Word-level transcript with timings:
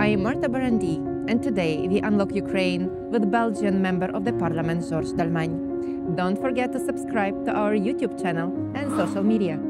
I 0.00 0.06
am 0.06 0.22
Marta 0.22 0.48
Barandiy, 0.48 0.96
and 1.28 1.42
today 1.42 1.86
we 1.86 2.00
unlock 2.00 2.34
Ukraine 2.34 2.88
with 3.10 3.30
Belgian 3.30 3.82
Member 3.82 4.06
of 4.16 4.24
the 4.24 4.32
Parliament 4.32 4.88
Georges 4.88 5.12
Dallemagne. 5.12 6.16
Don't 6.16 6.40
forget 6.40 6.72
to 6.72 6.80
subscribe 6.80 7.44
to 7.44 7.52
our 7.52 7.74
YouTube 7.74 8.16
channel 8.16 8.48
and 8.74 8.90
social 8.96 9.22
media. 9.22 9.60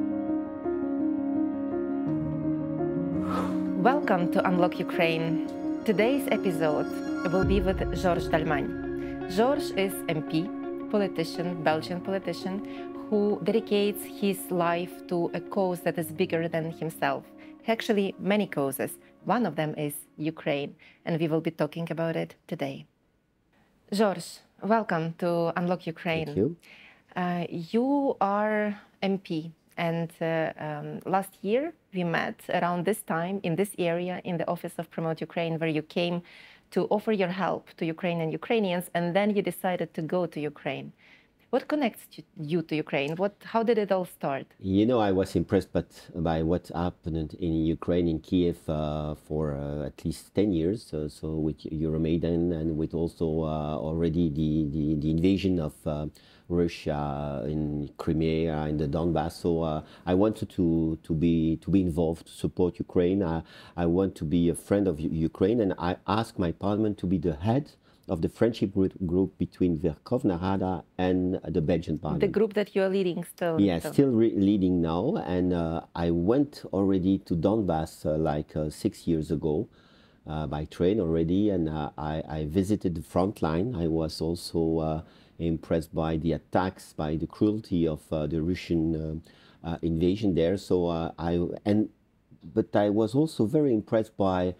Welcome 3.82 4.30
to 4.30 4.38
Unlock 4.46 4.78
Ukraine. 4.78 5.50
Today's 5.84 6.28
episode 6.30 6.86
will 7.32 7.44
be 7.44 7.60
with 7.60 7.80
Georges 8.00 8.28
Dallemagne. 8.28 9.34
Georges 9.34 9.72
is 9.72 9.94
MP, 10.06 10.46
politician, 10.92 11.64
Belgian 11.64 12.00
politician, 12.00 12.56
who 13.10 13.40
dedicates 13.42 14.04
his 14.04 14.38
life 14.52 14.94
to 15.08 15.28
a 15.34 15.40
cause 15.40 15.80
that 15.80 15.98
is 15.98 16.12
bigger 16.12 16.46
than 16.46 16.70
himself. 16.70 17.24
Actually, 17.66 18.14
many 18.20 18.46
causes. 18.46 18.92
One 19.24 19.44
of 19.44 19.56
them 19.56 19.74
is 19.76 19.94
Ukraine, 20.16 20.74
and 21.04 21.20
we 21.20 21.28
will 21.28 21.42
be 21.42 21.50
talking 21.50 21.90
about 21.90 22.16
it 22.16 22.36
today. 22.48 22.86
George, 23.92 24.38
welcome 24.62 25.14
to 25.18 25.52
Unlock 25.56 25.86
Ukraine. 25.86 26.26
Thank 26.26 26.36
you. 26.38 26.56
Uh, 27.14 27.44
you 27.50 28.16
are 28.20 28.80
MP, 29.02 29.50
and 29.76 30.10
uh, 30.22 30.52
um, 30.58 31.00
last 31.04 31.32
year 31.42 31.74
we 31.92 32.02
met 32.04 32.40
around 32.48 32.86
this 32.86 33.02
time 33.02 33.40
in 33.42 33.56
this 33.56 33.72
area 33.78 34.22
in 34.24 34.38
the 34.38 34.48
office 34.48 34.74
of 34.78 34.90
Promote 34.90 35.20
Ukraine, 35.20 35.58
where 35.58 35.68
you 35.68 35.82
came 35.82 36.22
to 36.70 36.86
offer 36.86 37.12
your 37.12 37.28
help 37.28 37.68
to 37.76 37.84
Ukrainian 37.84 38.30
Ukrainians, 38.30 38.90
and 38.94 39.14
then 39.14 39.36
you 39.36 39.42
decided 39.42 39.92
to 39.94 40.02
go 40.02 40.24
to 40.26 40.40
Ukraine. 40.40 40.92
What 41.50 41.66
connects 41.66 42.06
you 42.40 42.62
to 42.62 42.76
Ukraine? 42.76 43.16
What, 43.16 43.34
how 43.42 43.64
did 43.64 43.76
it 43.76 43.90
all 43.90 44.04
start? 44.04 44.46
You 44.60 44.86
know, 44.86 45.00
I 45.00 45.10
was 45.10 45.34
impressed 45.34 45.72
but 45.72 45.90
by 46.14 46.44
what 46.44 46.68
happened 46.72 47.34
in 47.40 47.66
Ukraine, 47.66 48.06
in 48.06 48.20
Kiev, 48.20 48.58
uh, 48.68 49.16
for 49.16 49.56
uh, 49.56 49.86
at 49.86 50.04
least 50.04 50.32
10 50.36 50.52
years. 50.52 50.94
Uh, 50.94 51.08
so 51.08 51.34
with 51.34 51.58
Euromaidan 51.64 52.52
and 52.52 52.76
with 52.76 52.94
also 52.94 53.26
uh, 53.42 53.76
already 53.76 54.28
the, 54.28 54.68
the, 54.70 54.94
the, 55.00 55.10
invasion 55.10 55.58
of 55.58 55.74
uh, 55.88 56.06
Russia 56.48 57.44
in 57.48 57.90
Crimea, 57.98 58.66
in 58.66 58.76
the 58.76 58.86
Donbass. 58.86 59.32
So 59.32 59.62
uh, 59.62 59.82
I 60.06 60.14
wanted 60.14 60.50
to, 60.50 61.00
to, 61.02 61.12
be, 61.12 61.56
to 61.62 61.70
be 61.72 61.82
involved, 61.82 62.28
to 62.28 62.32
support 62.32 62.78
Ukraine. 62.78 63.24
I, 63.24 63.42
I 63.76 63.86
want 63.86 64.14
to 64.16 64.24
be 64.24 64.50
a 64.50 64.54
friend 64.54 64.86
of 64.86 65.00
Ukraine. 65.00 65.58
And 65.58 65.74
I 65.78 65.96
asked 66.06 66.38
my 66.38 66.52
parliament 66.52 66.96
to 66.98 67.06
be 67.08 67.18
the 67.18 67.34
head 67.34 67.72
of 68.10 68.22
the 68.22 68.28
friendship 68.28 68.72
group 69.06 69.38
between 69.38 69.78
Verkhovna 69.78 70.42
Rada 70.42 70.84
and 70.98 71.40
the 71.46 71.60
Belgian 71.60 71.96
parliament. 71.96 72.20
The 72.20 72.38
group 72.38 72.54
that 72.54 72.74
you're 72.74 72.88
leading 72.88 73.24
still? 73.24 73.60
Yeah, 73.60 73.78
still 73.78 74.10
leading 74.10 74.82
now. 74.82 75.16
And 75.24 75.54
uh, 75.54 75.82
I 75.94 76.10
went 76.10 76.64
already 76.72 77.18
to 77.18 77.34
Donbass 77.34 78.04
uh, 78.04 78.18
like 78.18 78.56
uh, 78.56 78.68
six 78.68 79.06
years 79.06 79.30
ago 79.30 79.68
uh, 80.26 80.48
by 80.48 80.64
train 80.64 81.00
already, 81.00 81.50
and 81.50 81.68
uh, 81.68 81.90
I, 81.96 82.22
I, 82.28 82.44
visited 82.46 82.96
the 82.96 83.02
front 83.02 83.42
line. 83.42 83.74
I 83.74 83.86
was 83.86 84.20
also 84.20 84.78
uh, 84.78 85.02
impressed 85.38 85.94
by 85.94 86.16
the 86.16 86.32
attacks, 86.32 86.92
by 86.92 87.16
the 87.16 87.26
cruelty 87.26 87.86
of 87.86 88.02
the 88.10 88.42
Russian 88.42 89.22
invasion 89.82 90.34
there. 90.34 90.56
So 90.56 90.88
I 91.18 91.46
and 91.64 91.88
but 92.54 92.74
I 92.74 92.90
was 92.90 93.14
also 93.14 93.46
very 93.46 93.72
impressed 93.72 94.16
by 94.16 94.54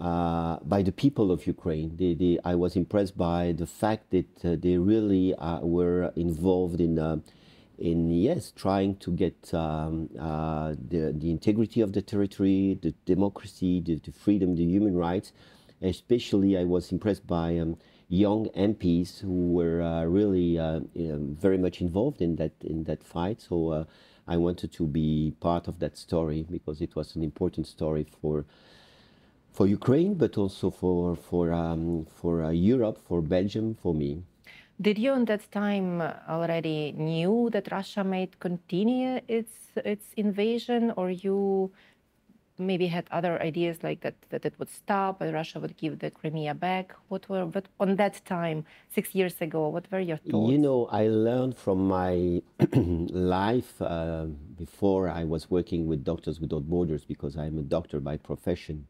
uh, 0.00 0.58
by 0.62 0.82
the 0.82 0.92
people 0.92 1.30
of 1.30 1.46
Ukraine. 1.46 1.96
They, 1.96 2.14
they, 2.14 2.38
I 2.44 2.54
was 2.54 2.76
impressed 2.76 3.16
by 3.16 3.52
the 3.56 3.66
fact 3.66 4.10
that 4.10 4.44
uh, 4.44 4.56
they 4.58 4.76
really 4.76 5.34
uh, 5.34 5.60
were 5.60 6.12
involved 6.16 6.80
in, 6.80 6.98
uh, 6.98 7.18
in 7.78 8.10
yes, 8.10 8.52
trying 8.54 8.96
to 8.96 9.10
get 9.10 9.54
um, 9.54 10.10
uh, 10.18 10.74
the, 10.88 11.14
the 11.16 11.30
integrity 11.30 11.80
of 11.80 11.92
the 11.92 12.02
territory, 12.02 12.78
the 12.80 12.94
democracy, 13.04 13.80
the, 13.80 13.96
the, 13.96 14.12
freedom, 14.12 14.54
the 14.56 14.64
human 14.64 14.96
rights. 14.96 15.32
Especially, 15.82 16.56
I 16.56 16.64
was 16.64 16.92
impressed 16.92 17.26
by 17.26 17.58
um, 17.58 17.76
young 18.08 18.46
MPs 18.56 19.20
who 19.20 19.52
were 19.52 19.82
uh, 19.82 20.04
really 20.04 20.56
very 21.40 21.58
much 21.58 21.80
involved 21.80 22.22
in 22.22 22.36
that 22.36 22.52
in 22.62 22.84
that 22.84 23.04
fight. 23.04 23.42
So 23.42 23.86
I 24.26 24.36
wanted 24.38 24.72
to 24.72 24.86
be 24.86 25.34
part 25.40 25.68
of 25.68 25.78
that 25.80 25.98
story 25.98 26.46
because 26.50 26.80
it 26.80 26.96
was 26.96 27.14
an 27.14 27.22
important 27.22 27.66
story 27.66 28.06
for 28.22 28.46
for 29.56 29.66
Ukraine, 29.66 30.14
but 30.14 30.36
also 30.36 30.70
for 30.70 31.16
for 31.28 31.44
um, 31.52 32.06
for 32.20 32.34
uh, 32.44 32.50
Europe, 32.50 32.98
for 33.08 33.18
Belgium, 33.22 33.66
for 33.82 33.92
me. 33.94 34.22
Did 34.86 34.98
you, 34.98 35.14
in 35.14 35.24
that 35.24 35.50
time, 35.50 36.02
already 36.28 36.92
knew 36.92 37.48
that 37.54 37.64
Russia 37.78 38.04
might 38.04 38.38
continue 38.38 39.12
its 39.38 39.54
its 39.92 40.06
invasion, 40.24 40.92
or 40.98 41.06
you 41.10 41.70
maybe 42.58 42.86
had 42.86 43.06
other 43.10 43.34
ideas 43.50 43.76
like 43.82 44.00
that 44.00 44.16
that 44.32 44.44
it 44.48 44.54
would 44.58 44.72
stop 44.82 45.20
and 45.20 45.32
Russia 45.40 45.58
would 45.62 45.76
give 45.82 45.94
the 46.02 46.10
Crimea 46.10 46.54
back? 46.68 46.86
What 47.08 47.22
were 47.30 47.46
but 47.46 47.66
on 47.80 47.96
that 47.96 48.14
time, 48.26 48.58
six 48.96 49.14
years 49.14 49.36
ago, 49.40 49.60
what 49.68 49.84
were 49.90 50.04
your 50.10 50.18
thoughts? 50.18 50.52
You 50.52 50.58
know, 50.58 50.80
I 51.02 51.08
learned 51.28 51.56
from 51.64 51.78
my 51.88 52.42
life 53.38 53.72
uh, 53.80 54.26
before 54.64 55.08
I 55.20 55.24
was 55.24 55.42
working 55.50 55.86
with 55.86 56.04
Doctors 56.04 56.40
Without 56.42 56.64
Borders 56.74 57.04
because 57.06 57.34
I'm 57.42 57.56
a 57.64 57.66
doctor 57.76 58.00
by 58.00 58.18
profession 58.18 58.86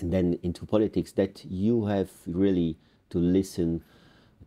and 0.00 0.12
then 0.12 0.38
into 0.42 0.64
politics 0.66 1.12
that 1.12 1.44
you 1.44 1.86
have 1.86 2.10
really 2.26 2.76
to 3.10 3.18
listen 3.18 3.82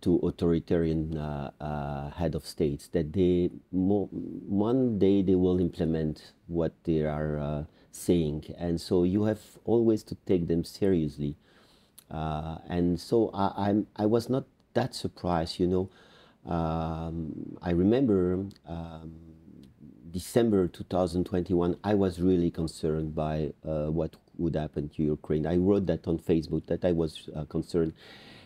to 0.01 0.17
authoritarian 0.23 1.16
uh, 1.16 1.51
uh, 1.62 2.09
head 2.12 2.34
of 2.35 2.45
states 2.45 2.88
that 2.88 3.13
they 3.13 3.51
one 3.72 4.97
day 4.97 5.22
they 5.22 5.35
will 5.35 5.59
implement 5.59 6.34
what 6.47 6.73
they 6.84 7.01
are 7.01 7.38
uh, 7.38 7.63
saying. 7.91 8.45
And 8.57 8.81
so 8.81 9.03
you 9.03 9.23
have 9.25 9.41
always 9.63 10.03
to 10.03 10.16
take 10.25 10.47
them 10.47 10.63
seriously. 10.63 11.35
Uh, 12.09 12.57
and 12.68 13.00
so 13.00 13.29
I, 13.33 13.69
I'm, 13.69 13.88
I 13.95 14.06
was 14.06 14.29
not 14.29 14.45
that 14.73 14.95
surprised 14.95 15.59
you 15.59 15.68
know. 15.68 15.89
Um, 16.51 17.57
I 17.62 17.69
remember 17.69 18.45
um, 18.68 19.13
December 20.09 20.68
2021 20.68 21.78
I 21.83 21.94
was 21.94 22.19
really 22.19 22.50
concerned 22.50 23.13
by 23.13 23.53
uh, 23.63 23.85
what 23.91 24.16
would 24.41 24.56
happen 24.56 24.90
to 24.90 25.03
Ukraine. 25.03 25.46
I 25.46 25.57
wrote 25.57 25.85
that 25.91 26.07
on 26.07 26.18
Facebook 26.18 26.66
that 26.68 26.84
I 26.84 26.91
was 26.91 27.29
uh, 27.35 27.46
concerned. 27.46 27.94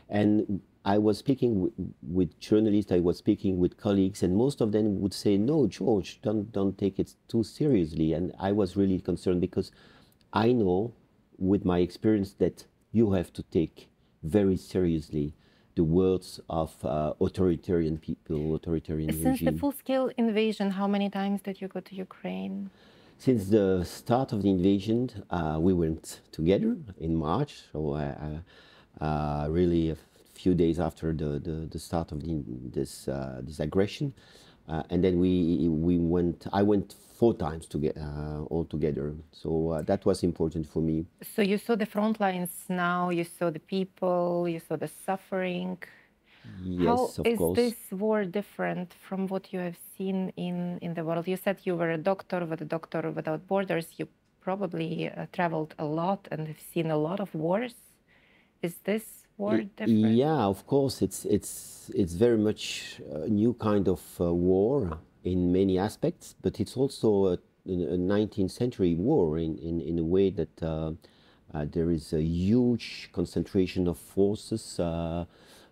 And 0.10 0.62
I 0.86 0.98
was 1.00 1.18
speaking 1.18 1.72
with 2.20 2.40
journalists, 2.40 2.92
I 2.92 3.00
was 3.00 3.18
speaking 3.18 3.58
with 3.58 3.76
colleagues, 3.78 4.22
and 4.22 4.36
most 4.46 4.62
of 4.62 4.72
them 4.72 5.02
would 5.02 5.16
say, 5.24 5.34
"No, 5.36 5.58
George, 5.66 6.10
don't 6.22 6.52
don't 6.52 6.78
take 6.78 7.00
it 7.04 7.10
too 7.28 7.44
seriously." 7.44 8.14
And 8.14 8.26
I 8.40 8.52
was 8.52 8.78
really 8.82 9.00
concerned 9.00 9.42
because 9.42 9.72
I 10.32 10.52
know, 10.52 10.94
with 11.52 11.64
my 11.66 11.80
experience, 11.80 12.34
that 12.44 12.58
you 12.92 13.06
have 13.18 13.34
to 13.34 13.44
take 13.58 13.90
very 14.22 14.58
seriously 14.58 15.34
the 15.76 15.84
words 15.84 16.40
of 16.50 16.72
uh, 16.86 17.14
authoritarian 17.20 17.98
people, 17.98 18.56
authoritarian 18.56 19.12
Since 19.12 19.26
regime. 19.26 19.54
the 19.54 19.60
full-scale 19.60 20.10
invasion, 20.18 20.72
how 20.72 20.88
many 20.88 21.10
times 21.10 21.42
did 21.42 21.60
you 21.62 21.68
go 21.68 21.82
to 21.82 21.96
Ukraine? 21.96 22.70
Since 23.18 23.50
the 23.50 23.84
start 23.86 24.34
of 24.34 24.44
the 24.44 24.50
invasion, 24.50 25.10
uh, 25.30 25.58
we 25.60 25.74
went 25.74 26.22
together 26.32 26.78
in 27.00 27.16
March, 27.16 27.64
so 27.72 27.94
uh, 27.94 29.04
uh, 29.04 29.48
really 29.50 29.90
a 29.92 29.98
few 30.34 30.54
days 30.54 30.80
after 30.80 31.12
the, 31.14 31.40
the, 31.40 31.68
the 31.72 31.80
start 31.80 32.12
of 32.12 32.22
the, 32.24 32.44
this, 32.72 33.08
uh, 33.08 33.42
this 33.42 33.60
aggression. 33.60 34.14
Uh, 34.68 34.84
and 34.90 35.04
then 35.04 35.20
we, 35.20 35.68
we 35.70 35.98
went, 35.98 36.46
I 36.52 36.62
went 36.62 36.96
four 37.18 37.34
times 37.34 37.66
to 37.68 37.78
get, 37.78 37.98
uh, 37.98 38.44
all 38.50 38.66
together. 38.66 39.16
So 39.32 39.82
that 39.86 40.06
was 40.06 40.22
important 40.24 40.68
for 40.68 40.82
me. 40.82 41.06
So 41.36 41.42
you 41.42 41.58
saw 41.58 41.76
the 41.76 41.86
front 41.86 42.20
lines 42.20 42.52
now, 42.70 43.10
you 43.10 43.24
saw 43.24 43.50
the 43.50 43.60
people, 43.60 44.48
you 44.48 44.60
saw 44.60 44.76
the 44.76 44.90
suffering. 45.06 45.78
Yes, 46.64 46.86
How 46.86 47.04
of 47.20 47.28
is 47.28 47.38
course. 47.38 47.56
this 47.58 47.76
war 47.92 48.26
different 48.26 48.94
from 49.08 49.28
what 49.28 49.54
you 49.54 49.60
have 49.60 49.78
seen 49.98 50.32
in, 50.36 50.80
in 50.82 50.94
the 50.94 51.04
world? 51.04 51.28
You 51.28 51.38
said 51.38 51.60
you 51.64 51.76
were 51.76 51.92
a 51.92 51.98
doctor 51.98 52.46
with 52.46 52.62
a 52.62 52.66
Doctor 52.66 53.12
Without 53.12 53.48
Borders. 53.48 53.88
You 53.98 54.08
probably 54.42 55.10
uh, 55.10 55.26
traveled 55.32 55.76
a 55.80 55.86
lot 55.86 56.28
and 56.32 56.48
have 56.48 56.60
seen 56.74 56.92
a 56.92 56.98
lot 56.98 57.20
of 57.20 57.34
wars. 57.36 57.76
Is 58.62 58.76
this 58.84 59.04
war 59.38 59.58
different? 59.78 60.16
Yeah, 60.16 60.46
of 60.46 60.66
course. 60.66 61.02
It's 61.02 61.26
it's 61.26 61.92
it's 61.94 62.14
very 62.14 62.38
much 62.38 63.02
a 63.12 63.28
new 63.28 63.54
kind 63.54 63.88
of 63.88 64.02
uh, 64.20 64.34
war 64.34 65.00
in 65.24 65.52
many 65.52 65.78
aspects, 65.78 66.36
but 66.42 66.60
it's 66.60 66.78
also 66.78 67.28
a, 67.28 67.38
a 67.68 67.98
19th 67.98 68.52
century 68.52 68.96
war 68.96 69.38
in, 69.38 69.58
in, 69.58 69.82
in 69.82 70.00
a 70.00 70.04
way 70.04 70.30
that 70.30 70.64
uh, 70.64 70.92
uh, 71.54 71.66
there 71.72 71.90
is 71.92 72.14
a 72.14 72.22
huge 72.22 73.10
concentration 73.12 73.88
of 73.88 73.98
forces. 73.98 74.80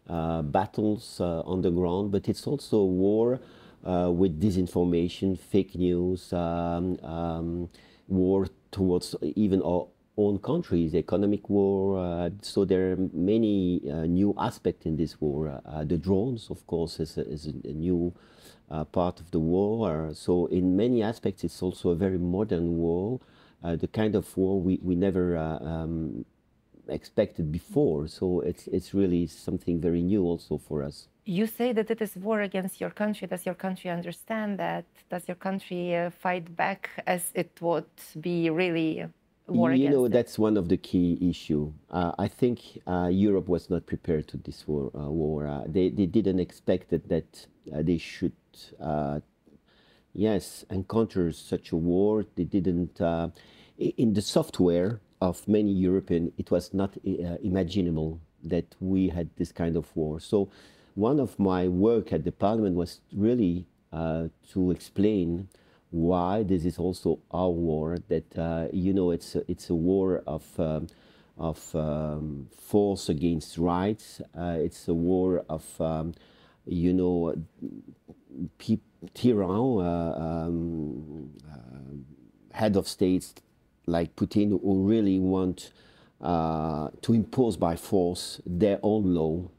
Uh, 0.09 0.41
battles 0.41 1.21
uh, 1.21 1.39
on 1.45 1.61
the 1.61 1.71
ground, 1.71 2.11
but 2.11 2.27
it's 2.27 2.45
also 2.45 2.75
a 2.75 2.85
war 2.85 3.39
uh, 3.85 4.11
with 4.11 4.37
disinformation, 4.37 5.39
fake 5.39 5.75
news, 5.75 6.33
um, 6.33 6.99
um, 7.03 7.69
war 8.09 8.47
towards 8.71 9.15
even 9.21 9.61
our 9.61 9.87
own 10.17 10.39
countries, 10.39 10.93
economic 10.93 11.49
war. 11.49 11.97
Uh, 11.97 12.29
so 12.41 12.65
there 12.65 12.91
are 12.91 12.97
many 13.13 13.81
uh, 13.89 14.05
new 14.05 14.35
aspects 14.37 14.85
in 14.85 14.97
this 14.97 15.21
war. 15.21 15.61
Uh, 15.65 15.85
the 15.85 15.97
drones, 15.97 16.49
of 16.49 16.67
course, 16.67 16.99
is 16.99 17.17
a, 17.17 17.21
is 17.29 17.45
a 17.45 17.69
new 17.69 18.13
part 18.91 19.21
of 19.21 19.31
the 19.31 19.39
war. 19.39 20.11
so 20.13 20.47
in 20.47 20.75
many 20.75 21.01
aspects, 21.01 21.45
it's 21.45 21.61
also 21.63 21.91
a 21.91 21.95
very 21.95 22.17
modern 22.17 22.75
war. 22.75 23.21
the 23.61 23.87
kind 23.87 24.15
of 24.15 24.35
war 24.35 24.59
we, 24.59 24.79
we 24.83 24.95
never 24.95 25.37
um, 25.37 26.25
expected 26.87 27.51
before. 27.51 28.07
So 28.07 28.41
it's 28.41 28.67
it's 28.67 28.93
really 28.93 29.27
something 29.27 29.79
very 29.79 30.01
new 30.01 30.23
also 30.23 30.57
for 30.57 30.83
us. 30.83 31.07
You 31.25 31.47
say 31.47 31.71
that 31.73 31.89
it 31.89 32.01
is 32.01 32.15
war 32.17 32.41
against 32.41 32.81
your 32.81 32.89
country. 32.89 33.27
Does 33.27 33.45
your 33.45 33.55
country 33.55 33.89
understand 33.89 34.59
that? 34.59 34.85
Does 35.09 35.27
your 35.27 35.37
country 35.37 35.95
uh, 35.95 36.09
fight 36.09 36.55
back 36.55 36.89
as 37.07 37.31
it 37.33 37.51
would 37.61 37.85
be 38.19 38.49
really 38.49 39.05
war 39.47 39.71
you 39.71 39.75
against 39.75 39.95
know 39.95 40.05
it? 40.05 40.11
that's 40.11 40.37
one 40.39 40.57
of 40.57 40.67
the 40.67 40.77
key 40.77 41.17
issue. 41.21 41.71
Uh, 41.89 42.11
I 42.17 42.27
think 42.27 42.59
uh, 42.87 43.09
Europe 43.11 43.47
was 43.47 43.69
not 43.69 43.85
prepared 43.85 44.27
to 44.29 44.37
this 44.37 44.67
war. 44.67 44.91
Uh, 44.93 45.09
war. 45.09 45.47
Uh, 45.47 45.63
they 45.65 45.89
they 45.89 46.05
didn't 46.05 46.39
expect 46.39 46.89
that, 46.89 47.07
that 47.09 47.47
uh, 47.73 47.81
they 47.81 47.97
should 47.97 48.33
uh, 48.81 49.19
yes 50.13 50.65
encounter 50.69 51.31
such 51.31 51.71
a 51.71 51.77
war. 51.77 52.25
They 52.35 52.43
didn't 52.43 52.99
uh, 52.99 53.29
in 53.77 54.13
the 54.13 54.21
software 54.21 54.99
of 55.23 55.47
many 55.47 55.71
European. 55.71 56.33
It 56.37 56.51
was 56.51 56.73
not 56.73 56.97
uh, 56.97 57.37
imaginable 57.41 58.19
that 58.43 58.75
we 58.81 59.07
had 59.07 59.29
this 59.37 59.53
kind 59.53 59.77
of 59.77 59.85
war. 59.95 60.19
So 60.19 60.49
one 60.95 61.19
of 61.19 61.39
my 61.39 61.67
work 61.69 62.11
at 62.11 62.25
the 62.25 62.31
parliament 62.31 62.75
was 62.75 62.99
really 63.15 63.65
uh, 63.93 64.27
to 64.51 64.71
explain 64.71 65.47
why 65.91 66.43
this 66.43 66.65
is 66.65 66.77
also 66.77 67.19
our 67.31 67.49
war. 67.49 67.97
That 68.09 68.37
uh, 68.37 68.67
you 68.73 68.93
know, 68.93 69.11
it's 69.11 69.35
a, 69.35 69.49
it's 69.49 69.69
a 69.69 69.75
war 69.75 70.21
of 70.27 70.43
um, 70.59 70.87
of 71.37 71.73
um, 71.73 72.49
force 72.57 73.07
against 73.07 73.57
rights. 73.57 74.21
Uh, 74.37 74.57
it's 74.59 74.89
a 74.89 74.93
war 74.93 75.45
of 75.47 75.63
um, 75.79 76.13
you 76.65 76.93
know, 76.93 77.33
tyrann, 79.13 79.81
uh, 79.81 80.19
um, 80.19 81.29
uh, 81.49 82.57
head 82.57 82.75
of 82.75 82.87
states 82.87 83.33
like 83.85 84.15
Putin 84.15 84.49
who 84.49 84.87
really 84.87 85.19
want 85.19 85.71
uh, 86.21 86.89
to 87.01 87.13
impose 87.13 87.57
by 87.57 87.75
force 87.75 88.41
their 88.45 88.79
own 88.81 89.13
law 89.13 89.49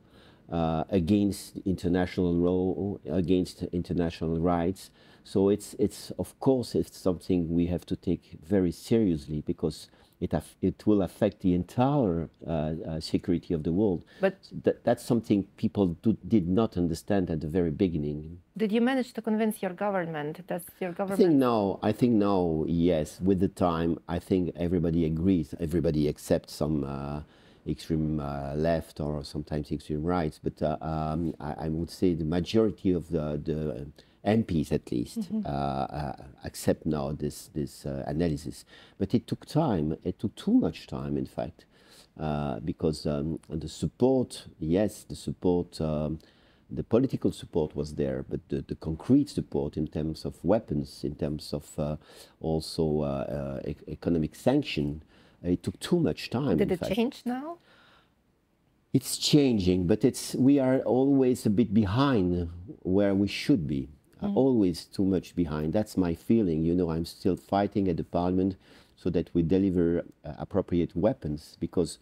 uh, 0.51 0.85
against 0.91 1.59
international 1.65 2.33
law, 2.33 2.99
against 3.11 3.63
international 3.65 4.39
rights. 4.39 4.91
So 5.25 5.49
it's 5.49 5.75
it's 5.79 6.11
of 6.19 6.39
course 6.41 6.75
it's 6.75 6.99
something 6.99 7.55
we 7.55 7.67
have 7.67 7.87
to 7.87 7.97
take 7.97 8.39
very 8.47 8.73
seriously 8.73 9.43
because 9.47 9.89
it 10.21 10.33
it 10.63 10.87
will 10.87 11.03
affect 11.03 11.41
the 11.41 11.53
entire 11.55 12.29
uh, 12.47 12.51
uh, 12.51 13.01
security 13.01 13.53
of 13.55 13.63
the 13.63 13.73
world. 13.73 14.03
But 14.21 14.37
Th- 14.65 14.77
that's 14.85 15.05
something 15.05 15.45
people 15.57 15.87
do, 16.03 16.17
did 16.27 16.49
not 16.49 16.77
understand 16.77 17.31
at 17.31 17.41
the 17.41 17.49
very 17.49 17.71
beginning. 17.71 18.39
did 18.57 18.71
you 18.73 18.81
manage 18.81 19.13
to 19.15 19.23
convince 19.23 19.63
your 19.63 19.73
government? 19.73 20.47
Does 20.47 20.65
your 20.81 20.93
government? 20.93 21.21
I 21.21 21.25
think 21.25 21.35
now, 21.35 21.79
I 21.83 21.93
think 21.93 22.13
now, 22.15 22.65
yes. 22.69 23.21
With 23.21 23.41
the 23.41 23.49
time, 23.49 23.99
I 24.09 24.19
think 24.19 24.53
everybody 24.57 25.05
agrees. 25.05 25.55
Everybody 25.61 26.09
accepts 26.09 26.53
some 26.55 26.85
uh, 26.85 27.21
extreme 27.67 28.21
uh, 28.21 28.55
left 28.55 29.01
or 29.01 29.25
sometimes 29.25 29.73
extreme 29.73 30.05
rights. 30.05 30.39
But 30.43 30.63
uh, 30.63 30.77
um, 30.81 31.35
I, 31.41 31.67
I 31.67 31.69
would 31.69 31.91
say 31.91 32.15
the 32.15 32.25
majority 32.39 32.93
of 32.93 33.09
the, 33.11 33.41
the 33.45 33.87
MPs, 34.25 34.73
at 34.73 34.91
least, 34.91 35.29
uh, 35.45 35.49
uh, 35.49 36.17
accept 36.45 36.87
now 36.87 37.13
this 37.13 37.51
this 37.55 37.85
uh, 37.87 38.05
analysis. 38.07 38.65
But 38.99 39.15
it 39.15 39.27
took 39.27 39.45
time. 39.47 39.97
It 40.03 40.19
took 40.19 40.35
too 40.35 40.55
much 40.55 40.87
time, 40.87 41.17
in 41.17 41.27
fact, 41.27 41.67
uh, 42.19 42.61
because 42.61 43.07
um, 43.07 43.39
the 43.49 43.69
support, 43.69 44.47
yes, 44.59 45.05
the 45.05 45.17
support. 45.17 45.81
Um, 45.81 46.19
the 46.71 46.83
political 46.83 47.31
support 47.31 47.77
was 47.77 47.95
there, 47.95 48.25
but 48.29 48.41
the, 48.49 48.63
the 48.63 48.75
concrete 48.75 49.29
support 49.29 49.77
in 49.77 49.87
terms 49.87 50.25
of 50.25 50.43
weapons, 50.43 51.05
in 51.05 51.15
terms 51.15 51.53
of 51.53 51.79
uh, 51.79 51.97
also 52.41 53.03
uh, 53.03 53.61
uh, 53.65 53.69
e- 53.69 53.77
economic 53.87 54.35
sanction, 54.35 55.03
it 55.43 55.63
took 55.63 55.79
too 55.79 56.01
much 56.01 56.31
time. 56.31 56.57
Did 56.57 56.73
it 56.73 56.81
fact. 56.81 56.95
change 56.95 57.23
now? 57.27 57.59
It's 58.93 59.19
changing, 59.19 59.87
but 59.87 60.05
it's 60.05 60.35
we 60.35 60.59
are 60.59 60.79
always 60.81 61.45
a 61.47 61.51
bit 61.51 61.75
behind 61.75 62.49
where 62.83 63.15
we 63.15 63.29
should 63.29 63.67
be. 63.67 63.89
Uh, 64.25 64.33
always 64.35 64.87
too 64.87 65.05
much 65.05 65.35
behind. 65.35 65.73
That's 65.73 65.97
my 65.97 66.15
feeling. 66.15 66.65
You 66.65 66.75
know, 66.75 66.91
I'm 66.91 67.05
still 67.05 67.37
fighting 67.37 67.89
at 67.89 67.99
the 67.99 68.05
parliament 68.05 68.57
so 68.97 69.11
that 69.11 69.29
we 69.35 69.43
deliver 69.43 70.05
uh, 70.25 70.33
appropriate 70.39 70.97
weapons 70.97 71.57
because 71.61 71.99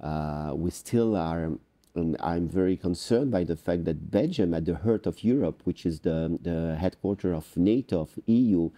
uh, 0.00 0.52
we 0.54 0.70
still 0.70 1.14
are. 1.16 1.52
And 1.94 2.16
I'm 2.20 2.48
very 2.48 2.78
concerned 2.78 3.30
by 3.30 3.44
the 3.44 3.56
fact 3.56 3.84
that 3.84 4.10
Belgium, 4.10 4.54
at 4.54 4.64
the 4.64 4.76
heart 4.76 5.04
of 5.06 5.22
Europe, 5.22 5.60
which 5.64 5.84
is 5.84 6.00
the, 6.00 6.38
the 6.40 6.76
headquarters 6.80 7.36
of 7.36 7.54
NATO, 7.54 8.00
of 8.00 8.18
EU, 8.24 8.70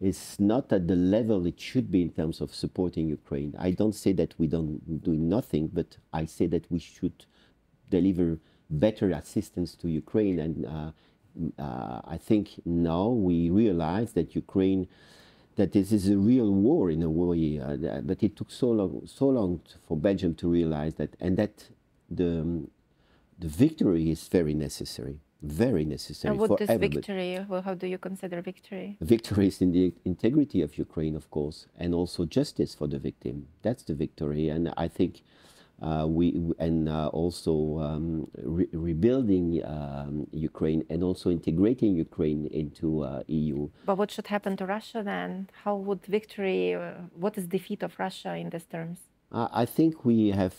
is 0.00 0.36
not 0.38 0.72
at 0.72 0.88
the 0.88 0.96
level 0.96 1.46
it 1.46 1.60
should 1.60 1.90
be 1.90 2.00
in 2.00 2.10
terms 2.10 2.40
of 2.40 2.54
supporting 2.54 3.08
Ukraine. 3.08 3.54
I 3.58 3.72
don't 3.72 3.94
say 3.94 4.12
that 4.14 4.34
we 4.38 4.46
don't 4.46 5.02
do 5.04 5.12
nothing, 5.12 5.68
but 5.68 5.98
I 6.14 6.24
say 6.24 6.46
that 6.46 6.70
we 6.70 6.78
should 6.78 7.26
deliver 7.90 8.38
better 8.70 9.10
assistance 9.10 9.74
to 9.74 9.88
Ukraine. 9.88 10.38
And 10.38 10.64
uh, 10.64 10.92
uh, 11.58 12.00
I 12.04 12.18
think 12.18 12.60
now 12.64 13.08
we 13.08 13.50
realize 13.50 14.12
that 14.12 14.34
Ukraine, 14.34 14.88
that 15.56 15.72
this 15.72 15.92
is 15.92 16.08
a 16.08 16.16
real 16.16 16.50
war 16.50 16.90
in 16.90 17.02
a 17.02 17.10
way. 17.10 17.60
Uh, 17.60 18.00
but 18.02 18.22
it 18.22 18.36
took 18.36 18.50
so 18.50 18.70
long, 18.70 19.02
so 19.06 19.28
long 19.28 19.60
for 19.86 19.96
Belgium 19.96 20.34
to 20.36 20.48
realize 20.48 20.94
that, 20.94 21.16
and 21.20 21.36
that 21.36 21.68
the 22.10 22.66
the 23.38 23.48
victory 23.48 24.10
is 24.10 24.28
very 24.28 24.54
necessary, 24.54 25.18
very 25.42 25.84
necessary 25.84 26.30
And 26.32 26.40
what 26.40 26.60
is 26.60 26.68
victory? 26.68 27.44
Well, 27.48 27.62
how 27.62 27.74
do 27.74 27.86
you 27.88 27.98
consider 27.98 28.40
victory? 28.40 28.96
Victory 29.00 29.48
is 29.48 29.60
in 29.60 29.72
the 29.72 29.92
integrity 30.04 30.62
of 30.62 30.78
Ukraine, 30.78 31.16
of 31.16 31.30
course, 31.30 31.66
and 31.76 31.92
also 31.94 32.24
justice 32.24 32.74
for 32.74 32.86
the 32.86 32.98
victim. 32.98 33.48
That's 33.62 33.82
the 33.82 33.94
victory, 33.94 34.48
and 34.48 34.72
I 34.76 34.86
think 34.88 35.22
uh, 35.82 36.06
we 36.08 36.40
and 36.58 36.88
uh, 36.88 37.08
also 37.08 37.78
um, 37.80 38.28
re- 38.42 38.68
rebuilding 38.72 39.60
um, 39.64 40.26
Ukraine 40.30 40.84
and 40.88 41.02
also 41.02 41.30
integrating 41.30 41.94
Ukraine 41.96 42.46
into 42.46 43.02
uh, 43.02 43.22
EU. 43.26 43.68
But 43.84 43.98
what 43.98 44.10
should 44.10 44.28
happen 44.28 44.56
to 44.58 44.66
Russia 44.66 45.02
then? 45.04 45.50
How 45.64 45.74
would 45.76 46.04
victory? 46.06 46.74
Uh, 46.74 46.92
what 47.14 47.36
is 47.36 47.46
defeat 47.46 47.82
of 47.82 47.98
Russia 47.98 48.36
in 48.36 48.50
these 48.50 48.64
terms? 48.64 48.98
Uh, 49.32 49.48
I 49.52 49.64
think 49.66 50.04
we 50.04 50.30
have 50.30 50.54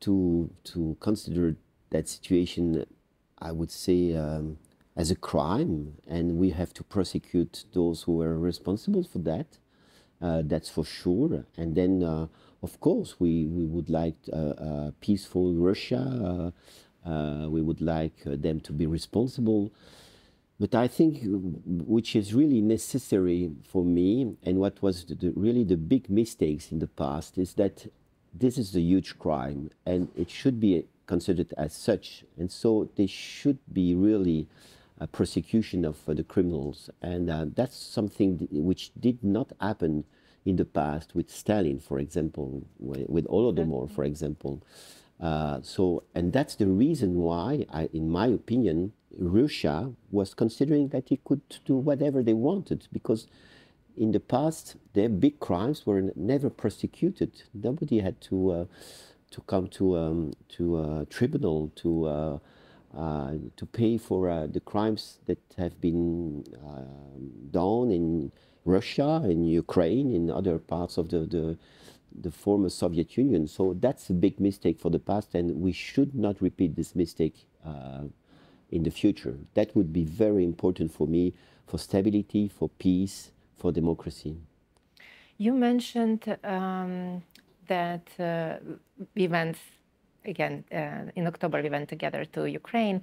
to 0.00 0.50
to 0.72 0.96
consider 1.00 1.56
that 1.90 2.08
situation. 2.08 2.84
I 3.38 3.52
would 3.52 3.70
say 3.70 4.14
um, 4.14 4.58
as 4.96 5.10
a 5.10 5.16
crime, 5.16 5.94
and 6.06 6.36
we 6.36 6.50
have 6.50 6.72
to 6.74 6.84
prosecute 6.84 7.64
those 7.72 8.02
who 8.02 8.20
are 8.20 8.38
responsible 8.38 9.04
for 9.04 9.18
that. 9.20 9.58
Uh, 10.20 10.42
that's 10.44 10.70
for 10.70 10.84
sure. 10.84 11.44
And 11.56 11.74
then, 11.74 12.02
uh, 12.02 12.26
of 12.62 12.80
course, 12.80 13.20
we 13.20 13.46
we 13.46 13.64
would 13.64 13.90
like 13.90 14.16
uh, 14.32 14.36
uh, 14.36 14.90
peaceful 15.00 15.54
Russia. 15.54 16.52
We 17.48 17.62
would 17.62 17.80
like 17.80 18.24
them 18.24 18.60
to 18.60 18.72
be 18.72 18.86
responsible. 18.86 19.70
But 20.58 20.74
I 20.74 20.88
think, 20.88 21.20
which 21.66 22.16
is 22.16 22.32
really 22.32 22.62
necessary 22.62 23.52
for 23.62 23.84
me, 23.84 24.36
and 24.42 24.58
what 24.58 24.80
was 24.82 25.04
the, 25.04 25.32
really 25.36 25.64
the 25.64 25.76
big 25.76 26.08
mistakes 26.08 26.72
in 26.72 26.78
the 26.78 26.86
past, 26.86 27.36
is 27.36 27.54
that 27.54 27.86
this 28.32 28.56
is 28.56 28.74
a 28.74 28.80
huge 28.80 29.18
crime, 29.18 29.70
and 29.84 30.08
it 30.16 30.30
should 30.30 30.58
be 30.58 30.86
considered 31.06 31.52
as 31.58 31.74
such. 31.74 32.24
And 32.38 32.50
so 32.50 32.88
there 32.96 33.06
should 33.06 33.58
be 33.70 33.94
really 33.94 34.40
a 34.40 34.46
prosecution 35.06 35.84
of 35.84 35.98
uh, 36.08 36.14
the 36.14 36.24
criminals, 36.24 36.88
and 37.02 37.28
uh, 37.28 37.46
that's 37.54 37.76
something 37.76 38.38
th- 38.38 38.50
which 38.52 38.92
did 38.98 39.22
not 39.22 39.52
happen 39.60 40.04
in 40.44 40.56
the 40.56 40.64
past 40.64 41.14
with 41.14 41.30
Stalin, 41.30 41.80
for 41.80 41.98
example, 41.98 42.62
wi- 42.80 43.04
with 43.08 43.26
Holodomor, 43.26 43.90
for 43.90 44.04
example. 44.04 44.62
Uh, 45.20 45.60
so, 45.62 46.04
and 46.14 46.32
that's 46.32 46.54
the 46.54 46.66
reason 46.66 47.16
why, 47.16 47.66
I, 47.72 47.88
in 47.92 48.08
my 48.08 48.26
opinion, 48.28 48.92
Russia 49.18 49.92
was 50.10 50.34
considering 50.34 50.88
that 50.88 51.10
it 51.10 51.24
could 51.24 51.42
do 51.64 51.76
whatever 51.76 52.22
they 52.22 52.34
wanted 52.34 52.86
because 52.92 53.26
in 53.96 54.12
the 54.12 54.20
past 54.20 54.76
their 54.92 55.08
big 55.08 55.40
crimes 55.40 55.86
were 55.86 56.12
never 56.14 56.50
prosecuted. 56.50 57.42
Nobody 57.54 58.00
had 58.00 58.20
to 58.22 58.50
uh, 58.50 58.64
to 59.30 59.40
come 59.42 59.68
to 59.68 59.96
um, 59.96 60.32
to 60.50 60.78
a 60.78 61.06
tribunal 61.06 61.72
to 61.76 62.06
uh, 62.06 62.10
uh, 62.10 62.38
to 62.96 63.66
pay 63.66 63.98
for 63.98 64.30
uh, 64.30 64.46
the 64.46 64.60
crimes 64.60 65.18
that 65.26 65.38
have 65.56 65.80
been 65.80 66.44
um 66.64 67.30
done 67.50 67.90
in 67.90 68.32
Russia, 68.64 69.22
in 69.24 69.44
Ukraine, 69.44 70.12
in 70.12 70.30
other 70.30 70.58
parts 70.58 70.98
of 70.98 71.08
the, 71.08 71.20
the 71.20 71.58
the 72.22 72.30
former 72.30 72.70
Soviet 72.70 73.16
Union. 73.16 73.46
So 73.46 73.74
that's 73.78 74.10
a 74.10 74.14
big 74.14 74.40
mistake 74.40 74.78
for 74.80 74.90
the 74.90 74.98
past, 74.98 75.34
and 75.34 75.60
we 75.60 75.72
should 75.72 76.14
not 76.14 76.40
repeat 76.40 76.74
this 76.74 76.94
mistake 76.94 77.46
uh, 77.64 78.04
in 78.70 78.82
the 78.82 78.90
future. 78.90 79.36
That 79.54 79.74
would 79.76 79.92
be 79.92 80.04
very 80.04 80.44
important 80.44 80.92
for 80.92 81.06
me, 81.06 81.34
for 81.66 81.78
stability, 81.78 82.48
for 82.48 82.68
peace, 82.78 83.30
for 83.58 83.72
democracy. 83.72 84.36
You 85.38 85.52
mentioned 85.52 86.22
um, 86.44 87.22
that 87.68 88.08
uh, 88.18 88.56
we 89.14 89.28
went 89.28 89.58
again 90.26 90.64
uh, 90.72 91.10
in 91.14 91.26
October. 91.26 91.62
We 91.62 91.70
went 91.70 91.88
together 91.88 92.24
to 92.34 92.46
Ukraine, 92.46 93.02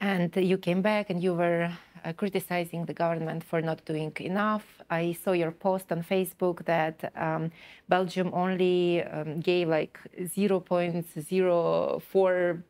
and 0.00 0.34
you 0.36 0.58
came 0.58 0.82
back, 0.82 1.10
and 1.10 1.22
you 1.22 1.34
were 1.34 1.70
uh, 2.04 2.12
criticizing 2.12 2.84
the 2.84 2.94
government 2.94 3.44
for 3.44 3.60
not 3.60 3.84
doing 3.84 4.12
enough. 4.20 4.64
I 4.90 5.16
saw 5.24 5.32
your 5.32 5.52
post 5.52 5.92
on 5.92 6.02
Facebook 6.02 6.64
that 6.66 7.12
um, 7.16 7.50
Belgium 7.88 8.30
only 8.34 9.02
um, 9.02 9.40
gave 9.40 9.68
like 9.68 9.98
0.04 10.20 12.62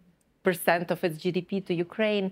percent 0.45 0.91
of 0.91 1.03
its 1.03 1.19
GDP 1.19 1.65
to 1.67 1.75
Ukraine. 1.75 2.31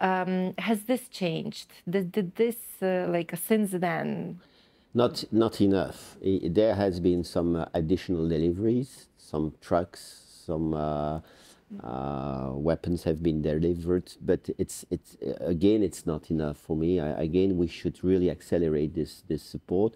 Um, 0.00 0.54
has 0.58 0.82
this 0.84 1.06
changed? 1.08 1.68
Did, 1.88 2.10
did 2.10 2.34
this 2.34 2.56
uh, 2.82 3.06
like 3.08 3.36
since 3.36 3.70
then? 3.70 4.40
Not 4.94 5.24
not 5.30 5.60
enough. 5.60 6.16
There 6.20 6.74
has 6.74 6.98
been 6.98 7.22
some 7.24 7.56
uh, 7.56 7.66
additional 7.74 8.28
deliveries, 8.28 9.08
some 9.16 9.54
trucks, 9.60 10.21
some. 10.46 10.74
Uh, 10.74 11.20
uh, 11.82 12.50
weapons 12.52 13.02
have 13.04 13.22
been 13.22 13.40
delivered, 13.40 14.12
but 14.20 14.50
it's 14.58 14.84
it's 14.90 15.16
again 15.40 15.82
it's 15.82 16.06
not 16.06 16.30
enough 16.30 16.58
for 16.58 16.76
me. 16.76 17.00
I, 17.00 17.08
again, 17.22 17.56
we 17.56 17.66
should 17.66 18.02
really 18.04 18.30
accelerate 18.30 18.94
this 18.94 19.22
this 19.26 19.42
support. 19.42 19.94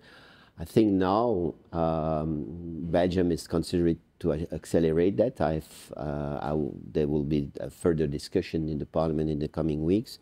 I 0.58 0.64
think 0.64 0.92
now 0.92 1.54
um, 1.72 2.46
Belgium 2.90 3.30
is 3.30 3.46
considering 3.46 3.98
to 4.20 4.32
accelerate 4.52 5.18
that. 5.18 5.40
I've 5.40 5.92
uh, 5.96 6.56
there 6.92 7.08
will 7.08 7.24
be 7.24 7.50
a 7.60 7.68
further 7.68 8.06
discussion 8.06 8.68
in 8.68 8.78
the 8.78 8.86
parliament 8.86 9.28
in 9.28 9.38
the 9.38 9.48
coming 9.48 9.84
weeks. 9.84 10.18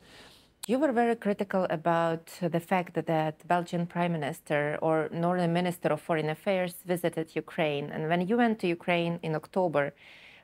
You 0.66 0.78
were 0.78 0.92
very 0.92 1.16
critical 1.16 1.66
about 1.68 2.26
the 2.40 2.60
fact 2.60 2.94
that 2.94 3.46
Belgian 3.46 3.86
Prime 3.86 4.12
Minister 4.12 4.78
or 4.80 5.10
Northern 5.12 5.52
Minister 5.52 5.88
of 5.90 6.00
Foreign 6.00 6.30
Affairs 6.30 6.76
visited 6.86 7.36
Ukraine, 7.36 7.90
and 7.90 8.08
when 8.08 8.26
you 8.26 8.38
went 8.38 8.60
to 8.60 8.66
Ukraine 8.66 9.18
in 9.22 9.34
October 9.34 9.92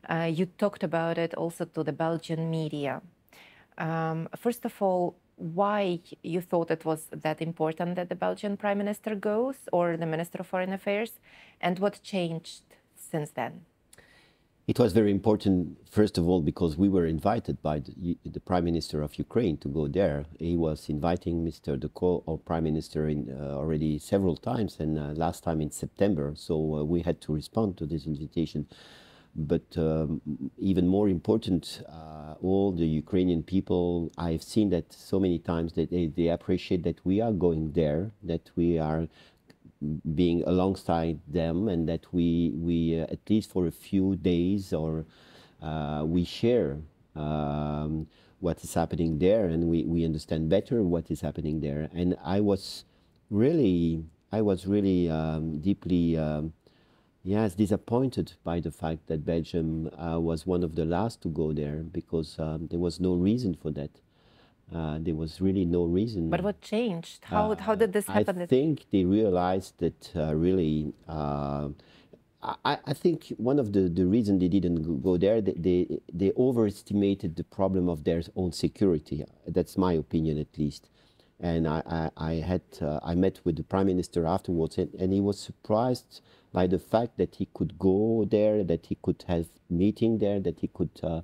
uh, 0.08 0.30
you 0.32 0.46
talked 0.46 0.82
about 0.82 1.18
it 1.18 1.34
also 1.34 1.64
to 1.64 1.82
the 1.82 1.92
Belgian 1.92 2.50
media. 2.50 3.02
Um, 3.78 4.28
first 4.36 4.64
of 4.64 4.80
all, 4.80 5.16
why 5.36 6.00
you 6.22 6.40
thought 6.40 6.70
it 6.70 6.84
was 6.84 7.06
that 7.10 7.40
important 7.40 7.96
that 7.96 8.08
the 8.08 8.14
Belgian 8.14 8.56
Prime 8.56 8.78
Minister 8.78 9.14
goes 9.14 9.56
or 9.72 9.96
the 9.96 10.06
Minister 10.06 10.38
of 10.40 10.46
Foreign 10.46 10.72
Affairs, 10.72 11.20
and 11.60 11.78
what 11.78 12.02
changed 12.02 12.62
since 12.94 13.30
then? 13.30 13.64
It 14.70 14.78
was 14.78 14.92
very 14.92 15.10
important, 15.10 15.78
first 15.90 16.16
of 16.16 16.28
all, 16.28 16.42
because 16.42 16.76
we 16.76 16.88
were 16.88 17.04
invited 17.04 17.60
by 17.60 17.80
the, 17.80 18.16
the 18.24 18.38
Prime 18.38 18.64
Minister 18.64 19.02
of 19.02 19.18
Ukraine 19.18 19.56
to 19.56 19.68
go 19.68 19.88
there. 19.88 20.26
He 20.38 20.56
was 20.56 20.88
inviting 20.88 21.44
Mr. 21.44 21.76
De 21.76 21.88
Croo, 21.88 22.22
our 22.28 22.36
Prime 22.36 22.62
Minister, 22.62 23.08
in, 23.08 23.36
uh, 23.36 23.56
already 23.56 23.98
several 23.98 24.36
times, 24.36 24.76
and 24.78 24.96
uh, 24.96 25.06
last 25.24 25.42
time 25.42 25.60
in 25.60 25.72
September. 25.72 26.34
So 26.36 26.54
uh, 26.54 26.84
we 26.84 27.02
had 27.02 27.20
to 27.22 27.34
respond 27.34 27.78
to 27.78 27.84
this 27.84 28.06
invitation. 28.06 28.68
But 29.34 29.76
um, 29.76 30.20
even 30.56 30.86
more 30.86 31.08
important, 31.08 31.82
uh, 31.88 32.34
all 32.40 32.70
the 32.70 32.86
Ukrainian 32.86 33.42
people, 33.42 34.12
I've 34.18 34.44
seen 34.44 34.70
that 34.70 34.92
so 34.92 35.18
many 35.18 35.40
times 35.40 35.72
that 35.72 35.90
they, 35.90 36.06
they 36.06 36.28
appreciate 36.28 36.84
that 36.84 37.04
we 37.04 37.20
are 37.20 37.32
going 37.32 37.72
there, 37.72 38.12
that 38.22 38.50
we 38.54 38.78
are 38.78 39.08
being 40.14 40.42
alongside 40.46 41.18
them, 41.26 41.68
and 41.68 41.88
that 41.88 42.06
we, 42.12 42.52
we 42.56 43.00
uh, 43.00 43.06
at 43.10 43.18
least 43.28 43.50
for 43.50 43.66
a 43.66 43.70
few 43.70 44.16
days, 44.16 44.72
or 44.72 45.04
uh, 45.62 46.02
we 46.06 46.24
share 46.24 46.78
um, 47.16 48.06
what 48.40 48.62
is 48.64 48.74
happening 48.74 49.18
there, 49.18 49.46
and 49.46 49.64
we, 49.64 49.84
we 49.84 50.04
understand 50.04 50.48
better 50.48 50.82
what 50.82 51.10
is 51.10 51.20
happening 51.20 51.60
there. 51.60 51.88
And 51.94 52.16
I 52.24 52.40
was 52.40 52.84
really, 53.30 54.04
I 54.32 54.42
was 54.42 54.66
really 54.66 55.08
um, 55.10 55.60
deeply. 55.60 56.16
Um, 56.16 56.52
Yes, 57.22 57.54
disappointed 57.54 58.32
by 58.44 58.60
the 58.60 58.70
fact 58.70 59.06
that 59.08 59.26
Belgium 59.26 59.90
uh, 59.98 60.18
was 60.18 60.46
one 60.46 60.62
of 60.62 60.74
the 60.74 60.86
last 60.86 61.20
to 61.20 61.28
go 61.28 61.52
there 61.52 61.82
because 61.82 62.38
um, 62.38 62.68
there 62.68 62.78
was 62.78 62.98
no 62.98 63.14
reason 63.14 63.54
for 63.54 63.70
that. 63.72 63.90
Uh, 64.74 64.98
there 65.00 65.14
was 65.14 65.40
really 65.40 65.64
no 65.64 65.84
reason. 65.84 66.30
But 66.30 66.42
what 66.42 66.60
changed? 66.60 67.24
How, 67.24 67.52
uh, 67.52 67.56
how 67.56 67.74
did 67.74 67.92
this 67.92 68.06
happen? 68.06 68.40
I 68.40 68.46
think 68.46 68.86
they 68.90 69.04
realized 69.04 69.74
that 69.78 70.12
uh, 70.14 70.34
really. 70.34 70.92
Uh, 71.08 71.70
I, 72.42 72.78
I, 72.86 72.94
think 72.94 73.34
one 73.36 73.58
of 73.58 73.74
the, 73.74 73.80
the 73.80 74.06
reasons 74.06 74.40
they 74.40 74.48
didn't 74.48 75.02
go 75.02 75.18
there, 75.18 75.42
they, 75.42 75.52
they, 75.52 76.00
they 76.10 76.32
overestimated 76.38 77.36
the 77.36 77.44
problem 77.44 77.86
of 77.88 78.04
their 78.04 78.22
own 78.34 78.52
security. 78.52 79.26
That's 79.46 79.76
my 79.76 79.92
opinion, 79.92 80.38
at 80.38 80.56
least. 80.56 80.88
And 81.38 81.68
I, 81.68 81.82
I, 81.86 82.10
I 82.16 82.32
had 82.36 82.62
uh, 82.80 83.00
I 83.02 83.14
met 83.14 83.40
with 83.44 83.56
the 83.56 83.62
prime 83.62 83.86
minister 83.88 84.26
afterwards, 84.26 84.78
and, 84.78 84.94
and 84.94 85.12
he 85.12 85.20
was 85.20 85.38
surprised 85.38 86.22
by 86.52 86.66
the 86.66 86.78
fact 86.78 87.18
that 87.18 87.34
he 87.34 87.48
could 87.52 87.78
go 87.78 88.26
there, 88.30 88.64
that 88.64 88.86
he 88.86 88.96
could 89.02 89.24
have 89.28 89.46
meeting 89.68 90.18
there, 90.18 90.40
that 90.40 90.60
he 90.60 90.68
could 90.68 90.90
uh, 91.02 91.20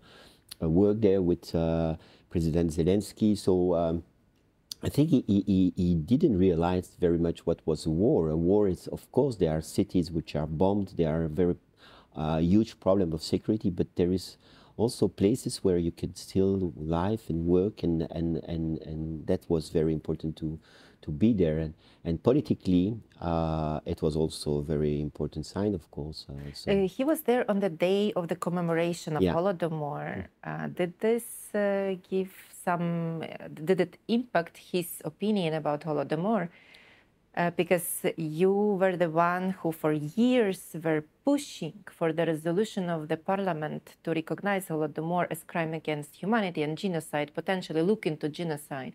uh 0.62 0.68
work 0.68 1.00
there 1.00 1.22
with 1.22 1.54
uh, 1.54 1.96
President 2.30 2.70
Zelensky. 2.72 3.36
So 3.36 3.74
um, 3.74 4.02
I 4.82 4.88
think 4.88 5.10
he, 5.10 5.24
he, 5.26 5.72
he 5.76 5.94
didn't 5.94 6.38
realize 6.38 6.96
very 7.00 7.18
much 7.18 7.46
what 7.46 7.60
was 7.64 7.86
a 7.86 7.90
war. 7.90 8.28
A 8.28 8.36
war 8.36 8.68
is, 8.68 8.86
of 8.88 9.10
course, 9.10 9.36
there 9.36 9.56
are 9.56 9.62
cities 9.62 10.10
which 10.10 10.36
are 10.36 10.46
bombed. 10.46 10.94
There 10.96 11.12
are 11.14 11.24
a 11.24 11.28
very 11.28 11.56
uh, 12.14 12.38
huge 12.38 12.78
problem 12.80 13.12
of 13.12 13.22
security, 13.22 13.70
but 13.70 13.88
there 13.96 14.12
is 14.12 14.36
also 14.76 15.08
places 15.08 15.64
where 15.64 15.78
you 15.78 15.90
can 15.90 16.14
still 16.14 16.72
live 16.76 17.22
and 17.28 17.46
work, 17.46 17.82
and, 17.82 18.02
and, 18.10 18.36
and, 18.44 18.78
and 18.82 19.26
that 19.26 19.48
was 19.48 19.70
very 19.70 19.92
important 19.92 20.36
to, 20.36 20.58
to 21.00 21.10
be 21.10 21.32
there. 21.32 21.58
And, 21.58 21.74
and 22.04 22.22
politically, 22.22 22.98
uh, 23.20 23.80
it 23.86 24.02
was 24.02 24.16
also 24.16 24.58
a 24.58 24.62
very 24.62 25.00
important 25.00 25.46
sign, 25.46 25.74
of 25.74 25.90
course. 25.90 26.26
Uh, 26.28 26.34
so. 26.52 26.70
uh, 26.70 26.86
he 26.86 27.04
was 27.04 27.22
there 27.22 27.50
on 27.50 27.60
the 27.60 27.70
day 27.70 28.12
of 28.14 28.28
the 28.28 28.36
commemoration 28.36 29.16
of 29.16 29.22
yeah. 29.22 29.32
Holodomor. 29.32 30.26
Uh, 30.44 30.66
did 30.68 30.98
this 31.00 31.45
give 32.10 32.32
some, 32.64 33.24
did 33.52 33.80
it 33.80 33.98
impact 34.08 34.56
his 34.56 35.02
opinion 35.04 35.54
about 35.54 35.82
Holodomor? 35.82 36.48
Uh, 37.36 37.50
because 37.50 38.06
you 38.16 38.50
were 38.80 38.96
the 38.96 39.10
one 39.10 39.50
who 39.60 39.70
for 39.70 39.92
years 39.92 40.74
were 40.82 41.04
pushing 41.22 41.84
for 41.90 42.10
the 42.10 42.24
resolution 42.24 42.88
of 42.88 43.08
the 43.08 43.16
parliament 43.16 43.96
to 44.02 44.12
recognize 44.12 44.68
Holodomor 44.68 45.26
as 45.30 45.44
crime 45.44 45.74
against 45.74 46.16
humanity 46.16 46.62
and 46.62 46.78
genocide, 46.78 47.32
potentially 47.34 47.82
look 47.82 48.06
into 48.06 48.30
genocide. 48.30 48.94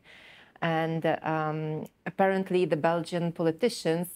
And 0.60 1.06
um, 1.22 1.86
apparently, 2.08 2.66
the 2.66 2.78
Belgian 2.78 3.32
politicians, 3.32 4.08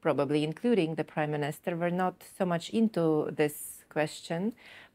probably 0.00 0.42
including 0.42 0.96
the 0.96 1.04
prime 1.04 1.30
minister, 1.30 1.76
were 1.76 1.90
not 1.90 2.24
so 2.36 2.44
much 2.44 2.70
into 2.70 3.30
this 3.30 3.73
question. 3.96 4.40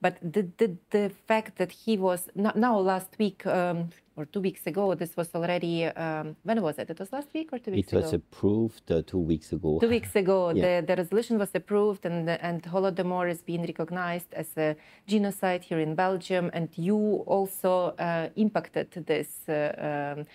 But 0.02 0.16
the, 0.36 0.44
the, 0.62 0.70
the 0.98 1.06
fact 1.30 1.58
that 1.58 1.72
he 1.84 1.94
was 1.98 2.22
not, 2.36 2.56
now 2.56 2.76
last 2.94 3.12
week 3.24 3.40
um, 3.46 3.90
or 4.16 4.26
two 4.34 4.42
weeks 4.48 4.64
ago, 4.72 4.84
this 4.96 5.14
was 5.18 5.30
already 5.36 5.76
um, 5.86 6.36
when 6.44 6.62
was 6.62 6.76
it? 6.82 6.90
It 6.94 7.00
was 7.04 7.12
last 7.18 7.30
week 7.34 7.50
or 7.54 7.60
two 7.60 7.72
weeks 7.72 7.90
ago. 7.90 7.98
It 7.98 8.02
was 8.04 8.14
ago? 8.14 8.24
approved 8.24 8.86
uh, 8.92 9.02
two 9.12 9.24
weeks 9.32 9.50
ago. 9.58 9.80
Two 9.86 9.94
weeks 9.98 10.16
ago, 10.16 10.38
yeah. 10.56 10.62
the, 10.64 10.88
the 10.88 10.96
resolution 11.04 11.36
was 11.44 11.52
approved, 11.62 12.04
and 12.10 12.30
and 12.50 12.60
Holodomor 12.74 13.26
is 13.36 13.42
being 13.52 13.64
recognized 13.72 14.32
as 14.34 14.50
a 14.58 14.70
genocide 15.14 15.62
here 15.70 15.82
in 15.88 15.92
Belgium, 15.96 16.46
and 16.58 16.70
you 16.88 17.00
also 17.36 17.74
uh, 18.08 18.30
impacted 18.36 18.88
this. 19.14 19.30
Uh, 19.50 20.16
um, 20.18 20.26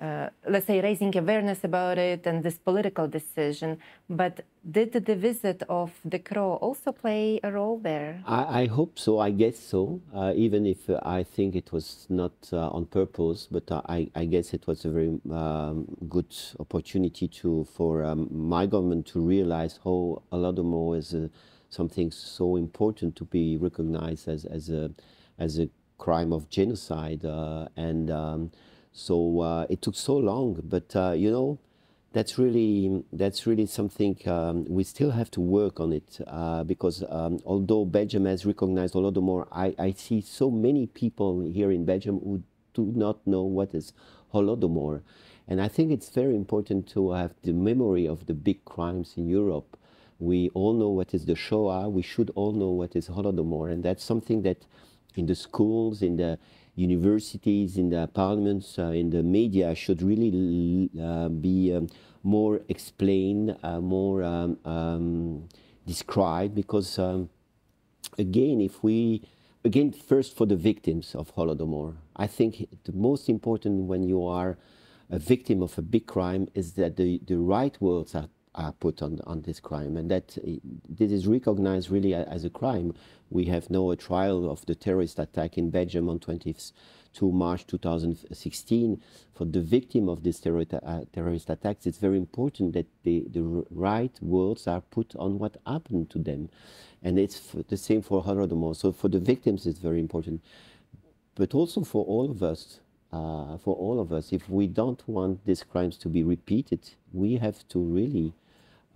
uh, 0.00 0.28
let's 0.46 0.66
say, 0.66 0.80
raising 0.82 1.16
awareness 1.16 1.64
about 1.64 1.96
it 1.96 2.26
and 2.26 2.42
this 2.42 2.58
political 2.58 3.08
decision. 3.08 3.78
But 4.10 4.44
did 4.70 4.92
the 4.92 5.16
visit 5.16 5.62
of 5.70 5.90
De 6.06 6.18
Croo 6.18 6.58
also 6.60 6.92
play 6.92 7.40
a 7.42 7.50
role 7.50 7.78
there? 7.78 8.22
I, 8.26 8.62
I 8.62 8.66
hope 8.66 8.98
so. 8.98 9.18
I 9.18 9.30
guess 9.30 9.58
so. 9.58 10.02
Uh, 10.14 10.34
even 10.36 10.66
if 10.66 10.90
uh, 10.90 11.00
I 11.02 11.22
think 11.22 11.56
it 11.56 11.72
was 11.72 12.06
not 12.10 12.32
uh, 12.52 12.68
on 12.68 12.84
purpose, 12.86 13.48
but 13.50 13.70
I, 13.70 14.10
I, 14.14 14.26
guess 14.26 14.52
it 14.52 14.66
was 14.66 14.84
a 14.84 14.90
very 14.90 15.18
um, 15.30 15.86
good 16.10 16.34
opportunity 16.60 17.26
to 17.28 17.66
for 17.74 18.04
um, 18.04 18.28
my 18.30 18.66
government 18.66 19.06
to 19.06 19.20
realize 19.20 19.80
how 19.82 20.22
Holodomor 20.30 20.98
is 20.98 21.14
something 21.70 22.10
so 22.10 22.56
important 22.56 23.16
to 23.16 23.24
be 23.24 23.56
recognized 23.56 24.28
as 24.28 24.44
as 24.44 24.68
a 24.68 24.90
as 25.38 25.58
a 25.58 25.70
crime 25.96 26.34
of 26.34 26.50
genocide 26.50 27.24
and. 27.76 28.10
Um, 28.10 28.50
so 28.96 29.40
uh, 29.40 29.66
it 29.68 29.82
took 29.82 29.94
so 29.94 30.16
long, 30.16 30.58
but 30.64 30.96
uh, 30.96 31.12
you 31.12 31.30
know, 31.30 31.58
that's 32.14 32.38
really 32.38 33.04
that's 33.12 33.46
really 33.46 33.66
something 33.66 34.16
um, 34.26 34.64
we 34.64 34.84
still 34.84 35.10
have 35.10 35.30
to 35.32 35.40
work 35.42 35.80
on 35.80 35.92
it 35.92 36.18
uh, 36.26 36.64
because 36.64 37.04
um, 37.10 37.38
although 37.44 37.84
Belgium 37.84 38.24
has 38.24 38.46
recognized 38.46 38.94
Holodomor, 38.94 39.46
I, 39.52 39.74
I 39.78 39.92
see 39.92 40.22
so 40.22 40.50
many 40.50 40.86
people 40.86 41.42
here 41.42 41.70
in 41.70 41.84
Belgium 41.84 42.20
who 42.20 42.42
do 42.72 42.90
not 42.96 43.18
know 43.26 43.42
what 43.42 43.74
is 43.74 43.92
Holodomor, 44.32 45.02
and 45.46 45.60
I 45.60 45.68
think 45.68 45.92
it's 45.92 46.08
very 46.08 46.34
important 46.34 46.88
to 46.94 47.12
have 47.12 47.34
the 47.42 47.52
memory 47.52 48.08
of 48.08 48.24
the 48.24 48.34
big 48.34 48.64
crimes 48.64 49.12
in 49.18 49.28
Europe. 49.28 49.76
We 50.18 50.48
all 50.54 50.72
know 50.72 50.88
what 50.88 51.12
is 51.12 51.26
the 51.26 51.36
Shoah. 51.36 51.90
We 51.90 52.00
should 52.00 52.30
all 52.34 52.52
know 52.52 52.70
what 52.70 52.96
is 52.96 53.08
Holodomor, 53.08 53.70
and 53.70 53.84
that's 53.84 54.02
something 54.02 54.40
that 54.42 54.64
in 55.16 55.26
the 55.26 55.34
schools, 55.34 56.00
in 56.00 56.16
the 56.16 56.38
universities, 56.76 57.76
in 57.76 57.90
the 57.90 58.06
parliaments, 58.06 58.78
uh, 58.78 58.84
in 58.88 59.10
the 59.10 59.22
media 59.22 59.74
should 59.74 60.02
really 60.02 60.90
uh, 61.00 61.28
be 61.28 61.74
um, 61.74 61.88
more 62.22 62.60
explained, 62.68 63.56
uh, 63.62 63.80
more 63.80 64.22
um, 64.22 64.58
um, 64.64 65.48
described, 65.86 66.54
because 66.54 66.98
um, 66.98 67.28
again, 68.18 68.60
if 68.60 68.82
we, 68.82 69.22
again, 69.64 69.90
first 69.90 70.36
for 70.36 70.46
the 70.46 70.56
victims 70.56 71.14
of 71.14 71.34
Holodomor, 71.34 71.94
I 72.14 72.26
think 72.26 72.68
the 72.84 72.92
most 72.92 73.28
important 73.28 73.84
when 73.84 74.02
you 74.02 74.24
are 74.24 74.58
a 75.10 75.18
victim 75.18 75.62
of 75.62 75.78
a 75.78 75.82
big 75.82 76.06
crime 76.06 76.48
is 76.54 76.74
that 76.74 76.96
the, 76.96 77.20
the 77.26 77.38
right 77.38 77.80
words 77.80 78.14
are, 78.14 78.28
are 78.56 78.72
put 78.72 79.02
on, 79.02 79.20
on 79.26 79.42
this 79.42 79.60
crime 79.60 79.96
and 79.96 80.10
that 80.10 80.38
uh, 80.38 80.50
this 80.88 81.12
is 81.12 81.26
recognized 81.26 81.90
really 81.90 82.14
as 82.14 82.44
a 82.44 82.50
crime. 82.50 82.94
We 83.30 83.46
have 83.46 83.70
now 83.70 83.90
a 83.90 83.96
trial 83.96 84.50
of 84.50 84.64
the 84.66 84.74
terrorist 84.74 85.18
attack 85.18 85.58
in 85.58 85.70
Belgium 85.70 86.08
on 86.08 86.20
22 86.20 87.32
March 87.32 87.66
2016. 87.66 89.02
For 89.34 89.44
the 89.44 89.60
victim 89.60 90.08
of 90.08 90.22
this 90.22 90.40
terror, 90.40 90.64
uh, 90.72 91.00
terrorist 91.12 91.50
attacks, 91.50 91.86
it's 91.86 91.98
very 91.98 92.16
important 92.16 92.72
that 92.72 92.86
the, 93.02 93.26
the 93.30 93.64
right 93.70 94.16
words 94.22 94.66
are 94.66 94.80
put 94.80 95.14
on 95.16 95.38
what 95.38 95.56
happened 95.66 96.10
to 96.10 96.18
them. 96.18 96.48
And 97.02 97.18
it's 97.18 97.40
the 97.68 97.76
same 97.76 98.02
for 98.02 98.24
Holodomor. 98.24 98.74
So 98.74 98.92
for 98.92 99.08
the 99.08 99.18
victims, 99.18 99.66
it's 99.66 99.78
very 99.78 100.00
important. 100.00 100.42
But 101.34 101.54
also 101.54 101.84
for 101.84 102.04
all 102.04 102.30
of 102.30 102.42
us, 102.42 102.80
uh, 103.12 103.56
for 103.58 103.74
all 103.76 104.00
of 104.00 104.12
us. 104.12 104.32
If 104.32 104.48
we 104.48 104.66
don't 104.66 105.06
want 105.08 105.44
these 105.44 105.62
crimes 105.62 105.96
to 105.98 106.08
be 106.08 106.22
repeated, 106.22 106.80
we 107.12 107.36
have 107.36 107.66
to 107.68 107.78
really 107.78 108.32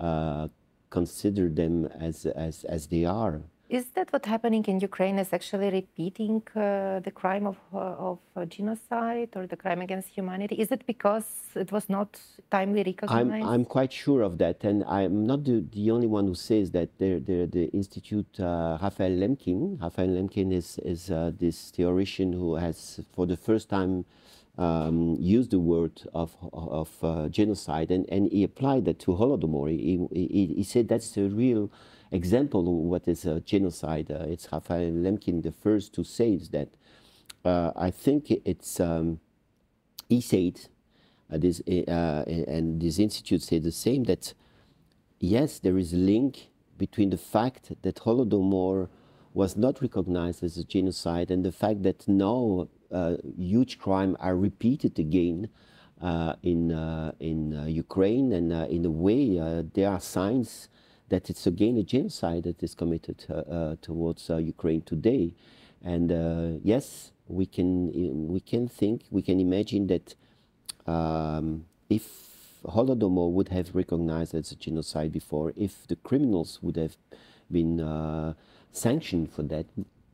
uh, 0.01 0.49
consider 0.91 1.49
them 1.49 1.87
as, 1.99 2.27
as, 2.27 2.65
as 2.65 2.87
they 2.89 3.05
are. 3.05 3.43
Is 3.69 3.85
that 3.95 4.13
what 4.13 4.27
happening 4.27 4.65
in 4.65 4.81
Ukraine 4.81 5.17
is 5.21 5.33
actually 5.33 5.71
repeating 5.71 6.43
uh, 6.57 6.99
the 7.07 7.13
crime 7.15 7.47
of, 7.47 7.57
uh, 7.73 8.09
of 8.09 8.19
genocide 8.49 9.29
or 9.37 9.47
the 9.47 9.57
crime 9.57 9.81
against 9.81 10.09
humanity? 10.09 10.57
Is 10.57 10.73
it 10.73 10.85
because 10.89 11.29
it 11.55 11.71
was 11.71 11.89
not 11.89 12.19
timely 12.51 12.83
recognized? 12.83 13.31
I'm, 13.31 13.45
I'm 13.45 13.65
quite 13.65 13.93
sure 13.93 14.23
of 14.23 14.39
that. 14.39 14.65
And 14.65 14.83
I'm 14.85 15.25
not 15.25 15.45
the, 15.45 15.65
the 15.71 15.93
only 15.93 16.09
one 16.09 16.27
who 16.27 16.35
says 16.35 16.73
that. 16.73 16.99
The, 16.99 17.21
the, 17.21 17.47
the 17.47 17.65
Institute, 17.67 18.41
uh, 18.41 18.77
Raphael 18.83 19.13
Lemkin, 19.13 19.81
Raphael 19.81 20.09
Lemkin 20.09 20.53
is, 20.53 20.79
is 20.79 21.09
uh, 21.13 21.31
this 21.39 21.71
theoretician 21.71 22.33
who 22.33 22.57
has, 22.57 23.01
for 23.13 23.25
the 23.25 23.37
first 23.37 23.69
time, 23.69 24.05
um, 24.59 25.17
used 25.19 25.51
the 25.51 25.59
word 25.59 26.03
of, 26.13 26.37
of 26.53 26.91
uh, 27.03 27.29
genocide 27.29 27.91
and, 27.91 28.07
and 28.11 28.31
he 28.31 28.45
applied 28.45 28.85
that 28.85 28.99
to 29.01 29.13
Holodomor. 29.13 29.71
He, 29.71 30.07
he, 30.13 30.55
he 30.57 30.63
said 30.63 30.89
that's 30.89 31.11
the 31.13 31.29
real 31.29 31.71
example 32.13 32.61
of 32.61 32.89
what 32.91 33.09
is 33.09 33.25
a 33.25 33.41
genocide. 33.41 34.11
Uh, 34.11 34.25
it's 34.29 34.49
Raphael 34.53 34.93
Lemkin, 34.93 35.43
the 35.43 35.53
first 35.53 35.95
to 35.95 36.05
say 36.05 36.37
that. 36.53 36.69
Uh, 37.43 37.73
I 37.75 37.91
think 37.91 38.31
it's, 38.45 38.81
um, 38.81 39.21
he 40.09 40.21
said, 40.21 40.61
uh, 41.33 41.39
this, 41.39 41.63
uh, 41.67 42.25
and 42.27 42.83
this 42.83 42.99
institute 42.99 43.43
said 43.43 43.63
the 43.63 43.73
same, 43.73 44.05
that 44.05 44.35
yes, 45.21 45.59
there 45.59 45.79
is 45.79 45.95
a 45.95 45.97
link 45.97 46.49
between 46.77 47.11
the 47.11 47.17
fact 47.17 47.73
that 47.83 47.97
Holodomor 47.97 48.89
was 49.33 49.57
not 49.57 49.81
recognized 49.81 50.43
as 50.43 50.57
a 50.57 50.65
genocide 50.65 51.31
and 51.31 51.45
the 51.45 51.53
fact 51.53 51.83
that 51.85 52.09
now 52.09 52.63
uh, 52.63 52.80
huge 53.39 53.79
crimes 53.79 54.17
are 54.21 54.37
repeated 54.37 54.99
again 54.99 55.49
uh, 56.01 56.35
in, 56.43 56.71
in 57.21 57.67
Ukraine 57.69 58.33
and 58.33 58.53
in 58.71 58.85
a 58.85 58.91
way 58.91 59.37
there 59.75 59.91
are 59.91 60.01
signs 60.01 60.69
that 61.11 61.29
it's 61.29 61.47
again 61.47 61.77
a 61.77 61.83
genocide 61.83 62.45
that 62.45 62.63
is 62.63 62.75
committed 62.75 63.27
uh, 63.29 63.35
uh, 63.35 63.77
towards 63.83 64.31
uh, 64.31 64.37
Ukraine 64.37 64.81
today. 64.83 65.35
And 65.83 66.61
yes, 66.65 67.13
we 67.27 67.47
can 67.47 68.29
we 68.29 68.41
can 68.41 68.69
think 68.69 69.05
we 69.11 69.23
can 69.23 69.41
imagine 69.41 69.87
that 69.89 70.15
um, 70.87 71.67
if 71.89 72.05
Holodomor 72.65 73.31
would 73.31 73.49
have 73.49 73.75
recognized 73.75 74.35
as 74.35 74.53
a 74.53 74.57
genocide 74.57 75.13
before, 75.13 75.53
if 75.57 75.87
the 75.87 75.97
criminals 75.97 76.59
would 76.63 76.77
have 76.77 76.97
been 77.51 77.81
uh, 77.81 78.35
sanctioned 78.73 79.33
for 79.33 79.43
that, 79.45 79.67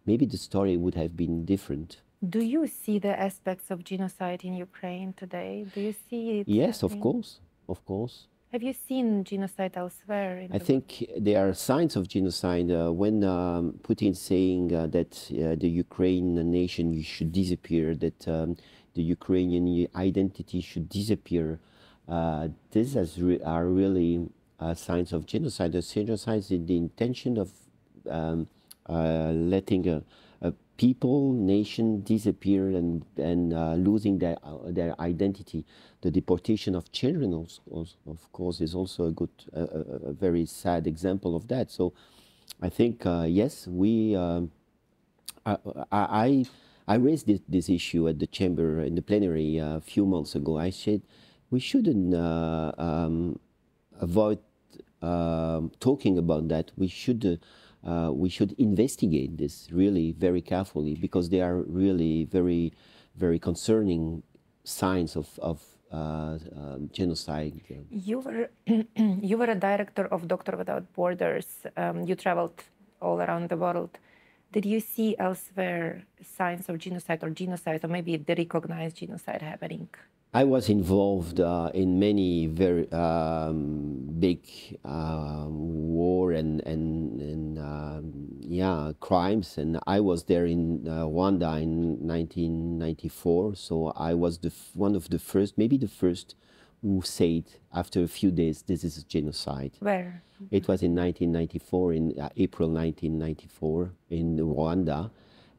maybe 0.07 0.27
the 0.27 0.37
story 0.37 0.77
would 0.77 0.95
have 0.95 1.17
been 1.17 1.45
different. 1.45 1.99
Do 2.29 2.41
you 2.41 2.67
see 2.67 2.99
the 2.99 3.19
aspects 3.19 3.71
of 3.71 3.85
genocide 3.85 4.43
in 4.43 4.55
Ukraine 4.55 5.13
today? 5.13 5.67
Do 5.75 5.81
you 5.81 5.95
see 6.09 6.41
it? 6.41 6.49
Yes, 6.49 6.81
happening? 6.81 6.99
of 6.99 7.03
course, 7.03 7.41
of 7.69 7.85
course. 7.85 8.27
Have 8.53 8.63
you 8.63 8.75
seen 8.89 9.23
genocide 9.23 9.73
elsewhere? 9.77 10.49
I 10.51 10.59
think 10.59 11.05
world? 11.09 11.25
there 11.25 11.49
are 11.49 11.53
signs 11.55 11.95
of 11.95 12.09
genocide. 12.09 12.71
Uh, 12.71 12.91
when 12.91 13.23
um, 13.23 13.79
Putin 13.83 14.17
saying 14.17 14.75
uh, 14.75 14.87
that 14.89 15.13
uh, 15.31 15.57
the 15.57 15.69
Ukrainian 15.69 16.51
nation 16.51 17.03
should 17.03 17.33
disappear, 17.33 17.95
that 17.95 18.27
um, 18.27 18.57
the 18.95 19.03
Ukrainian 19.03 19.89
identity 19.95 20.61
should 20.61 20.89
disappear, 20.89 21.61
uh, 22.09 22.49
these 22.71 22.97
re 23.21 23.41
are 23.43 23.67
really 23.67 24.29
uh, 24.59 24.75
signs 24.75 25.13
of 25.13 25.27
genocide. 25.27 25.73
The 25.73 25.83
genocide 25.83 26.39
is 26.39 26.49
the 26.49 26.77
intention 26.77 27.37
of 27.39 27.53
um, 28.09 28.49
uh, 28.89 29.33
letting 29.55 30.03
people, 30.77 31.33
nation 31.33 32.03
disappear 32.03 32.69
and, 32.69 33.05
and 33.17 33.53
losing 33.85 34.19
their, 34.19 34.37
their 34.67 35.01
identity 35.01 35.65
the 36.07 36.11
deportation 36.13 36.77
of 36.77 36.93
children, 36.93 37.35
also, 37.35 37.97
of 38.07 38.33
course, 38.33 38.61
is 38.61 38.77
also 38.77 39.07
a 39.07 39.11
good, 39.11 39.31
a, 39.53 39.63
a, 40.11 40.13
very 40.13 40.47
sad 40.47 40.87
example 40.87 41.35
of 41.35 41.49
that. 41.49 41.69
So 41.71 41.95
I 42.63 42.69
think, 42.69 43.05
uh, 43.05 43.27
yes, 43.29 43.67
we, 43.67 44.15
um, 44.15 44.53
I, 45.45 45.57
I, 45.91 46.45
I, 46.87 46.95
raised 46.95 47.27
this, 47.27 47.41
this, 47.49 47.69
issue 47.69 48.09
at 48.09 48.21
the 48.21 48.29
chamber 48.29 48.81
in 48.83 48.95
the 48.95 49.03
plenary 49.03 49.59
uh, 49.59 49.79
a 49.79 49.81
few 49.81 50.07
months 50.07 50.37
ago. 50.37 50.59
I 50.59 50.71
said 50.71 51.03
we 51.51 51.59
shouldn't 51.59 52.15
uh, 52.15 52.71
um, 52.79 53.41
avoid 54.01 54.39
um, 55.03 55.73
talking 55.81 56.19
about 56.19 56.47
that. 56.49 56.71
We 56.77 56.87
should. 56.89 57.41
Uh, 57.87 58.11
we 58.13 58.29
should 58.29 58.53
investigate 58.59 59.39
this 59.39 59.69
really 59.71 60.13
very 60.19 60.43
carefully 60.43 60.95
because 60.95 61.29
they 61.31 61.41
are 61.41 61.63
really 61.83 62.25
very, 62.25 62.73
very 63.15 63.39
concerning 63.39 64.23
signs 64.65 65.15
of, 65.15 65.39
of 65.41 65.65
uh, 65.93 66.39
um, 66.57 66.91
genocide. 66.93 67.61
You 67.91 68.19
were 68.19 68.51
you 69.31 69.39
were 69.39 69.47
a 69.47 69.55
director 69.55 70.07
of 70.07 70.27
Doctor 70.27 70.57
Without 70.57 70.93
Borders. 70.95 71.47
Um, 71.77 72.03
you 72.03 72.17
traveled 72.17 72.61
all 73.01 73.21
around 73.21 73.51
the 73.51 73.57
world. 73.57 73.99
Did 74.53 74.65
you 74.65 74.81
see 74.81 75.17
elsewhere 75.19 76.05
signs 76.23 76.69
of 76.69 76.79
genocide 76.79 77.23
or 77.23 77.31
genocide, 77.31 77.85
or 77.85 77.89
maybe 77.89 78.17
the 78.17 78.35
recognized 78.35 78.97
genocide 78.97 79.43
happening? 79.43 79.89
I 80.35 80.45
was 80.45 80.69
involved 80.69 81.41
uh, 81.41 81.71
in 81.73 81.99
many 81.99 82.47
very 82.47 82.91
um, 82.93 84.07
big 84.19 84.41
uh, 84.85 85.47
war 85.49 86.33
and 86.33 86.61
and, 86.67 87.21
and 87.21 87.59
uh, 87.59 88.01
yeah 88.41 88.93
crimes, 89.01 89.57
and 89.57 89.79
I 89.87 90.01
was 90.01 90.25
there 90.25 90.45
in 90.45 90.87
uh, 90.87 91.07
Rwanda 91.07 91.63
in 91.63 92.07
1994. 92.07 93.55
So 93.55 93.93
I 93.97 94.15
was 94.15 94.39
the 94.39 94.53
one 94.75 94.95
of 94.95 95.09
the 95.09 95.19
first, 95.19 95.57
maybe 95.57 95.79
the 95.79 95.89
first, 95.89 96.35
who 96.83 97.03
said 97.03 97.45
after 97.73 98.03
a 98.03 98.09
few 98.09 98.31
days, 98.31 98.63
"This 98.63 98.85
is 98.85 98.99
a 98.99 99.05
genocide." 99.05 99.73
Where? 99.81 100.23
It 100.51 100.69
was 100.69 100.83
in 100.83 100.95
1994, 100.95 101.93
in 101.95 102.21
uh, 102.21 102.29
April 102.37 102.69
1994, 102.69 103.93
in 104.11 104.37
Rwanda 104.37 105.11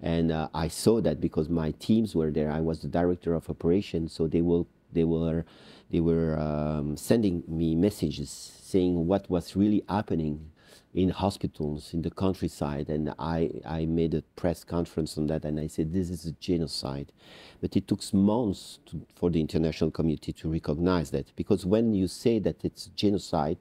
and 0.01 0.31
uh, 0.31 0.49
I 0.53 0.67
saw 0.67 1.01
that 1.01 1.19
because 1.19 1.49
my 1.49 1.71
teams 1.71 2.15
were 2.15 2.31
there. 2.31 2.51
I 2.51 2.59
was 2.59 2.81
the 2.81 2.87
director 2.87 3.33
of 3.33 3.49
operations, 3.49 4.13
so 4.13 4.27
they 4.27 4.41
will 4.41 4.67
they 4.93 5.03
were 5.03 5.45
they 5.89 5.99
were 5.99 6.37
um, 6.37 6.95
sending 6.97 7.43
me 7.47 7.75
messages 7.75 8.29
saying 8.29 9.07
what 9.07 9.29
was 9.29 9.55
really 9.55 9.83
happening 9.89 10.51
in 10.97 11.09
hospitals 11.09 11.93
in 11.93 12.01
the 12.01 12.09
countryside 12.09 12.89
and 12.89 13.13
I, 13.19 13.51
I 13.63 13.85
made 13.85 14.15
a 14.15 14.23
press 14.35 14.63
conference 14.63 15.15
on 15.15 15.27
that 15.27 15.45
and 15.45 15.59
I 15.59 15.67
said 15.67 15.93
this 15.93 16.09
is 16.09 16.25
a 16.25 16.31
genocide. 16.31 17.11
But 17.61 17.77
it 17.77 17.87
took 17.87 18.01
months 18.13 18.79
to, 18.87 19.05
for 19.15 19.29
the 19.29 19.39
international 19.39 19.91
community 19.91 20.33
to 20.33 20.51
recognize 20.51 21.11
that 21.11 21.35
because 21.35 21.67
when 21.67 21.93
you 21.93 22.07
say 22.07 22.39
that 22.39 22.65
it's 22.65 22.87
genocide 22.95 23.59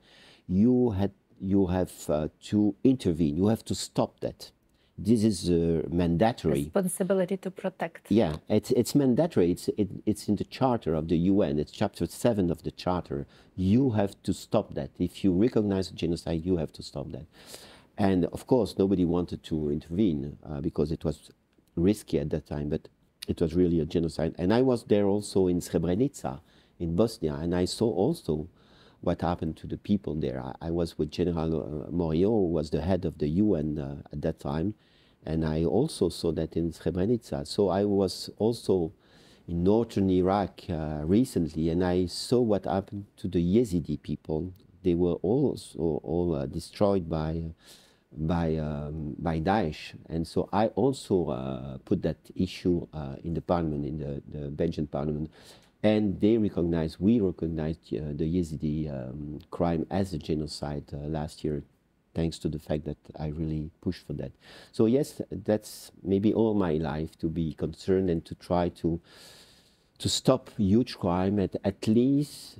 you 0.48 0.90
had 0.90 1.12
you 1.38 1.66
have 1.66 1.92
uh, 2.08 2.28
to 2.44 2.74
intervene. 2.82 3.36
You 3.36 3.48
have 3.48 3.62
to 3.66 3.74
stop 3.74 4.20
that 4.20 4.50
this 4.98 5.24
is 5.24 5.50
uh, 5.50 5.82
mandatory. 5.90 6.64
Responsibility 6.64 7.36
to 7.36 7.50
protect. 7.50 8.10
Yeah, 8.10 8.36
it's, 8.48 8.70
it's 8.70 8.94
mandatory. 8.94 9.50
It's, 9.50 9.68
it, 9.76 9.88
it's 10.06 10.28
in 10.28 10.36
the 10.36 10.44
charter 10.44 10.94
of 10.94 11.08
the 11.08 11.16
UN. 11.18 11.58
It's 11.58 11.72
chapter 11.72 12.06
7 12.06 12.50
of 12.50 12.62
the 12.62 12.70
charter. 12.70 13.26
You 13.56 13.90
have 13.90 14.20
to 14.22 14.32
stop 14.32 14.74
that. 14.74 14.90
If 14.98 15.22
you 15.22 15.32
recognize 15.32 15.88
genocide, 15.90 16.44
you 16.44 16.56
have 16.56 16.72
to 16.74 16.82
stop 16.82 17.12
that. 17.12 17.26
And 17.98 18.26
of 18.26 18.46
course, 18.46 18.76
nobody 18.78 19.04
wanted 19.04 19.42
to 19.44 19.70
intervene 19.70 20.38
uh, 20.44 20.60
because 20.60 20.90
it 20.90 21.04
was 21.04 21.30
risky 21.76 22.18
at 22.18 22.30
that 22.30 22.46
time, 22.46 22.70
but 22.70 22.88
it 23.28 23.40
was 23.40 23.54
really 23.54 23.80
a 23.80 23.86
genocide. 23.86 24.34
And 24.38 24.52
I 24.52 24.62
was 24.62 24.84
there 24.84 25.06
also 25.06 25.46
in 25.46 25.60
Srebrenica, 25.60 26.40
in 26.78 26.96
Bosnia, 26.96 27.34
and 27.34 27.54
I 27.54 27.64
saw 27.64 27.90
also 27.90 28.48
what 29.06 29.22
happened 29.22 29.56
to 29.58 29.68
the 29.68 29.78
people 29.78 30.14
there. 30.14 30.40
I, 30.40 30.68
I 30.68 30.70
was 30.72 30.98
with 30.98 31.12
General 31.12 31.86
uh, 31.86 31.90
Morillon, 31.92 32.24
who 32.24 32.48
was 32.48 32.70
the 32.70 32.82
head 32.82 33.04
of 33.04 33.18
the 33.18 33.28
UN 33.28 33.78
uh, 33.78 34.02
at 34.12 34.20
that 34.22 34.40
time, 34.40 34.74
and 35.24 35.44
I 35.44 35.64
also 35.64 36.08
saw 36.08 36.32
that 36.32 36.56
in 36.56 36.72
Srebrenica. 36.72 37.46
So 37.46 37.68
I 37.68 37.84
was 37.84 38.28
also 38.38 38.92
in 39.46 39.62
northern 39.62 40.10
Iraq 40.10 40.62
uh, 40.68 41.02
recently, 41.04 41.70
and 41.70 41.84
I 41.84 42.06
saw 42.06 42.40
what 42.40 42.64
happened 42.64 43.06
to 43.18 43.28
the 43.28 43.38
Yazidi 43.38 44.02
people. 44.02 44.52
They 44.82 44.94
were 44.94 45.14
also 45.22 46.00
all 46.02 46.34
uh, 46.34 46.46
destroyed 46.46 47.08
by 47.08 47.54
by 48.18 48.56
um, 48.56 49.14
by 49.18 49.40
Daesh, 49.40 49.94
and 50.08 50.26
so 50.26 50.48
I 50.52 50.66
also 50.68 51.28
uh, 51.28 51.78
put 51.84 52.02
that 52.02 52.18
issue 52.34 52.86
uh, 52.92 53.16
in 53.22 53.34
the 53.34 53.42
parliament, 53.42 53.84
in 53.84 53.98
the, 53.98 54.22
the 54.38 54.48
Belgian 54.48 54.86
parliament, 54.86 55.30
and 55.82 56.20
they 56.20 56.36
recognized, 56.38 56.96
we 56.98 57.20
recognized 57.20 57.94
uh, 57.94 58.12
the 58.14 58.24
Yazidi 58.24 58.90
um, 58.90 59.40
crime 59.50 59.86
as 59.90 60.12
a 60.12 60.18
genocide 60.18 60.84
uh, 60.92 60.98
last 61.08 61.44
year, 61.44 61.62
thanks 62.14 62.38
to 62.38 62.48
the 62.48 62.58
fact 62.58 62.84
that 62.86 62.96
I 63.18 63.28
really 63.28 63.70
pushed 63.80 64.06
for 64.06 64.14
that. 64.14 64.32
So 64.72 64.86
yes, 64.86 65.20
that's 65.30 65.92
maybe 66.02 66.32
all 66.32 66.54
my 66.54 66.74
life 66.74 67.16
to 67.18 67.28
be 67.28 67.52
concerned 67.54 68.10
and 68.10 68.24
to 68.24 68.34
try 68.34 68.68
to 68.80 69.00
to 69.98 70.10
stop 70.10 70.50
huge 70.58 70.98
crime 70.98 71.38
at 71.38 71.56
at 71.64 71.86
least 71.86 72.58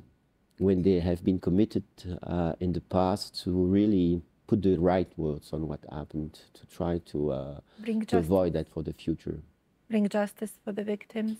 when 0.58 0.80
they 0.82 1.00
have 1.00 1.22
been 1.22 1.38
committed 1.38 1.84
uh, 2.22 2.54
in 2.60 2.72
the 2.72 2.80
past 2.80 3.42
to 3.44 3.50
really 3.50 4.22
put 4.46 4.62
the 4.62 4.78
right 4.78 5.12
words 5.18 5.52
on 5.52 5.68
what 5.68 5.80
happened 5.92 6.38
to 6.54 6.64
try 6.66 6.98
to, 7.04 7.30
uh, 7.30 7.60
to 8.06 8.16
avoid 8.16 8.54
that 8.54 8.66
for 8.68 8.82
the 8.82 8.92
future. 8.92 9.42
Bring 9.90 10.08
justice 10.08 10.52
for 10.64 10.72
the 10.72 10.82
victims 10.82 11.36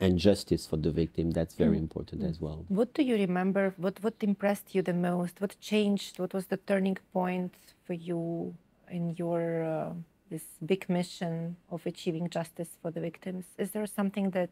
and 0.00 0.18
justice 0.18 0.66
for 0.66 0.76
the 0.76 0.90
victim 0.90 1.32
that's 1.32 1.54
very 1.54 1.76
mm. 1.76 1.80
important 1.86 2.22
as 2.22 2.40
well. 2.40 2.64
What 2.68 2.94
do 2.94 3.02
you 3.02 3.16
remember? 3.16 3.74
What 3.76 4.02
what 4.02 4.14
impressed 4.20 4.74
you 4.74 4.82
the 4.82 4.94
most? 4.94 5.40
What 5.40 5.56
changed? 5.60 6.18
What 6.18 6.32
was 6.32 6.46
the 6.46 6.56
turning 6.56 6.98
point 7.12 7.54
for 7.84 7.94
you 7.94 8.54
in 8.90 9.14
your 9.16 9.64
uh, 9.64 9.92
this 10.30 10.44
big 10.64 10.88
mission 10.88 11.56
of 11.70 11.84
achieving 11.86 12.30
justice 12.30 12.70
for 12.80 12.90
the 12.90 13.00
victims? 13.00 13.44
Is 13.58 13.70
there 13.72 13.86
something 13.86 14.30
that 14.30 14.50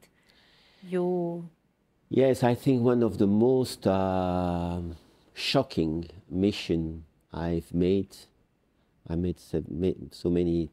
you 0.82 1.48
yes 2.08 2.42
i 2.42 2.54
think 2.54 2.82
one 2.82 3.02
of 3.02 3.18
the 3.18 3.26
most 3.26 3.86
uh, 3.86 4.80
shocking 5.34 6.06
mission 6.30 7.04
i've 7.32 7.72
made 7.74 8.16
i 9.08 9.14
made 9.14 9.38
so 10.12 10.30
many 10.30 10.70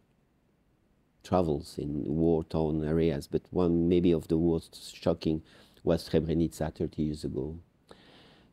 travels 1.24 1.78
in 1.78 2.04
war-torn 2.06 2.84
areas, 2.84 3.28
but 3.28 3.42
one 3.52 3.88
maybe 3.88 4.12
of 4.12 4.28
the 4.28 4.36
most 4.36 4.96
shocking 4.96 5.42
was 5.84 6.08
Srebrenica 6.10 6.74
30 6.74 7.02
years 7.02 7.24
ago. 7.24 7.58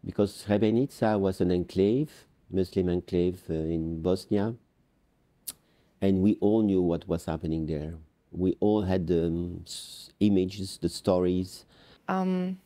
Because 0.05 0.45
Srebrenica 0.45 1.19
was 1.19 1.41
an 1.41 1.51
enclave, 1.51 2.11
Muslim 2.51 2.89
enclave 2.89 3.43
uh, 3.51 3.55
in 3.55 4.03
Bosnia, 4.03 4.55
and 6.01 6.23
we 6.23 6.37
all 6.41 6.63
knew 6.63 6.81
what 6.81 7.07
was 7.07 7.27
happening 7.27 7.67
there. 7.67 7.95
We 8.33 8.57
all 8.61 8.83
had 8.83 9.07
the 9.07 9.27
um, 9.27 9.65
images, 10.21 10.79
the 10.81 10.89
stories. 10.89 11.65
Um, 12.09 12.59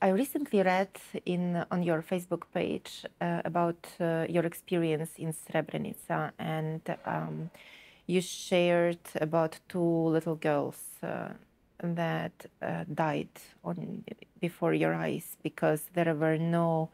I 0.00 0.08
recently 0.10 0.62
read 0.62 0.90
in 1.26 1.64
on 1.70 1.82
your 1.82 2.02
Facebook 2.02 2.42
page 2.54 3.04
uh, 3.20 3.42
about 3.44 3.84
uh, 4.00 4.26
your 4.28 4.44
experience 4.44 5.10
in 5.18 5.32
Srebrenica, 5.32 6.30
and 6.38 6.80
um, 7.04 7.50
you 8.08 8.22
shared 8.22 8.98
about 9.20 9.60
two 9.68 10.08
little 10.08 10.34
girls 10.34 10.80
uh, 11.02 11.28
that 11.80 12.32
uh, 12.62 12.84
died 12.92 13.28
on 13.62 14.02
before 14.40 14.72
your 14.72 14.94
eyes 14.94 15.36
because 15.42 15.82
there 15.92 16.14
were 16.14 16.38
no 16.38 16.88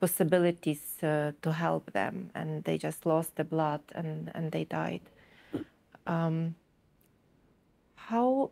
possibilities 0.00 1.02
uh, 1.02 1.32
to 1.42 1.52
help 1.52 1.92
them 1.92 2.30
and 2.34 2.64
they 2.64 2.76
just 2.76 3.06
lost 3.06 3.36
the 3.36 3.44
blood 3.44 3.80
and, 3.94 4.30
and 4.34 4.52
they 4.52 4.64
died. 4.64 5.00
Um, 6.06 6.54
how 7.94 8.50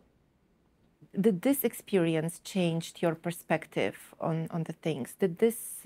did 1.19 1.43
this 1.43 1.63
experience 1.63 2.39
changed 2.43 3.03
your 3.03 3.13
perspective 3.13 4.15
on, 4.19 4.47
on 4.49 4.63
the 4.63 4.73
things? 4.73 5.13
Did 5.19 5.37
this, 5.37 5.85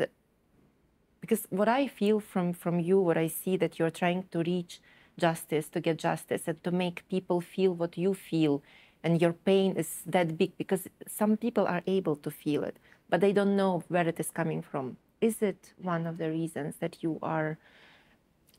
because 1.19 1.47
what 1.49 1.67
I 1.67 1.87
feel 1.87 2.21
from, 2.21 2.53
from 2.53 2.79
you, 2.79 2.99
what 2.99 3.17
I 3.17 3.27
see 3.27 3.57
that 3.57 3.77
you're 3.77 3.89
trying 3.89 4.23
to 4.31 4.39
reach 4.39 4.79
justice, 5.17 5.69
to 5.69 5.79
get 5.79 5.97
justice, 5.97 6.43
and 6.47 6.63
to 6.63 6.71
make 6.71 7.07
people 7.09 7.41
feel 7.41 7.73
what 7.73 7.97
you 7.97 8.13
feel. 8.13 8.63
And 9.03 9.21
your 9.21 9.33
pain 9.33 9.75
is 9.75 10.01
that 10.05 10.37
big 10.37 10.57
because 10.57 10.87
some 11.07 11.37
people 11.37 11.67
are 11.67 11.83
able 11.87 12.15
to 12.17 12.31
feel 12.31 12.63
it, 12.63 12.77
but 13.09 13.21
they 13.21 13.33
don't 13.33 13.55
know 13.55 13.83
where 13.89 14.07
it 14.07 14.19
is 14.19 14.31
coming 14.31 14.61
from. 14.61 14.97
Is 15.19 15.41
it 15.41 15.73
one 15.81 16.07
of 16.07 16.17
the 16.17 16.29
reasons 16.29 16.75
that 16.79 17.03
you 17.03 17.19
are 17.21 17.57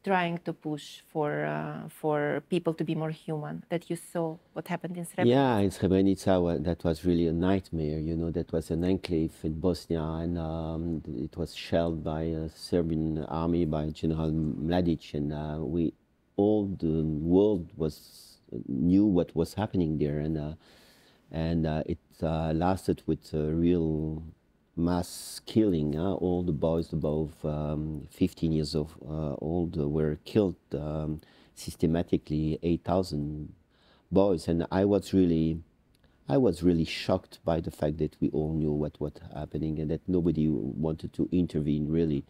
trying 0.03 0.37
to 0.45 0.53
push 0.53 1.01
for 1.11 1.47
uh, 1.47 1.89
for 1.89 2.43
people 2.51 2.75
to 2.75 2.85
be 2.85 2.95
more 2.95 3.11
human? 3.11 3.65
That 3.71 3.89
you 3.91 3.97
saw 3.97 4.37
what 4.53 4.69
happened 4.69 4.97
in 4.97 5.07
Srebrenica. 5.07 5.27
Yeah, 5.27 5.59
in 5.59 5.71
Srebrenica, 5.71 6.63
that 6.65 6.85
was 6.85 7.05
really 7.05 7.27
a 7.29 7.33
nightmare. 7.33 7.99
You 7.99 8.17
know, 8.17 8.31
that 8.31 8.53
was 8.53 8.71
an 8.71 8.85
enclave 8.85 9.35
in 9.43 9.61
Bosnia, 9.61 10.03
and 10.03 10.39
um, 10.39 11.03
it 11.07 11.37
was 11.37 11.55
shelled 11.55 12.05
by 12.05 12.23
a 12.23 12.49
Serbian 12.51 13.25
army 13.25 13.65
by 13.65 13.91
General 13.91 14.31
Mladic, 14.31 15.15
and 15.15 15.33
uh, 15.33 15.59
we 15.61 15.93
all 16.37 16.67
the 16.67 17.03
world 17.03 17.71
was 17.77 18.39
knew 18.69 19.05
what 19.05 19.35
was 19.35 19.55
happening 19.55 19.99
there, 19.99 20.19
and 20.19 20.39
uh, 20.39 20.55
and 21.31 21.67
uh, 21.67 21.83
it 21.87 21.99
uh, 22.23 22.53
lasted 22.53 23.03
with 23.07 23.33
a 23.35 23.55
real 23.55 24.23
mass 24.77 25.41
killing. 25.47 25.97
all 25.99 26.43
the 26.43 26.53
boys 26.53 26.93
above 26.93 27.33
um, 27.45 28.09
15 28.11 28.53
years 28.53 28.75
of 28.75 28.97
uh, 29.09 29.35
old 29.41 29.77
were 29.77 30.19
killed 30.25 30.57
um, 30.73 31.21
systematically. 31.55 32.59
8,000 32.63 33.53
boys, 34.11 34.49
and 34.49 34.67
I 34.71 34.85
was 34.85 35.13
really. 35.13 35.61
I 36.27 36.39
was 36.39 36.63
really 36.63 36.87
shocked 36.87 37.41
by 37.45 37.61
the 37.61 37.71
fact 37.71 37.99
that 37.99 38.17
we 38.19 38.31
all 38.31 38.55
knew 38.55 38.73
what 38.73 38.99
was 38.99 39.13
happening 39.35 39.79
and 39.79 39.91
that 39.91 40.01
nobody 40.09 40.49
wanted 40.49 41.13
to 41.13 41.29
intervene 41.31 41.87
really 41.87 42.25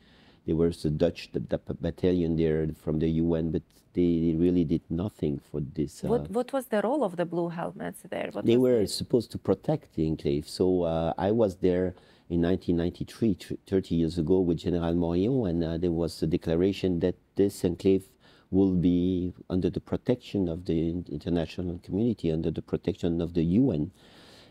there 0.47 0.57
was 0.57 0.83
the 0.83 0.91
Dutch 0.91 1.31
the, 1.33 1.41
the 1.41 1.75
battalion 1.75 2.37
there 2.37 2.69
from 2.83 2.99
the 2.99 3.09
UN, 3.09 3.51
but 3.51 3.63
they 3.95 4.35
really 4.37 4.65
did 4.65 4.83
nothing 4.91 5.41
for 5.51 5.61
this. 5.61 6.05
Uh, 6.05 6.09
what, 6.09 6.31
what 6.31 6.53
was 6.53 6.67
the 6.67 6.83
role 6.83 7.05
of 7.05 7.17
the 7.17 7.25
blue 7.25 7.49
helmets 7.49 8.01
there? 8.11 8.29
What 8.33 8.45
they 8.45 8.57
were 8.57 8.87
supposed 8.87 9.31
to 9.33 9.39
protect 9.39 9.95
the 9.95 10.07
enclave. 10.07 10.49
So 10.49 10.83
uh, 10.83 11.15
I 11.17 11.31
was 11.31 11.57
there 11.57 11.95
in 12.29 12.43
1993, 12.43 13.59
30 13.67 13.95
years 13.95 14.19
ago, 14.19 14.41
with 14.41 14.59
General 14.59 14.95
Morillon, 14.95 15.51
and 15.51 15.65
uh, 15.65 15.79
there 15.79 15.93
was 15.93 16.23
a 16.23 16.27
declaration 16.27 17.01
that 17.01 17.15
this 17.37 17.65
enclave 17.65 18.05
will 18.51 18.73
be 18.73 19.33
under 19.51 19.71
the 19.71 19.81
protection 19.81 20.49
of 20.49 20.65
the 20.67 20.91
international 21.09 21.79
community, 21.83 22.31
under 22.31 22.51
the 22.51 22.63
protection 22.63 23.21
of 23.21 23.35
the 23.35 23.43
UN. 23.43 23.91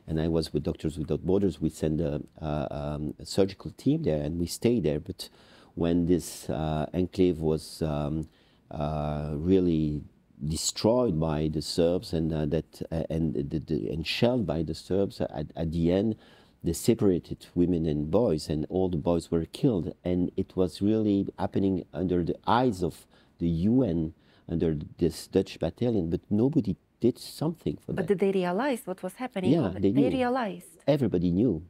And 0.05 0.19
I 0.19 0.27
was 0.27 0.51
with 0.51 0.63
Doctors 0.63 0.97
Without 0.97 1.25
Borders. 1.25 1.61
We 1.61 1.69
sent 1.69 2.01
a, 2.01 2.21
a, 2.37 2.67
um, 2.75 3.13
a 3.19 3.25
surgical 3.25 3.71
team 3.71 4.03
there, 4.03 4.21
and 4.21 4.37
we 4.37 4.47
stayed 4.47 4.83
there. 4.83 4.99
But 4.99 5.29
when 5.75 6.05
this 6.05 6.49
uh, 6.49 6.85
enclave 6.93 7.39
was 7.39 7.81
um, 7.81 8.27
uh, 8.71 9.31
really 9.33 10.03
destroyed 10.45 11.19
by 11.19 11.49
the 11.51 11.61
Serbs 11.61 12.13
and 12.13 12.33
uh, 12.33 12.45
that 12.45 12.81
and 13.09 13.33
the, 13.33 13.59
the, 13.59 13.89
and 13.89 14.05
shelled 14.05 14.45
by 14.45 14.61
the 14.63 14.75
Serbs 14.75 15.21
at, 15.21 15.47
at 15.55 15.71
the 15.71 15.91
end 15.91 16.15
they 16.63 16.73
separated 16.73 17.45
women 17.55 17.85
and 17.85 18.09
boys 18.11 18.49
and 18.49 18.65
all 18.69 18.89
the 18.89 18.97
boys 18.97 19.31
were 19.31 19.45
killed 19.45 19.93
and 20.03 20.31
it 20.35 20.55
was 20.55 20.81
really 20.81 21.27
happening 21.39 21.85
under 21.93 22.23
the 22.23 22.35
eyes 22.45 22.83
of 22.83 23.05
the 23.39 23.47
UN 23.47 24.13
under 24.49 24.77
this 24.97 25.27
Dutch 25.27 25.59
battalion 25.59 26.09
but 26.09 26.21
nobody 26.29 26.75
did 26.99 27.19
something 27.19 27.75
for 27.77 27.93
but 27.93 27.95
that. 27.95 28.01
But 28.01 28.07
did 28.07 28.19
they 28.19 28.31
realize 28.31 28.81
what 28.85 29.01
was 29.03 29.15
happening? 29.15 29.51
Yeah, 29.51 29.71
they, 29.83 29.91
they 29.91 30.09
realized. 30.09 30.71
Everybody 30.87 31.31
knew. 31.31 31.63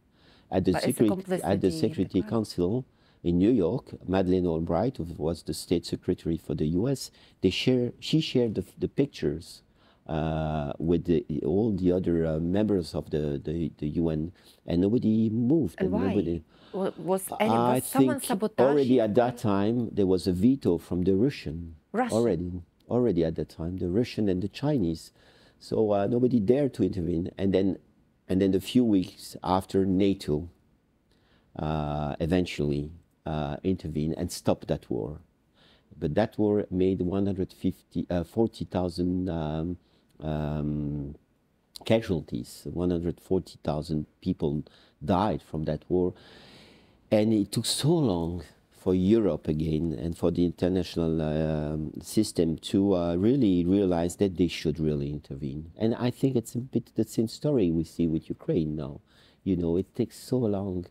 At 0.52 0.66
the, 0.66 0.74
security, 0.80 1.42
at 1.42 1.62
the 1.62 1.72
Security 1.72 2.22
Council, 2.22 2.86
in 3.24 3.38
New 3.38 3.50
York, 3.50 3.96
Madeleine 4.08 4.46
Albright, 4.46 4.98
who 4.98 5.08
was 5.18 5.44
the 5.44 5.54
state 5.54 5.86
secretary 5.86 6.38
for 6.38 6.54
the 6.54 6.68
U.S., 6.80 7.10
they 7.42 7.50
share, 7.50 7.94
she 8.00 8.20
shared 8.20 8.56
the, 8.56 8.66
the 8.78 8.90
pictures 8.90 9.62
uh, 10.08 10.74
with 10.78 11.06
the, 11.06 11.26
all 11.46 11.72
the 11.72 11.92
other 11.94 12.26
uh, 12.26 12.40
members 12.40 12.94
of 12.94 13.10
the, 13.12 13.42
the, 13.44 13.72
the, 13.78 13.88
UN, 13.88 14.34
and 14.68 14.82
nobody 14.82 15.30
moved. 15.30 15.76
And, 15.80 15.86
and 15.86 15.94
why? 15.94 16.08
Nobody, 16.10 16.44
was, 16.74 16.98
was 16.98 17.24
I 17.40 17.80
someone 17.80 18.20
think 18.20 18.28
sabotaging? 18.28 18.66
already 18.70 19.00
at 19.00 19.16
that 19.16 19.38
time 19.38 19.90
there 19.94 20.08
was 20.08 20.28
a 20.28 20.34
veto 20.34 20.78
from 20.78 21.04
the 21.04 21.16
Russian. 21.16 21.76
Russia. 21.94 22.14
Already, 22.14 22.52
already 22.90 23.24
at 23.24 23.36
that 23.36 23.50
time, 23.50 23.78
the 23.78 23.88
Russian 23.88 24.28
and 24.28 24.42
the 24.42 24.50
Chinese. 24.50 25.14
So 25.60 25.94
uh, 25.94 26.08
nobody 26.08 26.42
dared 26.42 26.74
to 26.74 26.84
intervene. 26.84 27.32
And 27.38 27.54
then, 27.54 27.78
and 28.28 28.42
then 28.42 28.54
a 28.54 28.60
few 28.60 28.84
weeks 28.84 29.38
after 29.42 29.86
NATO, 29.86 30.50
uh, 31.58 32.16
eventually 32.20 32.92
uh, 33.26 33.58
intervene 33.64 34.14
and 34.18 34.32
stop 34.32 34.66
that 34.68 34.90
war. 34.90 35.20
But 35.98 36.16
that 36.16 36.38
war 36.38 36.66
made 36.72 37.02
140,000 37.02 38.08
uh, 38.10 38.24
40, 38.24 38.68
um, 39.30 39.78
um, 40.20 41.16
casualties. 41.86 42.68
140,000 42.72 44.06
people 44.22 44.64
died 45.04 45.42
from 45.42 45.66
that 45.66 45.84
war. 45.90 46.14
And 47.12 47.34
it 47.34 47.52
took 47.52 47.66
so 47.66 47.90
long 47.90 48.44
for 48.72 48.94
Europe 48.94 49.48
again 49.48 49.98
and 49.98 50.18
for 50.18 50.30
the 50.30 50.44
international 50.44 51.22
uh, 51.22 52.04
system 52.04 52.58
to 52.58 52.96
uh, 52.96 53.16
really 53.16 53.64
realize 53.64 54.18
that 54.18 54.36
they 54.36 54.48
should 54.48 54.80
really 54.80 55.10
intervene. 55.10 55.72
And 55.78 55.96
I 55.96 56.10
think 56.10 56.36
it's 56.36 56.56
a 56.56 56.58
bit 56.58 56.92
the 56.96 57.06
same 57.06 57.30
story 57.30 57.72
we 57.72 57.86
see 57.86 58.08
with 58.08 58.30
Ukraine 58.30 58.76
now. 58.76 59.00
You 59.44 59.56
know, 59.56 59.78
it 59.78 59.96
takes 59.96 60.18
so 60.18 60.38
long 60.38 60.86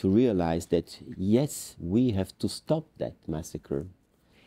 to 0.00 0.08
realize 0.08 0.66
that 0.66 0.98
yes, 1.18 1.76
we 1.78 2.12
have 2.12 2.32
to 2.38 2.48
stop 2.48 2.84
that 2.96 3.12
massacre. 3.28 3.86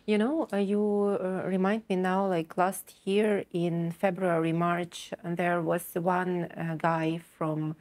You 0.08 0.18
know, 0.18 0.48
uh, 0.52 0.58
you 0.58 0.82
uh, 0.82 1.44
remind 1.46 1.84
me 1.90 1.96
now, 1.96 2.26
like 2.28 2.58
last 2.58 2.96
year 3.06 3.46
in 3.54 3.92
February, 3.92 4.52
March, 4.52 5.14
there 5.24 5.62
was 5.62 5.84
one 5.94 6.46
uh, 6.46 6.76
guy 6.78 7.22
from 7.38 7.76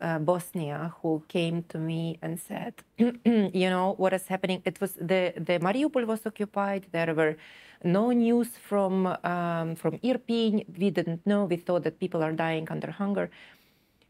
uh, 0.00 0.18
Bosnia 0.18 0.94
who 1.02 1.22
came 1.28 1.64
to 1.64 1.78
me 1.78 2.18
and 2.22 2.40
said, 2.40 2.72
you 2.98 3.68
know, 3.68 3.94
what 3.98 4.14
is 4.14 4.26
happening? 4.26 4.62
It 4.64 4.80
was 4.80 4.94
the, 4.94 5.34
the 5.36 5.58
Mariupol 5.60 6.06
was 6.06 6.24
occupied. 6.24 6.86
There 6.92 7.14
were 7.14 7.36
no 7.84 8.10
news 8.10 8.48
from, 8.56 9.06
um, 9.06 9.76
from 9.76 9.98
Irpin. 9.98 10.64
We 10.78 10.88
didn't 10.90 11.26
know. 11.26 11.44
We 11.44 11.56
thought 11.56 11.84
that 11.84 12.00
people 12.00 12.22
are 12.22 12.32
dying 12.32 12.68
under 12.70 12.90
hunger. 12.90 13.30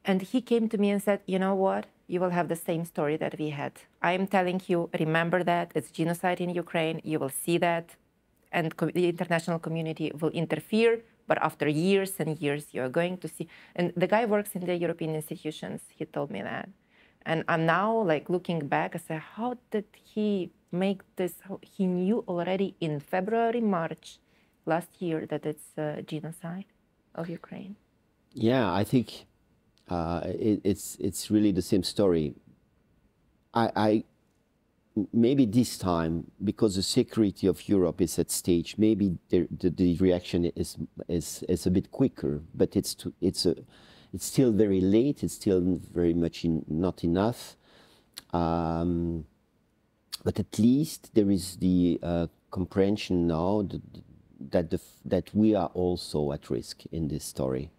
And 0.04 0.22
he 0.22 0.40
came 0.40 0.68
to 0.68 0.78
me 0.78 0.90
and 0.90 1.02
said, 1.02 1.20
you 1.26 1.40
know 1.40 1.56
what? 1.56 1.86
You 2.08 2.18
will 2.20 2.30
have 2.38 2.48
the 2.48 2.56
same 2.68 2.84
story 2.84 3.16
that 3.18 3.38
we 3.38 3.50
had. 3.50 3.72
I'm 4.02 4.26
telling 4.26 4.60
you, 4.66 4.90
remember 4.98 5.40
that. 5.44 5.66
It's 5.74 5.90
genocide 5.90 6.40
in 6.40 6.50
Ukraine. 6.64 7.00
You 7.04 7.18
will 7.20 7.34
see 7.44 7.56
that. 7.58 7.86
And 8.50 8.72
the 8.98 9.08
international 9.08 9.58
community 9.58 10.10
will 10.20 10.30
interfere 10.30 11.02
but 11.28 11.38
after 11.42 11.68
years 11.68 12.14
and 12.18 12.40
years, 12.40 12.64
you're 12.72 12.88
going 12.88 13.18
to 13.18 13.28
see. 13.28 13.46
And 13.76 13.92
the 13.94 14.08
guy 14.08 14.24
works 14.24 14.56
in 14.56 14.64
the 14.64 14.74
European 14.74 15.14
institutions. 15.14 15.82
He 15.94 16.06
told 16.06 16.30
me 16.30 16.42
that. 16.42 16.70
And 17.26 17.44
I'm 17.46 17.66
now 17.66 18.00
like 18.00 18.30
looking 18.30 18.66
back, 18.66 18.96
I 18.96 18.98
say, 18.98 19.20
how 19.36 19.58
did 19.70 19.84
he 20.02 20.50
make 20.72 21.02
this? 21.16 21.34
He 21.60 21.86
knew 21.86 22.24
already 22.26 22.74
in 22.80 22.98
February, 22.98 23.60
March 23.60 24.18
last 24.64 24.88
year 25.00 25.26
that 25.26 25.44
it's 25.44 25.68
a 25.76 26.02
genocide 26.02 26.64
of 27.14 27.28
Ukraine. 27.28 27.76
Yeah, 28.32 28.72
I 28.72 28.84
think 28.84 29.26
uh, 29.88 30.22
it, 30.24 30.60
it's 30.64 30.96
it's 31.00 31.30
really 31.30 31.52
the 31.52 31.62
same 31.62 31.82
story. 31.82 32.34
I, 33.54 33.70
I 33.76 34.04
maybe 35.12 35.46
this 35.46 35.78
time, 35.78 36.30
because 36.42 36.76
the 36.76 36.82
security 36.82 37.46
of 37.46 37.68
Europe 37.68 38.00
is 38.00 38.18
at 38.18 38.30
stake, 38.30 38.74
maybe 38.78 39.16
the, 39.28 39.46
the, 39.50 39.70
the 39.70 39.96
reaction 39.98 40.46
is, 40.56 40.76
is, 41.08 41.44
is 41.48 41.66
a 41.66 41.70
bit 41.70 41.90
quicker, 41.90 42.42
but 42.54 42.76
it's, 42.76 42.96
it's, 43.20 43.46
a, 43.46 43.54
it's 44.12 44.24
still 44.24 44.52
very 44.52 44.80
late, 44.80 45.22
it's 45.22 45.34
still 45.34 45.60
very 45.94 46.14
much 46.14 46.44
in, 46.44 46.64
not 46.68 47.04
enough. 47.04 47.56
Um, 48.32 49.24
but 50.24 50.38
at 50.38 50.58
least 50.58 51.14
there 51.14 51.30
is 51.30 51.56
the 51.56 51.98
uh, 52.02 52.26
comprehension 52.50 53.26
now 53.26 53.62
that, 53.62 53.82
that, 54.50 54.70
the, 54.70 54.80
that 55.04 55.34
we 55.34 55.54
are 55.54 55.70
also 55.74 56.32
at 56.32 56.50
risk 56.50 56.82
in 56.90 57.08
this 57.08 57.24
story 57.24 57.70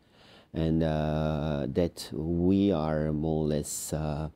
and 0.53 0.83
uh, 0.83 1.67
that 1.69 2.09
we 2.11 2.71
are 2.71 3.11
more 3.11 3.43
or 3.43 3.47
less 3.47 3.93
uh, 3.93 4.29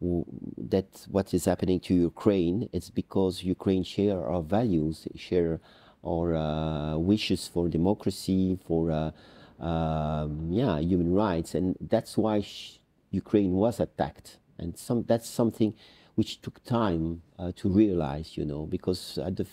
that 0.00 1.06
what 1.10 1.34
is 1.34 1.44
happening 1.44 1.78
to 1.80 1.94
Ukraine, 1.94 2.68
it's 2.72 2.88
because 2.88 3.44
Ukraine 3.44 3.82
share 3.82 4.24
our 4.24 4.42
values, 4.42 5.06
share 5.14 5.60
our 6.04 6.34
uh, 6.34 6.96
wishes 6.96 7.46
for 7.46 7.68
democracy, 7.68 8.58
for 8.66 8.90
uh, 8.90 9.10
um, 9.62 10.48
yeah 10.50 10.78
human 10.78 11.12
rights, 11.12 11.54
and 11.54 11.76
that's 11.80 12.16
why 12.16 12.44
Ukraine 13.10 13.52
was 13.52 13.78
attacked. 13.78 14.38
And 14.58 14.78
some 14.78 15.04
that's 15.06 15.28
something 15.28 15.74
which 16.14 16.40
took 16.40 16.62
time 16.64 17.22
uh, 17.38 17.52
to 17.56 17.68
realize, 17.68 18.36
you 18.38 18.44
know, 18.46 18.64
because 18.64 19.18
at 19.18 19.36
the 19.36 19.46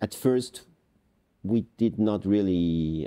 at 0.00 0.14
first 0.14 0.62
we 1.44 1.66
did 1.76 1.98
not 1.98 2.24
really 2.26 3.06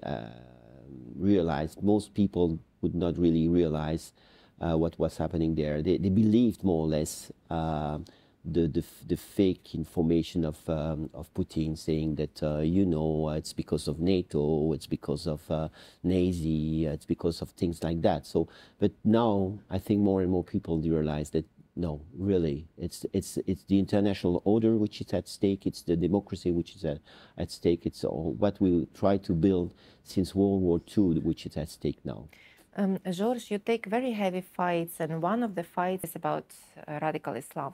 uh, 0.85 0.89
realize. 1.17 1.77
Most 1.81 2.13
people 2.13 2.59
would 2.81 2.95
not 2.95 3.17
really 3.17 3.47
realize 3.47 4.13
uh, 4.61 4.77
what 4.77 4.97
was 4.99 5.17
happening 5.17 5.55
there. 5.55 5.81
They, 5.81 5.97
they 5.97 6.09
believed 6.09 6.63
more 6.63 6.85
or 6.85 6.87
less 6.87 7.31
uh, 7.49 7.99
the, 8.45 8.67
the, 8.67 8.83
the 9.07 9.17
fake 9.17 9.73
information 9.73 10.45
of 10.45 10.57
um, 10.69 11.09
of 11.13 11.33
Putin 11.33 11.77
saying 11.77 12.15
that 12.15 12.43
uh, 12.43 12.59
you 12.59 12.85
know 12.85 13.29
it's 13.29 13.53
because 13.53 13.87
of 13.87 13.99
NATO, 13.99 14.71
it's 14.73 14.85
because 14.87 15.27
of 15.27 15.49
uh, 15.49 15.69
Nazi, 16.03 16.85
it's 16.85 17.05
because 17.05 17.41
of 17.41 17.49
things 17.51 17.83
like 17.83 18.01
that. 18.03 18.25
So, 18.27 18.47
but 18.79 18.91
now 19.03 19.57
I 19.69 19.79
think 19.79 20.01
more 20.01 20.21
and 20.21 20.29
more 20.29 20.43
people 20.43 20.77
realize 20.79 21.31
that 21.31 21.45
no, 21.75 22.01
really, 22.17 22.67
it's 22.77 23.05
it's 23.11 23.37
it's 23.45 23.63
the 23.63 23.77
international 23.77 24.41
order 24.45 24.77
which 24.77 25.01
is 25.01 25.13
at 25.13 25.27
stake. 25.27 25.65
It's 25.65 25.81
the 25.81 25.97
democracy 25.97 26.51
which 26.51 26.75
is 26.75 26.85
at, 26.85 26.99
at 27.37 27.51
stake. 27.51 27.85
It's 27.85 28.03
all 28.05 28.33
what 28.39 28.61
we 28.61 28.87
try 28.93 29.17
to 29.17 29.33
build 29.33 29.73
since 30.03 30.33
World 30.33 30.61
War 30.61 30.79
II, 30.97 31.19
which 31.19 31.45
is 31.45 31.57
at 31.57 31.69
stake 31.69 31.99
now. 32.05 32.29
Um, 32.77 32.99
George, 33.11 33.51
you 33.51 33.57
take 33.57 33.85
very 33.87 34.11
heavy 34.11 34.41
fights, 34.41 34.99
and 34.99 35.21
one 35.21 35.43
of 35.43 35.55
the 35.55 35.63
fights 35.63 36.05
is 36.05 36.15
about 36.15 36.45
uh, 36.87 36.99
radical 37.01 37.33
Islam. 37.33 37.73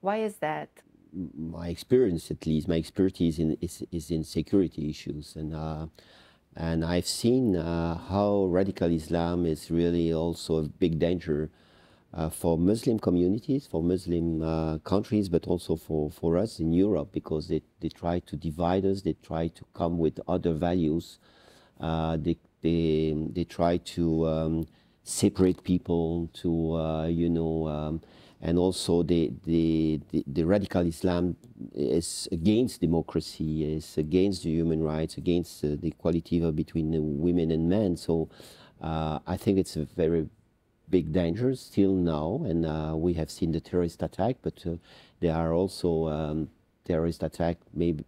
Why 0.00 0.18
is 0.18 0.36
that? 0.36 0.68
My 1.12 1.68
experience, 1.68 2.30
at 2.30 2.46
least, 2.46 2.68
my 2.68 2.76
expertise 2.76 3.38
in, 3.38 3.56
is, 3.60 3.82
is 3.90 4.10
in 4.10 4.22
security 4.22 4.90
issues, 4.90 5.34
and 5.34 5.54
uh, 5.54 5.86
and 6.54 6.84
I've 6.84 7.06
seen 7.06 7.56
uh, 7.56 7.96
how 7.96 8.46
radical 8.46 8.90
Islam 8.90 9.46
is 9.46 9.70
really 9.70 10.12
also 10.12 10.58
a 10.58 10.62
big 10.62 10.98
danger 10.98 11.50
uh, 12.14 12.30
for 12.30 12.56
Muslim 12.58 12.98
communities, 12.98 13.66
for 13.66 13.82
Muslim 13.82 14.42
uh, 14.42 14.78
countries, 14.78 15.28
but 15.28 15.46
also 15.46 15.76
for, 15.76 16.10
for 16.10 16.38
us 16.38 16.58
in 16.58 16.72
Europe, 16.72 17.10
because 17.12 17.48
they, 17.48 17.62
they 17.80 17.88
try 17.88 18.18
to 18.20 18.36
divide 18.36 18.84
us, 18.84 19.02
they 19.02 19.14
try 19.22 19.48
to 19.48 19.64
come 19.74 19.98
with 19.98 20.18
other 20.26 20.54
values. 20.54 21.18
Uh, 21.80 22.16
they 22.16 22.36
they 22.60 23.14
they 23.32 23.44
try 23.44 23.76
to 23.76 24.26
um, 24.26 24.66
separate 25.04 25.62
people 25.62 26.28
to 26.32 26.74
uh, 26.74 27.06
you 27.06 27.28
know 27.28 27.68
um, 27.68 28.00
and 28.40 28.58
also 28.58 29.02
the, 29.02 29.32
the, 29.46 30.00
the, 30.10 30.22
the, 30.28 30.44
radical 30.44 30.86
Islam 30.86 31.36
is 31.74 32.28
against 32.30 32.80
democracy, 32.80 33.74
is 33.74 33.98
against 33.98 34.44
the 34.44 34.50
human 34.50 34.80
rights, 34.80 35.16
against 35.16 35.64
uh, 35.64 35.70
the 35.80 35.88
equality 35.88 36.38
between 36.52 37.18
women 37.18 37.50
and 37.50 37.68
men. 37.68 37.96
So 37.96 38.28
I 38.80 39.36
think 39.36 39.58
it's 39.58 39.74
a 39.76 39.86
very 39.86 40.28
big 40.90 41.12
danger 41.12 41.54
still 41.54 41.92
now, 41.92 42.42
and 42.44 42.64
uh, 42.64 42.94
we 42.96 43.14
have 43.14 43.30
seen 43.30 43.52
the 43.52 43.60
terrorist 43.60 44.02
attack, 44.02 44.36
but 44.42 44.64
uh, 44.66 44.76
there 45.20 45.34
are 45.34 45.52
also 45.52 46.08
um, 46.08 46.50
terrorist 46.84 47.22
attack 47.22 47.58
maybe 47.74 48.04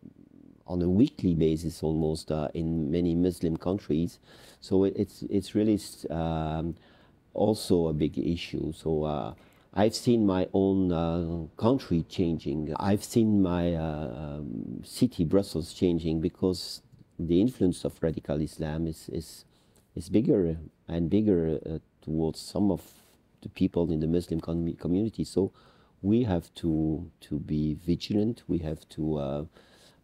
on 0.67 0.81
a 0.83 0.89
weekly 0.89 1.35
basis 1.35 1.83
almost 1.83 2.31
uh, 2.31 2.49
in 2.55 2.91
many 2.91 3.15
Muslim 3.15 3.57
countries. 3.57 4.19
So 4.61 4.85
it's 4.85 5.23
it's 5.23 5.55
really 5.55 5.81
um, 6.11 6.77
also 7.35 7.89
a 7.89 7.93
big 7.93 8.19
issue. 8.19 8.73
So 8.73 9.05
uh, 9.05 9.35
I've 9.75 9.95
seen 9.95 10.27
my 10.27 10.49
own 10.53 10.93
uh, 10.93 11.47
country 11.57 12.05
changing. 12.09 12.75
I've 12.79 13.05
seen 13.05 13.43
my 13.43 13.75
uh, 13.75 14.39
um, 14.39 14.83
city, 14.85 15.25
Brussels, 15.25 15.73
changing 15.73 16.21
because 16.21 16.83
the 17.19 17.41
influence 17.41 17.85
of 17.85 18.01
radical 18.01 18.41
Islam 18.41 18.87
is 18.87 19.09
is 19.09 19.45
is 19.97 20.09
bigger 20.09 20.57
and 20.89 21.11
bigger 21.11 21.59
towards 22.03 22.41
some 22.41 22.71
of 22.71 22.83
the 23.43 23.49
people 23.49 23.91
in 23.93 24.01
the 24.01 24.07
Muslim 24.07 24.41
com 24.41 24.73
community. 24.75 25.25
So 25.25 25.53
we 26.03 26.25
have 26.25 26.53
to 26.57 27.11
to 27.21 27.39
be 27.39 27.75
vigilant. 27.75 28.43
We 28.49 28.59
have 28.59 28.89
to 28.91 29.17
uh, 29.17 29.45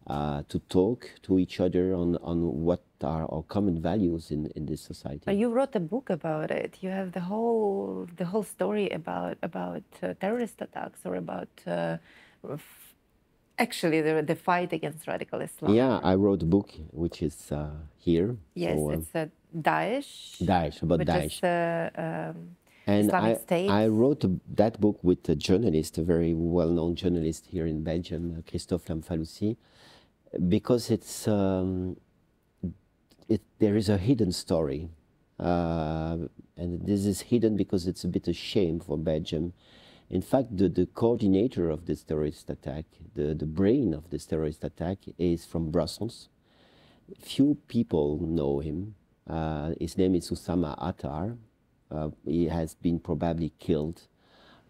uh, 0.07 0.43
to 0.47 0.59
talk 0.69 1.09
to 1.23 1.37
each 1.37 1.59
other 1.59 1.93
on, 1.93 2.15
on 2.17 2.63
what 2.63 2.81
are 3.03 3.25
our 3.29 3.43
common 3.43 3.81
values 3.81 4.31
in, 4.31 4.49
in 4.55 4.65
this 4.65 4.81
society. 4.81 5.33
You 5.35 5.49
wrote 5.49 5.75
a 5.75 5.81
book 5.81 6.09
about 6.09 6.49
it. 6.49 6.77
You 6.81 6.89
have 6.89 7.11
the 7.11 7.19
whole 7.19 8.07
the 8.15 8.25
whole 8.25 8.43
story 8.43 8.89
about 8.89 9.37
about 9.43 9.83
uh, 10.01 10.13
terrorist 10.21 10.61
attacks 10.61 11.01
or 11.03 11.15
about 11.15 11.49
uh, 11.67 11.97
actually 13.57 14.01
the, 14.01 14.21
the 14.21 14.35
fight 14.35 14.73
against 14.73 15.07
radical 15.07 15.41
Islam. 15.41 15.73
Yeah, 15.73 15.99
I 16.03 16.15
wrote 16.15 16.43
a 16.43 16.45
book 16.45 16.71
which 16.91 17.21
is 17.21 17.51
uh, 17.51 17.69
here. 17.97 18.37
Yes, 18.53 18.77
so, 18.77 18.89
it's 18.91 19.15
a 19.15 19.29
Daesh. 19.55 20.41
Daesh 20.43 20.81
about 20.81 20.99
Daesh. 20.99 21.37
Is, 21.37 21.91
um, 21.97 22.55
and 22.85 23.07
Islamic 23.07 23.37
I, 23.37 23.41
State. 23.41 23.69
I 23.69 23.87
wrote 23.87 24.23
that 24.55 24.79
book 24.79 24.99
with 25.03 25.27
a 25.27 25.35
journalist, 25.35 25.97
a 25.97 26.03
very 26.03 26.33
well-known 26.33 26.95
journalist 26.95 27.47
here 27.47 27.65
in 27.65 27.83
Belgium, 27.83 28.43
Christophe 28.47 28.85
Lamfalussy 28.85 29.57
because 30.47 30.89
it's 30.89 31.27
um, 31.27 31.97
it, 33.27 33.41
there 33.59 33.75
is 33.75 33.89
a 33.89 33.97
hidden 33.97 34.31
story, 34.31 34.89
uh, 35.39 36.17
and 36.55 36.85
this 36.85 37.05
is 37.05 37.21
hidden 37.21 37.55
because 37.55 37.87
it's 37.87 38.03
a 38.03 38.07
bit 38.07 38.27
of 38.27 38.35
shame 38.35 38.79
for 38.79 38.97
Belgium. 38.97 39.53
In 40.09 40.21
fact, 40.21 40.57
the, 40.57 40.69
the 40.69 40.85
coordinator 40.85 41.69
of 41.69 41.85
this 41.85 42.03
terrorist 42.03 42.49
attack, 42.49 42.85
the, 43.13 43.33
the 43.33 43.45
brain 43.45 43.93
of 43.93 44.09
this 44.09 44.25
terrorist 44.25 44.63
attack, 44.63 44.99
is 45.17 45.45
from 45.45 45.71
Brussels. 45.71 46.29
Few 47.19 47.57
people 47.67 48.19
know 48.21 48.59
him. 48.59 48.95
Uh, 49.29 49.73
his 49.79 49.97
name 49.97 50.15
is 50.15 50.29
Usama 50.29 50.75
Attar. 50.81 51.37
Uh, 51.91 52.09
he 52.25 52.45
has 52.45 52.75
been 52.75 52.99
probably 52.99 53.51
killed 53.59 54.01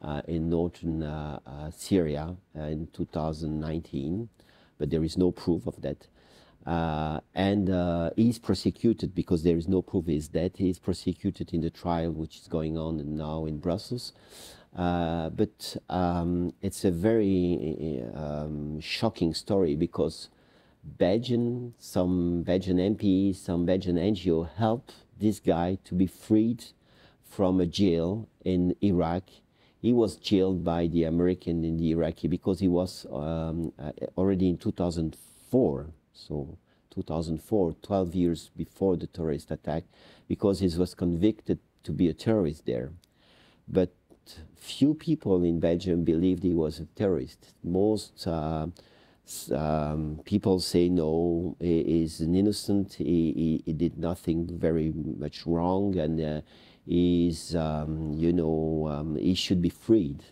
uh, 0.01 0.21
in 0.27 0.49
northern 0.49 1.03
uh, 1.03 1.39
uh, 1.45 1.71
Syria 1.71 2.35
in 2.55 2.87
2019 2.93 4.29
but 4.77 4.89
there 4.89 5.03
is 5.03 5.17
no 5.17 5.31
proof 5.31 5.67
of 5.67 5.81
that. 5.81 6.07
Uh, 6.65 7.21
and 7.33 7.69
uh, 7.69 8.09
he's 8.15 8.39
prosecuted 8.39 9.15
because 9.15 9.43
there 9.43 9.57
is 9.57 9.67
no 9.67 9.81
proof 9.81 10.05
he's 10.05 10.27
dead. 10.27 10.51
He's 10.55 10.79
prosecuted 10.79 11.53
in 11.53 11.61
the 11.61 11.69
trial 11.69 12.11
which 12.11 12.37
is 12.37 12.47
going 12.47 12.77
on 12.77 13.15
now 13.15 13.45
in 13.45 13.59
Brussels. 13.59 14.11
Uh, 14.77 15.29
but 15.29 15.75
um, 15.89 16.53
it's 16.61 16.85
a 16.85 16.91
very 16.91 18.03
um, 18.13 18.79
shocking 18.79 19.33
story 19.33 19.75
because 19.75 20.29
Belgian, 20.83 21.73
some 21.79 22.43
Belgian 22.43 22.77
MPs, 22.77 23.37
some 23.37 23.65
Belgian 23.65 23.95
NGO 23.95 24.47
helped 24.55 24.93
this 25.19 25.39
guy 25.39 25.79
to 25.83 25.95
be 25.95 26.05
freed 26.05 26.63
from 27.23 27.59
a 27.59 27.65
jail 27.65 28.29
in 28.45 28.75
Iraq. 28.83 29.23
He 29.81 29.93
was 29.93 30.15
jailed 30.15 30.63
by 30.63 30.85
the 30.87 31.03
American 31.05 31.63
in 31.65 31.77
the 31.77 31.91
Iraqi 31.91 32.27
because 32.27 32.59
he 32.59 32.67
was 32.67 33.07
um, 33.11 33.73
uh, 33.79 33.91
already 34.15 34.49
in 34.49 34.57
2004, 34.57 35.87
so 36.13 36.57
2004, 36.91 37.75
12 37.81 38.15
years 38.15 38.51
before 38.55 38.95
the 38.95 39.07
terrorist 39.07 39.49
attack, 39.49 39.83
because 40.27 40.59
he 40.59 40.67
was 40.77 40.93
convicted 40.93 41.59
to 41.83 41.91
be 41.91 42.09
a 42.09 42.13
terrorist 42.13 42.65
there. 42.65 42.91
But 43.67 43.91
few 44.55 44.93
people 44.93 45.43
in 45.43 45.59
Belgium 45.59 46.03
believed 46.03 46.43
he 46.43 46.53
was 46.53 46.79
a 46.79 46.85
terrorist. 46.95 47.53
Most 47.63 48.27
uh, 48.27 48.67
um, 49.53 50.19
people 50.25 50.59
say 50.59 50.89
no, 50.89 51.55
he 51.59 52.03
is 52.03 52.21
an 52.21 52.35
innocent, 52.35 52.93
he, 52.93 53.03
he, 53.03 53.63
he, 53.65 53.73
did 53.73 53.97
nothing 53.97 54.47
very 54.57 54.93
much 54.95 55.45
wrong, 55.45 55.97
and 55.97 56.21
uh, 56.21 56.41
he's, 56.85 57.55
um, 57.55 58.13
you 58.13 58.31
know, 58.31 58.87
um, 58.89 59.15
he 59.15 59.35
should 59.35 59.61
be 59.61 59.69
freed. 59.69 60.23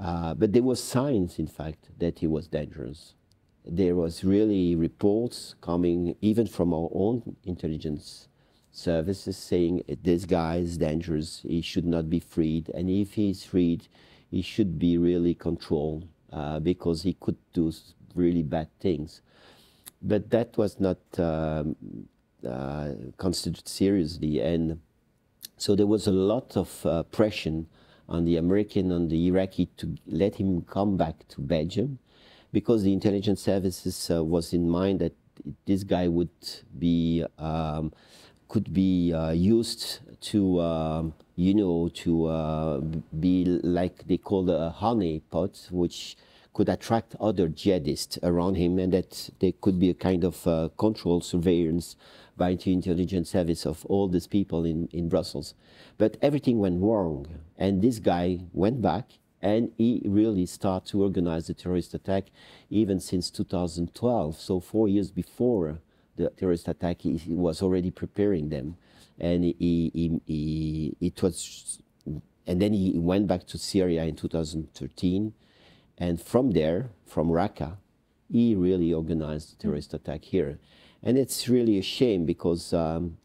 Uh, 0.00 0.34
but 0.34 0.52
there 0.52 0.62
was 0.62 0.82
signs, 0.82 1.38
in 1.38 1.46
fact, 1.46 1.88
that 1.98 2.20
he 2.20 2.26
was 2.26 2.48
dangerous. 2.48 3.14
There 3.66 3.94
was 3.94 4.24
really 4.24 4.74
reports 4.74 5.54
coming 5.60 6.16
even 6.20 6.46
from 6.46 6.72
our 6.72 6.88
own 6.92 7.36
intelligence 7.44 8.28
services 8.72 9.36
saying 9.36 9.82
this 10.02 10.24
guy 10.24 10.56
is 10.56 10.78
dangerous, 10.78 11.40
he 11.46 11.60
should 11.60 11.86
not 11.86 12.08
be 12.08 12.20
freed, 12.20 12.70
and 12.70 12.88
if 12.88 13.14
he's 13.14 13.44
freed, 13.44 13.88
he 14.30 14.42
should 14.42 14.78
be 14.78 14.96
really 14.96 15.34
controlled 15.34 16.06
uh, 16.32 16.60
because 16.60 17.02
he 17.02 17.14
could 17.14 17.36
do 17.52 17.72
really 18.14 18.42
bad 18.42 18.68
things. 18.80 19.22
But 20.00 20.30
that 20.30 20.56
was 20.56 20.78
not 20.80 20.98
um, 21.18 21.76
uh, 22.46 22.90
considered 23.18 23.68
seriously, 23.68 24.40
and 24.40 24.80
so 25.56 25.74
there 25.74 25.86
was 25.86 26.06
a 26.06 26.12
lot 26.12 26.56
of 26.56 26.86
uh, 26.86 27.02
pressure 27.04 27.64
on 28.08 28.24
the 28.24 28.36
American 28.36 28.92
and 28.92 29.10
the 29.10 29.26
Iraqi 29.26 29.66
to 29.76 29.96
let 30.06 30.36
him 30.36 30.62
come 30.62 30.96
back 30.96 31.28
to 31.28 31.40
Belgium, 31.40 31.98
because 32.52 32.82
the 32.82 32.92
intelligence 32.92 33.42
services 33.42 34.10
uh, 34.10 34.24
was 34.24 34.52
in 34.52 34.68
mind 34.68 35.00
that 35.00 35.14
this 35.66 35.84
guy 35.84 36.08
would 36.08 36.28
be 36.78 37.24
um, 37.38 37.92
could 38.50 38.74
be 38.74 39.12
uh, 39.14 39.30
used 39.30 40.00
to, 40.20 40.60
um, 40.60 41.14
you 41.36 41.54
know, 41.54 41.88
to 41.94 42.26
uh, 42.26 42.80
be 43.20 43.44
like 43.62 44.06
they 44.08 44.16
call 44.18 44.50
a 44.50 44.70
honey 44.70 45.20
pot, 45.30 45.68
which 45.70 46.16
could 46.52 46.68
attract 46.68 47.14
other 47.20 47.48
jihadists 47.48 48.18
around 48.24 48.56
him, 48.56 48.78
and 48.80 48.92
that 48.92 49.30
there 49.38 49.52
could 49.60 49.78
be 49.78 49.88
a 49.88 49.94
kind 49.94 50.24
of 50.24 50.46
uh, 50.48 50.68
control 50.76 51.20
surveillance 51.20 51.94
by 52.36 52.56
the 52.56 52.72
intelligence 52.72 53.30
service 53.30 53.64
of 53.64 53.86
all 53.86 54.08
these 54.08 54.26
people 54.26 54.64
in, 54.64 54.88
in 54.92 55.08
Brussels. 55.08 55.54
But 55.96 56.16
everything 56.20 56.58
went 56.58 56.82
wrong, 56.82 57.28
and 57.56 57.80
this 57.80 58.00
guy 58.00 58.40
went 58.52 58.82
back 58.82 59.12
and 59.42 59.72
he 59.78 60.02
really 60.04 60.44
started 60.44 60.86
to 60.90 61.02
organize 61.02 61.46
the 61.46 61.54
terrorist 61.54 61.94
attack 61.94 62.24
even 62.68 63.00
since 63.00 63.30
2012, 63.30 64.36
so 64.38 64.60
four 64.60 64.86
years 64.86 65.10
before 65.10 65.78
the 66.16 66.30
terrorist 66.30 66.68
attack, 66.68 67.02
he, 67.02 67.16
he 67.16 67.34
was 67.34 67.62
already 67.62 67.90
preparing 67.90 68.48
them, 68.48 68.76
and 69.18 69.44
he, 69.44 69.54
he, 69.58 70.20
he, 70.26 70.96
it 71.00 71.22
was, 71.22 71.80
and 72.46 72.60
then 72.60 72.72
he 72.72 72.98
went 72.98 73.26
back 73.26 73.46
to 73.48 73.58
Syria 73.58 74.04
in 74.04 74.16
2013, 74.16 75.32
and 75.98 76.20
from 76.20 76.52
there, 76.52 76.90
from 77.06 77.28
Raqqa, 77.28 77.76
he 78.30 78.54
really 78.54 78.92
organized 78.92 79.52
the 79.52 79.62
terrorist 79.62 79.94
attack 79.94 80.24
here, 80.24 80.58
and 81.02 81.18
it's 81.18 81.48
really 81.48 81.78
a 81.78 81.82
shame 81.82 82.24
because. 82.24 82.72
Um, 82.72 83.18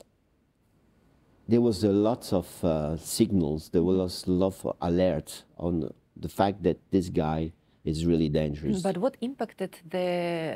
there 1.48 1.62
was 1.62 1.84
a 1.84 1.92
lot 1.92 2.34
of 2.34 2.64
uh, 2.66 2.98
signals, 2.98 3.70
there 3.70 3.84
was 3.84 4.26
a 4.26 4.32
lot 4.32 4.48
of 4.64 4.76
alert 4.82 5.44
on 5.60 5.94
the 6.18 6.30
fact 6.30 6.64
that 6.64 6.80
this 6.92 7.10
guy 7.10 7.52
is 7.86 8.06
really 8.06 8.30
dangerous. 8.30 8.82
But 8.82 8.98
what 8.98 9.16
impacted 9.22 9.78
the 9.90 10.10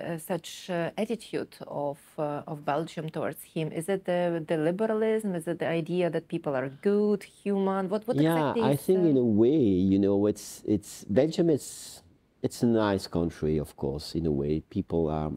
uh, 0.04 0.18
such 0.18 0.70
uh, 0.70 0.92
attitude 0.98 1.56
of 1.68 2.00
uh, 2.18 2.52
of 2.52 2.66
Belgium 2.66 3.10
towards 3.10 3.44
him? 3.44 3.72
Is 3.72 3.88
it 3.88 4.06
the, 4.06 4.44
the 4.46 4.58
liberalism? 4.58 5.36
Is 5.36 5.48
it 5.48 5.60
the 5.60 5.68
idea 5.68 6.10
that 6.10 6.28
people 6.28 6.56
are 6.56 6.70
good, 6.82 7.24
human? 7.24 7.90
What 7.90 8.08
what 8.08 8.18
yeah, 8.18 8.34
exactly? 8.34 8.64
I 8.64 8.76
think 8.76 9.00
in 9.06 9.18
a 9.18 9.30
way, 9.44 9.60
you 9.92 10.00
know, 10.00 10.26
it's 10.26 10.64
it's 10.66 11.06
Belgium 11.06 11.50
is 11.50 12.02
it's 12.42 12.64
a 12.64 12.68
nice 12.68 13.06
country, 13.08 13.58
of 13.58 13.76
course, 13.76 14.16
in 14.16 14.26
a 14.26 14.32
way. 14.32 14.62
People 14.70 15.10
are 15.10 15.32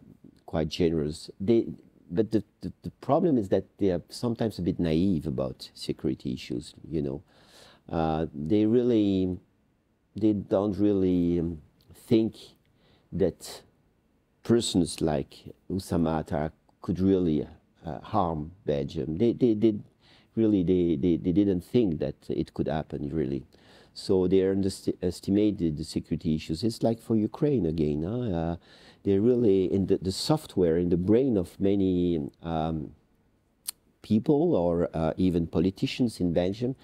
quite 0.46 0.68
generous. 0.68 1.30
They 1.38 1.66
but 2.12 2.30
the, 2.30 2.44
the, 2.60 2.72
the, 2.82 2.90
problem 3.00 3.38
is 3.38 3.48
that 3.48 3.64
they 3.78 3.88
are 3.88 4.02
sometimes 4.10 4.58
a 4.58 4.62
bit 4.62 4.78
naive 4.78 5.26
about 5.26 5.70
security 5.72 6.34
issues, 6.34 6.74
you 6.86 7.00
know. 7.00 7.22
Uh, 7.88 8.26
they 8.34 8.66
really, 8.66 9.38
they 10.14 10.34
don't 10.34 10.76
really 10.76 11.40
um, 11.40 11.62
think 12.12 12.36
that 13.10 13.62
persons 14.42 15.00
like 15.00 15.32
Atar 15.70 16.52
could 16.82 17.00
really 17.00 17.48
uh, 17.86 18.00
harm 18.00 18.52
Belgium. 18.66 19.16
They, 19.16 19.32
they 19.32 19.54
did 19.54 19.82
really, 20.36 20.62
they, 20.62 20.96
they, 20.96 21.16
they 21.16 21.32
didn't 21.32 21.62
think 21.62 22.00
that 22.00 22.16
it 22.28 22.52
could 22.52 22.68
happen, 22.68 23.08
really. 23.08 23.44
So 23.94 24.28
they 24.28 24.46
underestimated 24.46 25.78
the 25.78 25.84
security 25.84 26.34
issues. 26.34 26.62
It's 26.62 26.82
like 26.82 27.00
for 27.00 27.16
Ukraine 27.16 27.64
again. 27.64 28.02
Huh? 28.02 28.36
Uh, 28.40 28.56
they're 29.04 29.22
really 29.22 29.72
in 29.72 29.86
the, 29.86 29.96
the 29.96 30.12
software, 30.12 30.76
in 30.76 30.90
the 30.90 30.98
brain 30.98 31.38
of 31.38 31.58
many 31.58 32.28
um, 32.42 32.92
people 34.02 34.54
or 34.54 34.90
uh, 34.92 35.14
even 35.16 35.46
politicians 35.46 36.20
in 36.20 36.34
Belgium. 36.34 36.76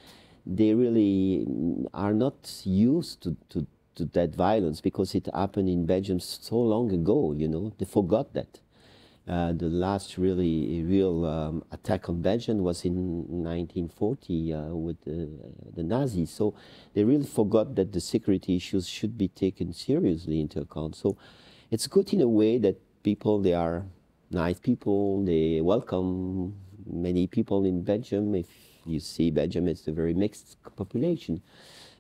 They 0.47 0.73
really 0.73 1.47
are 1.93 2.14
not 2.14 2.62
used 2.64 3.23
to, 3.25 3.37
to, 3.51 3.67
to 3.98 4.04
that 4.06 4.34
violence 4.34 4.80
because 4.80 5.14
it 5.14 5.28
happened 5.34 5.68
in 5.68 5.87
Belgium 5.87 6.18
so 6.20 6.56
long 6.56 6.90
ago, 6.92 7.34
you 7.37 7.48
know, 7.48 7.72
they 7.78 7.84
forgot 7.84 8.32
that. 8.34 8.61
Uh, 9.28 9.52
the 9.52 9.68
last 9.68 10.16
really 10.16 10.82
real 10.84 11.26
um, 11.26 11.62
attack 11.70 12.08
on 12.08 12.22
Belgium 12.22 12.61
was 12.61 12.87
in 12.87 12.94
1940 13.44 14.54
uh, 14.54 14.61
with 14.68 14.98
the, 15.04 15.28
the, 15.74 15.82
Nazis. 15.82 16.30
So 16.30 16.54
they 16.94 17.04
really 17.04 17.26
forgot 17.26 17.74
that 17.74 17.92
the 17.92 18.00
security 18.00 18.56
issues 18.56 18.88
should 18.88 19.18
be 19.18 19.28
taken 19.28 19.74
seriously 19.74 20.40
into 20.40 20.61
account. 20.61 20.96
So 20.96 21.18
it's 21.70 21.87
good 21.87 22.11
in 22.14 22.22
a 22.22 22.28
way 22.28 22.56
that 22.56 22.80
people, 23.02 23.42
they 23.42 23.52
are 23.52 23.84
nice 24.30 24.58
people, 24.58 25.22
they 25.22 25.61
welcome 25.61 26.56
many 26.90 27.26
people 27.26 27.66
in 27.66 27.82
Belgium. 27.82 28.34
If 28.34 28.46
you 28.87 28.98
see 28.98 29.30
Belgium, 29.30 29.68
it's 29.68 29.87
a 29.88 29.92
very 29.92 30.14
mixed 30.14 30.56
population. 30.74 31.42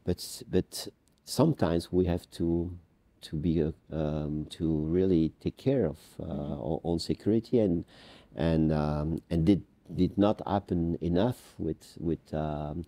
But, 0.06 0.42
but 0.50 0.88
sometimes 1.28 1.92
we 1.92 2.06
have 2.06 2.28
to 2.30 2.72
to 3.20 3.36
be 3.36 3.60
a, 3.60 3.72
um, 3.92 4.46
to 4.48 4.78
really 4.78 5.32
take 5.40 5.56
care 5.56 5.84
of 5.84 5.98
uh, 6.20 6.24
our 6.24 6.80
own 6.84 6.98
security 6.98 7.58
and 7.58 7.84
and 8.36 8.72
um, 8.72 9.20
and 9.30 9.44
did 9.44 9.62
did 9.94 10.16
not 10.16 10.40
happen 10.46 10.96
enough 11.00 11.54
with 11.58 11.96
with 11.98 12.32
um, 12.32 12.86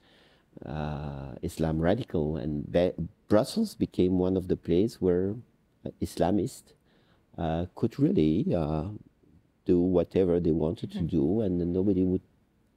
uh, 0.65 1.33
Islam 1.43 1.81
radical. 1.81 2.37
And 2.37 2.71
Be 2.71 2.93
Brussels 3.29 3.75
became 3.75 4.19
one 4.19 4.37
of 4.37 4.49
the 4.49 4.57
places 4.57 5.01
where 5.01 5.35
Islamists 6.01 6.73
uh, 7.39 7.67
could 7.75 7.99
really 7.99 8.55
uh, 8.55 8.89
do 9.67 9.79
whatever 9.81 10.41
they 10.41 10.53
wanted 10.53 10.93
to 10.93 11.03
do 11.03 11.43
and 11.43 11.73
nobody 11.73 12.05
would 12.05 12.23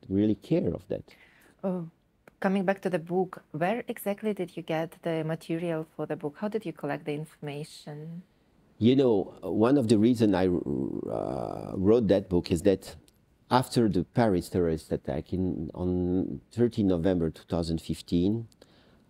really 0.10 0.36
care 0.36 0.74
of 0.74 0.88
that. 0.90 1.04
Oh 1.64 1.90
coming 2.44 2.66
back 2.66 2.82
to 2.82 2.90
the 2.90 3.00
book, 3.00 3.42
where 3.52 3.86
exactly 3.88 4.34
did 4.34 4.58
you 4.58 4.64
get 4.64 4.90
the 5.04 5.24
material 5.24 5.88
for 5.96 6.06
the 6.06 6.18
book? 6.18 6.36
How 6.42 6.50
did 6.50 6.66
you 6.66 6.74
collect 6.74 7.06
the 7.06 7.14
information? 7.14 8.22
You 8.80 8.98
know, 8.98 9.16
one 9.42 9.78
of 9.78 9.88
the 9.88 9.98
reasons 9.98 10.36
I 10.36 10.48
uh, 10.48 11.72
wrote 11.88 12.10
that 12.10 12.28
book 12.28 12.52
is 12.52 12.64
that 12.64 12.98
after 13.50 13.88
the 13.88 14.04
Paris 14.04 14.50
terrorist 14.50 14.92
attack 14.92 15.32
in, 15.32 15.72
on 15.74 16.42
13 16.52 16.86
November 16.86 17.30
2015, 17.30 18.46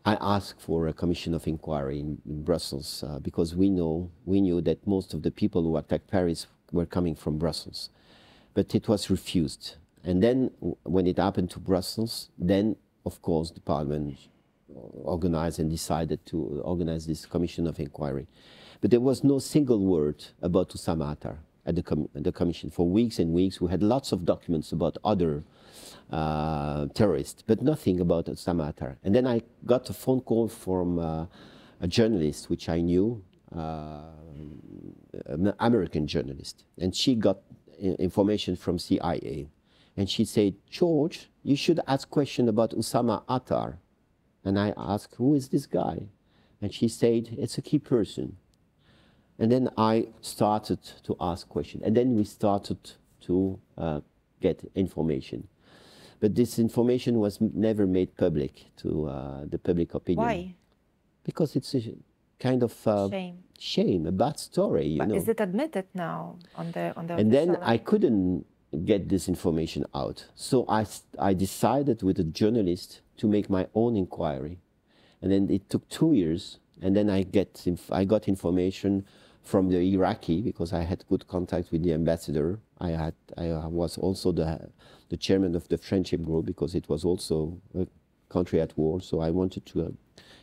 I 0.06 0.16
asked 0.22 0.62
for 0.62 0.88
a 0.88 0.94
commission 0.94 1.34
of 1.34 1.48
inquiry 1.48 2.02
in, 2.02 2.22
in 2.28 2.44
Brussels 2.44 3.04
uh, 3.04 3.18
because 3.18 3.56
we 3.56 3.72
know 3.72 4.12
we 4.26 4.42
knew 4.42 4.62
that 4.62 4.86
most 4.86 5.16
of 5.16 5.24
the 5.24 5.32
people 5.32 5.64
who 5.64 5.76
attacked 5.78 6.08
Paris 6.08 6.46
were 6.72 6.86
coming 6.86 7.16
from 7.16 7.40
Brussels, 7.40 7.90
but 8.54 8.76
it 8.76 8.88
was 8.88 9.10
refused. 9.10 9.78
And 10.04 10.22
then 10.22 10.52
when 10.84 11.08
it 11.08 11.18
happened 11.18 11.50
to 11.52 11.60
Brussels, 11.60 12.30
then 12.38 12.76
of 13.06 13.22
course, 13.22 13.52
the 13.52 13.60
parliament 13.62 14.18
organized 15.04 15.60
and 15.60 15.70
decided 15.70 16.26
to 16.26 16.62
organize 16.64 17.06
this 17.06 17.26
commission 17.26 17.68
of 17.68 17.80
inquiry. 17.80 18.28
But 18.82 18.92
there 18.92 19.00
was 19.00 19.24
no 19.24 19.40
single 19.40 19.80
word 19.80 20.26
about 20.42 20.70
Oussama 20.70 21.16
Atar 21.16 21.38
at 21.66 21.76
the, 21.76 21.84
com 21.84 22.10
the 22.14 22.32
commission. 22.32 22.70
For 22.70 22.88
weeks 22.88 23.20
and 23.20 23.34
weeks, 23.34 23.62
we 23.62 23.70
had 23.70 23.84
lots 23.84 24.12
of 24.12 24.26
documents 24.26 24.72
about 24.72 24.98
other 25.04 25.44
uh, 26.12 26.88
terrorists, 26.94 27.44
but 27.46 27.62
nothing 27.62 28.00
about 28.00 28.26
Oussama 28.26 28.74
Atar. 28.74 28.98
And 29.04 29.16
then 29.16 29.26
I 29.28 29.42
got 29.66 29.90
a 29.90 29.94
phone 29.94 30.22
call 30.22 30.48
from 30.48 31.00
uh, 31.00 31.26
a 31.80 31.88
journalist, 31.88 32.50
which 32.50 32.70
I 32.70 32.82
knew, 32.82 33.24
uh, 33.56 34.02
an 35.26 35.54
American 35.60 36.08
journalist, 36.08 36.64
and 36.80 36.96
she 36.96 37.16
got 37.16 37.38
information 37.80 38.56
from 38.56 38.80
CIA 38.80 39.48
And 39.96 40.10
she 40.10 40.26
said, 40.26 40.56
George, 40.70 41.30
you 41.44 41.56
should 41.56 41.80
ask 41.88 42.10
question 42.10 42.50
about 42.50 42.72
Oussama 42.72 43.24
Atar. 43.26 43.78
And 44.44 44.60
I 44.60 44.74
asked, 44.76 45.16
who 45.16 45.36
is 45.36 45.50
this 45.50 45.66
guy? 45.66 46.08
And 46.62 46.74
she 46.74 46.88
said, 46.88 47.36
it's 47.38 47.58
a 47.58 47.62
key 47.62 47.80
person. 47.80 48.38
And 49.40 49.52
then 49.52 49.70
I 49.78 50.08
started 50.22 50.80
to 51.04 51.16
ask 51.20 51.48
questions. 51.48 51.84
And 51.86 51.96
then 51.96 52.16
we 52.16 52.24
started 52.24 52.78
to 53.22 53.60
uh, 53.78 54.02
get 54.42 54.64
information. 54.76 55.48
But 56.20 56.36
this 56.36 56.58
information 56.58 57.20
was 57.20 57.40
never 57.42 57.86
made 57.86 58.16
public 58.16 58.66
to 58.78 59.08
uh, 59.08 59.46
the 59.46 59.58
public 59.58 59.94
opinion. 59.94 60.26
Why? 60.26 60.56
Because 61.24 61.56
it's 61.56 61.74
a 61.76 61.82
kind 62.40 62.64
of 62.64 62.74
uh, 62.88 63.10
Shame. 63.10 63.44
shame, 63.60 64.06
a 64.08 64.12
bad 64.12 64.40
story, 64.40 64.88
you 64.88 65.00
But 65.00 65.10
know. 65.10 65.16
is 65.16 65.28
it 65.28 65.40
admitted 65.40 65.86
now 65.94 66.38
on 66.56 66.72
the 66.72 66.94
on 66.96 67.08
the 67.08 67.16
and 67.16 67.32
then 67.32 67.58
I 67.62 67.78
couldn't 67.78 68.46
get 68.86 69.10
this 69.10 69.28
information 69.28 69.86
out. 69.94 70.26
So 70.36 70.66
I, 70.68 70.86
I 71.20 71.34
decided 71.34 72.04
with 72.04 72.20
a 72.20 72.24
journalist 72.24 73.02
to 73.18 73.28
make 73.28 73.50
my 73.50 73.68
own 73.74 73.96
inquiry. 73.96 74.60
And 75.22 75.32
then 75.32 75.50
it 75.50 75.70
took 75.70 75.88
two 75.90 76.14
years. 76.14 76.60
And 76.82 76.96
then 76.96 77.10
I, 77.10 77.24
get 77.24 77.66
I 77.92 78.04
got 78.04 78.28
information 78.28 79.06
from 79.42 79.70
the 79.70 79.80
Iraqi 79.94 80.42
because 80.42 80.74
I 80.74 80.82
had 80.82 81.06
good 81.08 81.28
contact 81.28 81.72
with 81.72 81.84
the 81.84 81.94
ambassador. 81.94 82.60
I, 82.80 82.92
had, 82.92 83.14
I 83.38 83.68
was 83.68 83.98
also 83.98 84.32
the, 84.32 84.70
the 85.10 85.18
chairman 85.18 85.56
of 85.56 85.68
the 85.68 85.78
friendship 85.78 86.24
group 86.24 86.46
because 86.46 86.76
it 86.76 86.90
was 86.90 87.06
also 87.06 87.58
a 87.78 87.88
country 88.30 88.60
at 88.60 88.78
war. 88.78 89.02
So 89.02 89.20
I 89.20 89.30
wanted 89.30 89.66
to 89.68 89.82
uh, 89.82 89.90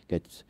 get 0.09 0.43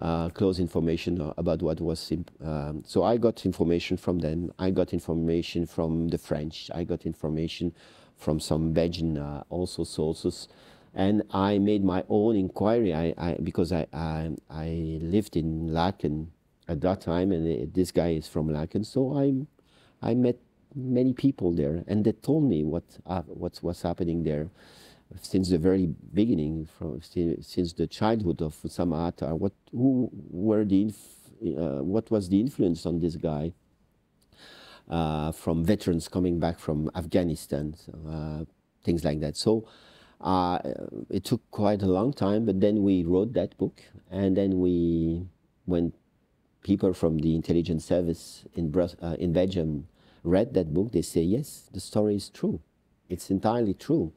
uh, 0.00 0.28
close 0.30 0.58
information 0.58 1.20
about 1.36 1.62
what 1.62 1.80
was. 1.80 2.12
Um, 2.44 2.82
so 2.86 3.04
I 3.04 3.16
got 3.16 3.44
information 3.44 3.96
from 3.96 4.18
them. 4.20 4.52
I 4.58 4.70
got 4.70 4.92
information 4.92 5.66
from 5.66 6.08
the 6.08 6.18
French. 6.18 6.70
I 6.74 6.84
got 6.84 7.06
information 7.06 7.74
from 8.16 8.40
some 8.40 8.72
Belgian 8.72 9.18
uh, 9.18 9.42
also 9.50 9.84
sources, 9.84 10.48
and 10.94 11.22
I 11.32 11.58
made 11.58 11.84
my 11.84 12.04
own 12.08 12.36
inquiry. 12.36 12.94
I, 12.94 13.14
I 13.18 13.36
because 13.42 13.72
I, 13.72 13.86
I 13.92 14.30
I 14.50 14.98
lived 15.02 15.36
in 15.36 15.70
Laeken 15.70 16.28
at 16.68 16.80
that 16.82 17.00
time, 17.00 17.32
and 17.32 17.46
uh, 17.46 17.66
this 17.72 17.90
guy 17.90 18.10
is 18.10 18.28
from 18.28 18.48
Laeken, 18.48 18.84
so 18.84 19.18
I 19.18 19.34
I 20.02 20.14
met 20.14 20.38
many 20.74 21.12
people 21.12 21.52
there, 21.52 21.84
and 21.86 22.04
they 22.04 22.12
told 22.12 22.44
me 22.44 22.64
what 22.64 22.84
uh, 23.06 23.22
what 23.22 23.62
was 23.62 23.82
happening 23.82 24.22
there 24.22 24.48
since 25.20 25.50
the 25.50 25.58
very 25.58 25.86
beginning, 26.14 26.66
from 26.66 27.00
since 27.02 27.72
the 27.72 27.86
childhood 27.86 28.42
of 28.42 28.54
Oussama 28.62 29.12
Atar. 29.12 29.38
What 29.38 29.52
who 29.72 30.10
were 30.30 30.64
the 30.64 30.92
uh, 31.42 31.82
what 31.82 32.10
was 32.10 32.28
the 32.28 32.40
influence 32.40 32.86
on 32.86 33.00
this 33.00 33.16
guy 33.16 33.52
uh, 34.88 35.32
from 35.32 35.64
veterans 35.64 36.08
coming 36.08 36.38
back 36.38 36.58
from 36.58 36.90
Afghanistan, 36.94 37.74
uh, 38.08 38.44
things 38.84 39.04
like 39.04 39.20
that. 39.20 39.36
So. 39.36 39.66
Uh, 40.22 40.58
it 41.08 41.24
took 41.24 41.40
quite 41.50 41.80
a 41.80 41.86
long 41.86 42.12
time, 42.12 42.44
but 42.44 42.60
then 42.60 42.82
we 42.82 43.02
wrote 43.02 43.32
that 43.32 43.56
book, 43.56 43.80
and 44.10 44.36
then 44.36 44.58
we, 44.60 45.24
when 45.64 45.94
people 46.62 46.92
from 46.92 47.18
the 47.20 47.34
intelligence 47.34 47.86
service 47.86 48.44
in, 48.54 48.70
Brus- 48.70 48.96
uh, 49.02 49.16
in 49.18 49.32
Belgium 49.32 49.88
read 50.22 50.52
that 50.52 50.74
book, 50.74 50.92
they 50.92 51.00
say, 51.00 51.22
yes, 51.22 51.70
the 51.72 51.80
story 51.80 52.16
is 52.16 52.28
true. 52.28 52.60
It's 53.08 53.30
entirely 53.30 53.72
true. 53.72 54.12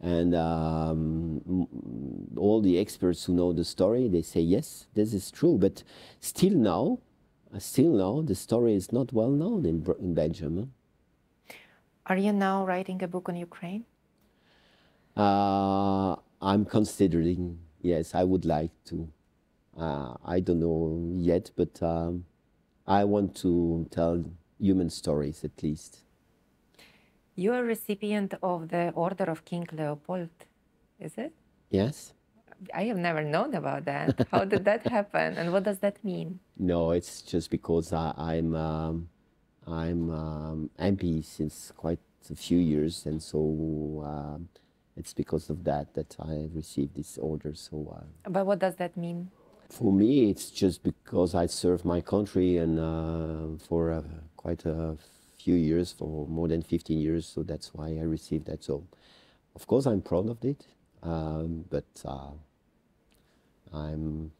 And 0.00 0.34
um, 0.34 1.66
all 2.36 2.60
the 2.60 2.78
experts 2.78 3.24
who 3.24 3.32
know 3.34 3.52
the 3.52 3.64
story, 3.64 4.08
they 4.08 4.22
say, 4.22 4.40
yes, 4.40 4.86
this 4.94 5.12
is 5.12 5.30
true. 5.30 5.58
But 5.58 5.82
still 6.20 6.54
now, 6.54 7.00
uh, 7.52 7.58
still 7.58 7.92
now, 7.92 8.22
the 8.22 8.34
story 8.34 8.74
is 8.74 8.92
not 8.92 9.12
well 9.12 9.30
known 9.30 9.66
in, 9.66 9.84
in 9.98 10.14
Belgium. 10.14 10.72
Are 12.06 12.16
you 12.16 12.32
now 12.32 12.64
writing 12.64 13.02
a 13.02 13.08
book 13.08 13.28
on 13.28 13.36
Ukraine? 13.36 13.84
Uh, 15.16 16.14
I'm 16.40 16.64
considering, 16.64 17.58
yes, 17.82 18.14
I 18.14 18.22
would 18.22 18.44
like 18.44 18.70
to. 18.86 19.08
Uh, 19.76 20.14
I 20.24 20.40
don't 20.40 20.60
know 20.60 21.10
yet, 21.14 21.50
but 21.56 21.82
um, 21.82 22.24
I 22.86 23.04
want 23.04 23.34
to 23.38 23.86
tell 23.90 24.24
human 24.60 24.90
stories 24.90 25.44
at 25.44 25.62
least. 25.62 25.98
You 27.38 27.52
are 27.52 27.60
a 27.60 27.62
recipient 27.62 28.34
of 28.42 28.68
the 28.68 28.90
Order 28.96 29.26
of 29.30 29.44
King 29.44 29.64
Leopold, 29.70 30.30
is 30.98 31.12
it? 31.16 31.32
Yes? 31.70 32.12
I 32.74 32.82
have 32.90 32.96
never 32.96 33.22
known 33.22 33.54
about 33.54 33.84
that. 33.84 34.26
How 34.32 34.44
did 34.44 34.64
that 34.64 34.84
happen, 34.96 35.38
and 35.38 35.52
what 35.52 35.62
does 35.62 35.78
that 35.78 36.02
mean? 36.02 36.40
No, 36.58 36.90
it's 36.90 37.22
just 37.22 37.48
because 37.52 37.92
I, 37.92 38.12
I'm 38.18 38.56
um, 38.56 39.08
I'm 39.68 40.10
um, 40.10 40.70
MP 40.80 41.24
since 41.24 41.72
quite 41.76 42.00
a 42.28 42.34
few 42.34 42.58
years, 42.58 43.06
and 43.06 43.22
so 43.22 44.02
um, 44.04 44.48
it's 44.96 45.14
because 45.14 45.48
of 45.48 45.62
that 45.62 45.94
that 45.94 46.16
I 46.18 46.48
received 46.52 46.96
this 46.96 47.18
order. 47.18 47.54
So 47.54 47.76
uh, 47.96 48.28
But 48.28 48.46
what 48.46 48.58
does 48.58 48.74
that 48.82 48.96
mean? 48.96 49.30
for 49.70 49.92
me, 49.92 50.28
it's 50.30 50.50
just 50.50 50.82
because 50.82 51.36
I 51.36 51.46
served 51.46 51.84
my 51.84 52.00
country 52.00 52.56
and 52.56 52.80
uh, 52.80 53.58
for 53.68 53.92
uh, 53.92 54.02
quite 54.36 54.64
a 54.64 54.96
few 55.48 55.56
years, 55.56 55.92
for 55.92 56.26
more 56.26 56.46
than 56.46 56.60
15 56.60 56.98
years. 56.98 57.24
So 57.24 57.42
that's 57.42 57.72
why 57.72 57.86
I 57.86 58.02
received 58.02 58.44
that. 58.48 58.62
So, 58.62 58.84
of 59.56 59.66
course, 59.66 59.86
I'm 59.86 60.02
proud 60.02 60.28
of 60.28 60.44
it, 60.44 60.66
um, 61.02 61.64
but 61.70 61.86
uh, 62.04 62.32
I'm 63.72 64.32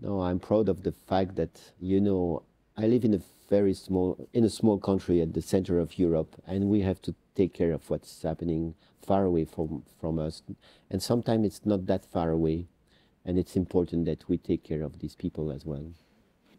no, 0.00 0.22
I'm 0.22 0.38
proud 0.38 0.70
of 0.70 0.82
the 0.82 0.92
fact 0.92 1.36
that 1.36 1.72
you 1.78 2.00
know 2.00 2.42
I 2.74 2.86
live 2.86 3.04
in 3.04 3.12
a 3.12 3.20
very 3.50 3.74
small 3.74 4.16
in 4.32 4.44
a 4.44 4.50
small 4.50 4.78
country 4.78 5.20
at 5.20 5.34
the 5.34 5.42
center 5.42 5.78
of 5.78 5.98
Europe, 5.98 6.32
and 6.46 6.70
we 6.70 6.80
have 6.80 7.02
to 7.02 7.14
take 7.34 7.52
care 7.52 7.72
of 7.72 7.90
what's 7.90 8.22
happening 8.22 8.74
far 9.06 9.24
away 9.26 9.44
from 9.44 9.82
from 10.00 10.18
us, 10.18 10.42
and 10.90 11.02
sometimes 11.02 11.44
it's 11.44 11.66
not 11.66 11.84
that 11.84 12.06
far 12.06 12.30
away, 12.30 12.66
and 13.26 13.38
it's 13.38 13.56
important 13.56 14.06
that 14.06 14.26
we 14.26 14.38
take 14.38 14.64
care 14.64 14.82
of 14.82 15.00
these 15.00 15.16
people 15.16 15.50
as 15.50 15.66
well. 15.66 15.92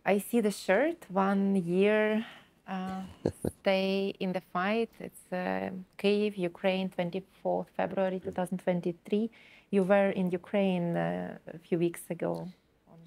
I 0.07 0.19
see 0.19 0.39
the 0.39 0.51
shirt, 0.51 1.05
one 1.09 1.57
year 1.57 2.25
uh, 2.65 3.01
stay 3.59 4.13
in 4.21 4.31
the 4.31 4.41
fight. 4.53 4.89
It's 5.01 5.25
uh, 5.33 5.71
Kyiv, 5.99 6.37
Ukraine, 6.37 6.89
24th 6.89 7.67
February 7.75 8.21
2023. 8.21 9.29
You 9.69 9.83
were 9.83 10.11
in 10.11 10.31
Ukraine 10.31 10.95
uh, 10.95 11.37
a 11.53 11.59
few 11.59 11.77
weeks 11.77 12.03
ago. 12.09 12.47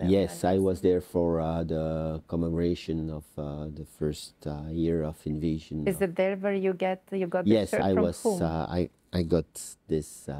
Yes, 0.04 0.44
I 0.44 0.58
was 0.58 0.80
there 0.80 1.00
for 1.00 1.40
uh, 1.40 1.64
the 1.64 2.22
commemoration 2.28 3.10
of 3.10 3.24
uh, 3.36 3.66
the 3.66 3.86
first 3.98 4.34
uh, 4.46 4.64
year 4.70 5.02
of 5.02 5.16
invasion. 5.24 5.86
Is 5.86 6.00
it 6.00 6.16
there 6.16 6.36
where 6.36 6.54
you 6.54 6.72
get 6.72 7.02
you 7.12 7.26
got 7.26 7.44
the 7.44 7.50
yes, 7.50 7.70
shirt 7.70 7.82
I 7.82 7.92
was. 7.92 8.24
Uh, 8.24 8.66
I 8.78 8.88
I 9.12 9.22
got 9.22 9.50
this 9.88 10.26
uh, 10.26 10.36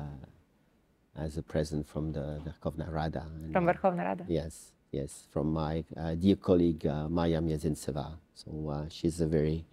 as 1.15 1.37
a 1.37 1.43
present 1.43 1.87
from 1.87 2.13
the 2.13 2.41
Verkhovna 2.45 2.91
Rada. 2.91 3.27
and, 3.45 3.53
from 3.53 3.67
Verkhovna 3.67 4.05
Rada. 4.05 4.25
Yes, 4.29 4.73
yes, 4.93 5.27
from 5.31 5.53
my 5.53 5.85
uh, 5.97 6.15
dear 6.15 6.37
colleague 6.37 6.87
uh, 6.87 7.09
Maya 7.09 7.41
Mezentseva. 7.41 8.19
So 8.35 8.71
uh, 8.71 8.85
she's 8.89 9.21
a 9.21 9.27
very, 9.27 9.65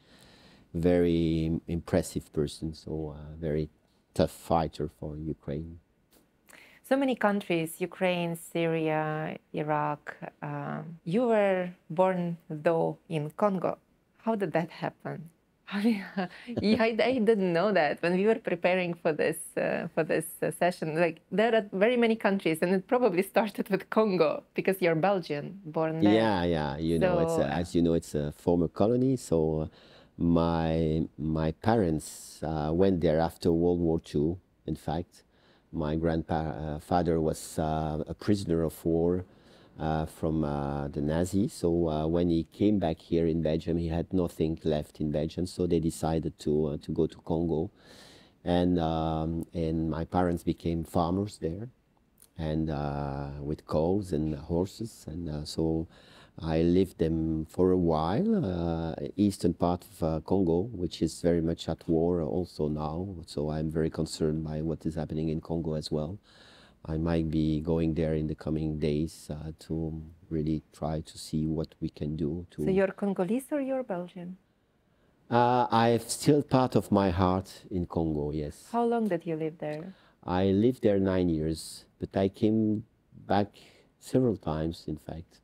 very 0.74 1.60
impressive 1.68 2.32
person. 2.34 2.74
So 2.74 3.16
uh, 3.16 3.36
very 3.40 3.70
tough 4.14 4.32
fighter 4.32 4.90
for 5.00 5.18
Ukraine. 5.18 5.80
So 6.84 6.96
many 6.96 7.16
countries 7.16 7.82
Ukraine, 7.82 8.38
Syria, 8.38 9.38
Iraq. 9.54 10.16
Um, 10.42 11.00
you 11.04 11.24
were 11.28 11.72
born, 11.90 12.38
though, 12.50 12.98
in 13.10 13.30
Congo. 13.32 13.78
How 14.20 14.36
did 14.36 14.54
that 14.54 14.72
happen? 14.72 15.30
I, 15.74 15.84
mean, 15.84 16.06
yeah, 16.62 16.82
I, 16.82 16.98
I 17.04 17.20
didn't 17.20 17.52
know 17.52 17.74
that 17.74 18.02
when 18.02 18.16
we 18.16 18.26
were 18.26 18.36
preparing 18.36 18.94
for 18.94 19.12
this 19.12 19.38
uh, 19.58 19.88
for 19.94 20.04
this 20.04 20.26
uh, 20.42 20.52
session. 20.52 20.96
Like 20.96 21.20
there 21.30 21.54
are 21.54 21.66
very 21.74 21.98
many 21.98 22.16
countries, 22.16 22.60
and 22.62 22.74
it 22.74 22.88
probably 22.88 23.22
started 23.34 23.68
with 23.70 23.90
Congo 23.90 24.44
because 24.54 24.82
you're 24.82 24.96
Belgian, 24.96 25.60
born 25.66 26.02
there. 26.02 26.14
Yeah, 26.14 26.44
yeah. 26.44 26.78
You 26.78 27.00
know, 27.00 27.20
it's 27.20 27.38
a, 27.38 27.48
as 27.48 27.76
you 27.76 27.82
know, 27.82 27.96
it's 27.96 28.16
a 28.16 28.32
former 28.32 28.70
colony. 28.70 29.18
So 29.18 29.62
uh, 29.62 29.68
my 30.18 31.06
my 31.18 31.52
parents 31.52 32.42
uh, 32.44 32.72
went 32.74 33.02
there 33.02 33.20
after 33.20 33.52
World 33.52 33.80
War 33.80 34.00
II. 34.16 34.38
In 34.68 34.76
fact, 34.76 35.24
my 35.74 35.96
grandfather 35.96 36.56
uh, 36.58 36.80
father 36.80 37.20
was 37.20 37.60
uh, 37.60 38.04
a 38.08 38.14
prisoner 38.14 38.64
of 38.64 38.86
war 38.86 39.20
uh, 39.20 39.37
from 40.06 40.44
uh, 40.44 40.88
the 40.88 41.02
Nazis. 41.02 41.54
So 41.54 41.90
uh, 41.90 42.08
when 42.08 42.30
he 42.30 42.44
came 42.44 42.80
back 42.80 43.00
here 43.00 43.28
in 43.28 43.42
Belgium, 43.42 43.78
he 43.78 43.88
had 43.88 44.12
nothing 44.14 44.60
left 44.64 45.00
in 45.00 45.12
Belgium. 45.12 45.46
So 45.46 45.68
they 45.68 45.80
decided 45.80 46.38
to 46.40 46.66
uh, 46.66 46.78
to 46.82 46.92
go 46.92 47.08
to 47.08 47.18
Congo, 47.20 47.72
and 48.44 48.80
um, 48.80 49.46
and 49.54 49.90
my 49.90 50.06
parents 50.06 50.44
became 50.44 50.84
farmers 50.84 51.38
there 51.40 51.70
and 52.38 52.70
uh, 52.70 53.30
with 53.40 53.68
cows 53.68 54.14
and 54.14 54.36
horses. 54.36 55.06
And 55.08 55.30
uh, 55.30 55.46
so 55.46 55.88
I 56.40 56.62
lived 56.62 57.00
them 57.00 57.46
for 57.46 57.72
a 57.72 57.78
while, 57.78 58.46
uh, 58.46 59.08
eastern 59.16 59.54
part 59.54 59.86
of 59.86 60.04
uh, 60.04 60.20
Congo, 60.22 60.70
which 60.72 61.02
is 61.02 61.20
very 61.22 61.42
much 61.42 61.68
at 61.68 61.88
war 61.88 62.22
also 62.22 62.68
now. 62.68 63.16
So 63.26 63.50
I'm 63.50 63.72
very 63.72 63.90
concerned 63.90 64.44
by 64.44 64.62
what 64.62 64.86
is 64.86 64.96
happening 64.96 65.30
in 65.30 65.42
Congo 65.42 65.74
as 65.74 65.92
well. 65.92 66.20
I 66.88 66.98
might 66.98 67.30
be 67.30 67.60
going 67.60 67.94
there 67.94 68.14
in 68.14 68.28
the 68.28 68.36
coming 68.36 68.80
days 68.80 69.30
uh, 69.30 69.52
to 69.68 70.02
really 70.30 70.64
try 70.74 71.02
to 71.02 71.18
see 71.18 71.46
what 71.46 71.76
we 71.82 71.90
can 71.90 72.16
do 72.16 72.46
to. 72.52 72.64
So 72.66 72.70
you're 72.70 72.88
Congolese 72.88 73.52
or 73.52 73.60
you're 73.60 73.84
Belgian? 73.84 74.38
Uh, 75.30 75.68
I've 75.70 76.10
still 76.10 76.42
part 76.42 76.76
of 76.76 76.90
my 76.92 77.10
heart 77.10 77.64
in 77.70 77.86
Congo, 77.86 78.32
yes. 78.32 78.70
How 78.72 78.86
long 78.86 79.10
did 79.10 79.26
you 79.26 79.36
live 79.36 79.58
there? 79.58 79.94
I 80.24 80.46
lived 80.46 80.84
there 80.84 81.00
nine 81.00 81.28
years, 81.28 81.84
but 82.00 82.16
I 82.16 82.30
came 82.30 82.86
back 83.28 83.50
several 84.00 84.38
times, 84.38 84.86
in 84.88 84.98
fact, 84.98 85.42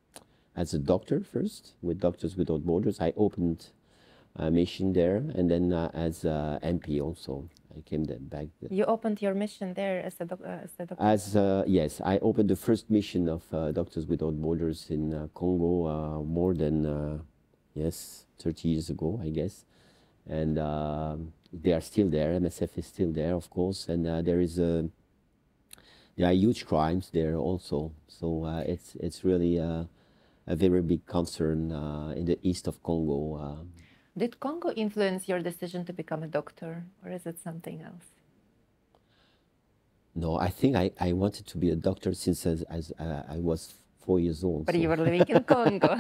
as 0.55 0.73
a 0.73 0.79
doctor 0.79 1.19
first, 1.19 1.73
with 1.81 1.99
Doctors 1.99 2.37
Without 2.37 2.65
Borders. 2.65 3.01
I 3.01 3.13
opened 3.17 3.67
a 4.37 4.49
mission 4.49 4.93
there, 4.93 5.17
and 5.17 5.51
then 5.51 5.73
uh, 5.73 5.91
as 5.93 6.23
uh, 6.23 6.59
MP 6.63 7.01
also. 7.01 7.49
I 7.77 7.81
came 7.81 8.03
back. 8.03 8.47
There. 8.61 8.69
You 8.71 8.85
opened 8.85 9.21
your 9.21 9.33
mission 9.33 9.73
there 9.73 10.01
as 10.03 10.15
a, 10.19 10.25
doc- 10.25 10.41
uh, 10.45 10.63
as 10.63 10.71
a 10.79 10.85
doctor? 10.85 11.03
As 11.03 11.35
uh, 11.35 11.63
yes, 11.65 12.01
I 12.03 12.17
opened 12.19 12.49
the 12.49 12.55
first 12.55 12.89
mission 12.89 13.27
of 13.27 13.43
uh, 13.53 13.71
Doctors 13.71 14.05
Without 14.05 14.39
Borders 14.39 14.87
in 14.89 15.13
uh, 15.13 15.27
Congo 15.33 15.87
uh, 15.87 16.23
more 16.23 16.53
than 16.53 16.85
uh, 16.85 17.17
yes, 17.73 18.25
30 18.39 18.69
years 18.69 18.89
ago, 18.89 19.19
I 19.23 19.29
guess, 19.29 19.65
and 20.27 20.59
um 20.59 21.33
they 21.51 21.71
are 21.71 21.81
still 21.81 22.09
there. 22.09 22.33
MSF 22.39 22.77
is 22.77 22.87
still 22.87 23.11
there, 23.11 23.35
of 23.35 23.49
course, 23.49 23.87
and 23.87 24.07
uh, 24.07 24.21
there 24.21 24.39
is 24.41 24.57
a 24.57 24.89
there 26.17 26.27
are 26.27 26.33
huge 26.33 26.65
crimes 26.65 27.09
there 27.11 27.35
also. 27.35 27.91
So 28.07 28.45
uh, 28.45 28.61
it's 28.65 28.95
it's 28.99 29.23
really 29.23 29.59
uh, 29.59 29.83
a 30.47 30.55
very 30.55 30.81
big 30.81 31.05
concern 31.05 31.71
uh, 31.71 32.13
in 32.15 32.25
the 32.25 32.39
east 32.41 32.67
of 32.67 32.81
Congo. 32.83 33.57
Did 34.15 34.39
Congo 34.39 34.71
influence 34.71 35.27
your 35.27 35.39
decision 35.41 35.85
to 35.85 35.93
become 35.93 36.23
a 36.23 36.27
doctor, 36.27 36.83
or 37.03 37.11
is 37.11 37.25
it 37.25 37.39
something 37.43 37.81
else? 37.81 38.13
no, 40.15 40.37
I 40.37 40.49
think 40.49 40.75
I, 40.75 40.91
I 40.99 41.13
wanted 41.13 41.47
to 41.47 41.57
be 41.57 41.69
a 41.71 41.75
doctor 41.75 42.13
since 42.13 42.45
as, 42.45 42.61
as 42.63 42.91
uh, 42.99 43.23
I 43.27 43.37
was 43.37 43.73
four 44.05 44.19
years 44.19 44.43
old. 44.43 44.65
But 44.65 44.75
so- 44.75 44.81
you 44.81 44.89
were 44.89 44.97
living 44.97 45.25
in 45.27 45.43
Congo. 45.53 45.91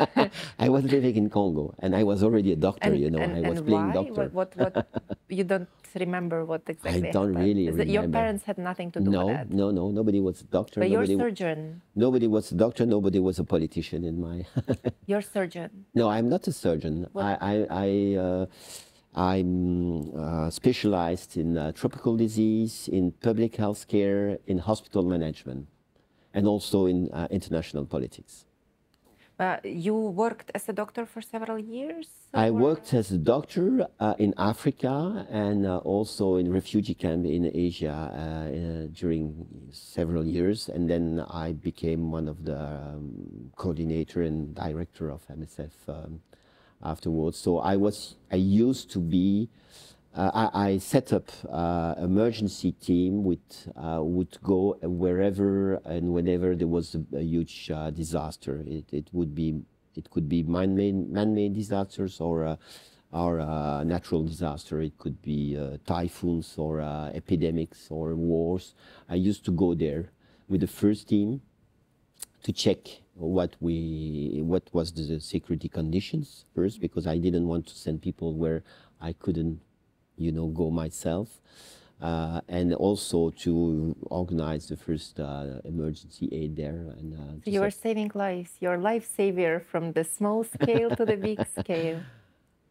I 0.59 0.69
was 0.69 0.83
living 0.85 1.15
in 1.15 1.29
Congo, 1.29 1.73
and 1.79 1.95
I 1.95 2.03
was 2.03 2.23
already 2.23 2.51
a 2.51 2.55
doctor. 2.55 2.89
and, 2.89 2.99
you 2.99 3.09
know, 3.09 3.19
and, 3.19 3.45
I 3.45 3.49
was 3.49 3.61
playing 3.61 3.87
why? 3.87 3.93
doctor. 3.93 4.29
What, 4.39 4.55
what, 4.55 4.75
what, 4.75 5.17
you 5.37 5.43
don't 5.43 5.67
remember 5.95 6.45
what 6.45 6.63
exactly 6.67 7.09
I 7.09 7.11
don't 7.11 7.33
happened? 7.33 7.45
really 7.47 7.67
Is 7.67 7.77
it- 7.79 7.87
Your 7.87 8.07
parents 8.07 8.43
had 8.49 8.57
nothing 8.57 8.91
to 8.91 8.99
do 8.99 9.09
no, 9.09 9.25
with 9.27 9.35
that. 9.37 9.49
no, 9.51 9.71
no. 9.71 9.91
Nobody 9.91 10.19
was 10.19 10.41
a 10.41 10.45
doctor. 10.59 10.79
But 10.81 10.89
you're 10.89 11.01
nobody, 11.01 11.17
surgeon. 11.17 11.81
nobody 11.95 12.27
was 12.27 12.51
a 12.51 12.55
doctor. 12.55 12.85
Nobody 12.85 13.19
was 13.19 13.39
a 13.39 13.43
politician 13.43 14.03
in 14.03 14.15
my. 14.19 14.45
You're 15.05 15.21
surgeon. 15.21 15.69
no, 15.93 16.09
I'm 16.09 16.27
not 16.29 16.47
a 16.47 16.51
surgeon. 16.51 17.07
What- 17.13 17.25
I, 17.25 17.33
I, 17.51 17.55
I 17.85 18.15
uh, 18.25 18.45
I'm 19.15 20.09
uh, 20.17 20.49
specialized 20.49 21.37
in 21.37 21.57
uh, 21.57 21.71
tropical 21.73 22.15
disease, 22.17 22.89
in 22.91 23.11
public 23.11 23.55
health 23.57 23.87
care, 23.87 24.39
in 24.47 24.57
hospital 24.57 25.03
management, 25.03 25.67
and 26.33 26.47
also 26.47 26.85
in 26.85 27.09
uh, 27.11 27.27
international 27.29 27.85
politics. 27.85 28.45
Uh, 29.39 29.57
you 29.63 29.95
worked 29.95 30.51
as 30.53 30.69
a 30.69 30.73
doctor 30.73 31.05
for 31.07 31.19
several 31.19 31.57
years? 31.57 32.07
I 32.33 32.49
or- 32.49 32.53
worked 32.53 32.93
as 32.93 33.11
a 33.11 33.17
doctor 33.17 33.87
uh, 33.99 34.13
in 34.19 34.33
Africa 34.37 35.25
and 35.29 35.65
uh, 35.65 35.77
also 35.77 36.35
in 36.35 36.51
refugee 36.51 36.93
camp 36.93 37.25
in 37.25 37.49
Asia 37.53 37.89
uh, 37.91 38.17
uh, 38.17 38.87
during 38.93 39.47
several 39.71 40.23
years, 40.23 40.69
and 40.69 40.87
then 40.87 41.25
I 41.29 41.53
became 41.53 42.11
one 42.11 42.27
of 42.27 42.45
the 42.45 42.59
um, 42.59 43.51
coordinator 43.55 44.21
and 44.21 44.53
director 44.53 45.09
of 45.09 45.27
MSF 45.27 45.71
um, 45.87 46.21
afterwards. 46.83 47.37
So 47.39 47.57
I 47.57 47.75
was 47.75 48.15
I 48.31 48.35
used 48.35 48.91
to 48.91 48.99
be. 48.99 49.49
Uh, 50.15 50.49
I, 50.53 50.65
I 50.65 50.77
set 50.77 51.11
up 51.11 51.31
uh, 51.51 51.95
emergency 51.97 52.71
team 52.73 53.23
which 53.23 53.67
uh, 53.75 53.99
would 54.03 54.37
go 54.43 54.77
wherever 54.83 55.75
and 55.85 56.13
whenever 56.13 56.55
there 56.55 56.67
was 56.67 56.95
a, 56.95 57.17
a 57.17 57.21
huge 57.23 57.71
disaster. 57.95 58.63
It, 58.67 58.85
it 58.93 59.07
would 59.11 59.33
be 59.33 59.61
it 59.95 60.09
could 60.09 60.27
be 60.27 60.43
man-made 60.43 61.09
man-made 61.09 61.53
disasters 61.53 62.19
or 62.21 62.57
or 63.13 63.39
uh, 63.39 63.83
natural 63.83 64.23
disaster. 64.23 64.81
It 64.81 64.97
could 64.97 65.21
be 65.21 65.55
uh, 65.57 65.77
typhoons 65.85 66.55
or 66.57 66.81
uh, 66.81 67.11
epidemics 67.13 67.87
or 67.89 68.15
wars. 68.15 68.73
I 69.07 69.15
used 69.15 69.45
to 69.45 69.51
go 69.51 69.75
there 69.75 70.09
with 70.49 70.61
the 70.61 70.67
first 70.67 71.07
team 71.09 71.41
to 72.41 72.51
check 72.51 72.79
what 73.13 73.55
we 73.59 74.39
what 74.43 74.63
was 74.73 74.91
the 74.91 75.19
security 75.19 75.69
conditions 75.69 76.45
first 76.55 76.81
because 76.81 77.05
I 77.05 77.17
didn't 77.19 77.47
want 77.47 77.67
to 77.67 77.75
send 77.75 78.01
people 78.01 78.33
where 78.33 78.63
I 78.99 79.13
couldn't 79.13 79.61
you 80.17 80.31
know 80.31 80.47
go 80.47 80.69
myself 80.69 81.39
uh, 82.01 82.41
and 82.49 82.73
also 82.73 83.29
to 83.29 83.95
organize 84.09 84.67
the 84.67 84.77
first 84.77 85.19
uh, 85.19 85.61
emergency 85.63 86.27
aid 86.31 86.55
there 86.55 86.81
and 86.99 87.13
uh, 87.13 87.43
So 87.43 87.49
you 87.51 87.61
are 87.63 87.71
saving 87.71 88.11
lives. 88.13 88.51
You're 88.59 88.77
life 88.77 89.05
savior 89.05 89.59
from 89.59 89.93
the 89.93 90.03
small 90.03 90.43
scale 90.43 90.89
to 90.91 91.05
the 91.05 91.15
big 91.17 91.39
scale. 91.59 92.01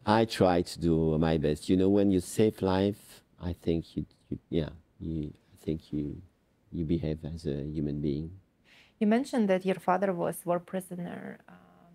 I 0.05 0.25
try 0.25 0.63
to 0.63 0.81
do 0.81 1.19
my 1.19 1.39
best 1.39 1.69
you 1.69 1.77
know 1.77 1.89
when 1.89 2.11
you 2.11 2.21
save 2.21 2.61
life 2.63 3.23
I 3.41 3.53
think 3.53 3.97
you, 3.97 4.05
you 4.31 4.39
yeah 4.51 4.71
you 5.01 5.33
I 5.55 5.57
think 5.65 5.93
you 5.93 6.21
you 6.73 6.85
behave 6.85 7.19
as 7.25 7.47
a 7.47 7.63
human 7.77 8.01
being 8.01 8.31
You 8.99 9.07
mentioned 9.09 9.49
that 9.49 9.65
your 9.67 9.81
father 9.89 10.13
was 10.13 10.37
war 10.45 10.61
prisoner 10.61 11.39
um, 11.49 11.95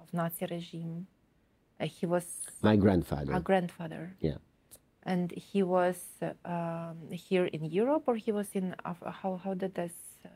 of 0.00 0.06
Nazi 0.12 0.46
regime. 0.46 1.06
Uh, 1.80 1.86
he 1.86 2.06
was 2.06 2.24
my 2.62 2.76
grandfather 2.76 3.32
a 3.34 3.40
grandfather, 3.40 4.04
yeah 4.20 4.38
and 5.08 5.32
he 5.32 5.62
was 5.62 5.96
um, 6.44 6.98
here 7.10 7.46
in 7.46 7.64
Europe, 7.64 8.04
or 8.06 8.16
he 8.16 8.30
was 8.30 8.48
in 8.52 8.76
Af- 8.84 9.08
how 9.20 9.40
how 9.42 9.54
did 9.54 9.74
this? 9.74 9.96
Uh, 10.24 10.28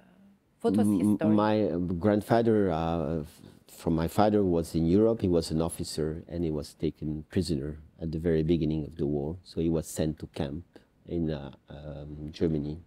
what 0.62 0.76
was 0.76 0.88
his 0.88 1.14
story? 1.16 1.34
My 1.34 1.56
uh, 1.64 1.76
grandfather, 1.76 2.72
uh, 2.72 3.24
from 3.68 3.94
my 3.94 4.08
father, 4.08 4.42
was 4.42 4.74
in 4.74 4.86
Europe. 4.86 5.20
He 5.20 5.28
was 5.28 5.50
an 5.50 5.60
officer 5.60 6.24
and 6.28 6.42
he 6.42 6.50
was 6.50 6.74
taken 6.74 7.24
prisoner 7.28 7.78
at 8.00 8.10
the 8.12 8.18
very 8.18 8.42
beginning 8.42 8.84
of 8.84 8.96
the 8.96 9.06
war. 9.06 9.36
So 9.44 9.60
he 9.60 9.68
was 9.68 9.86
sent 9.86 10.18
to 10.20 10.26
camp 10.28 10.64
in 11.06 11.30
uh, 11.30 11.50
um, 11.68 12.30
Germany. 12.30 12.80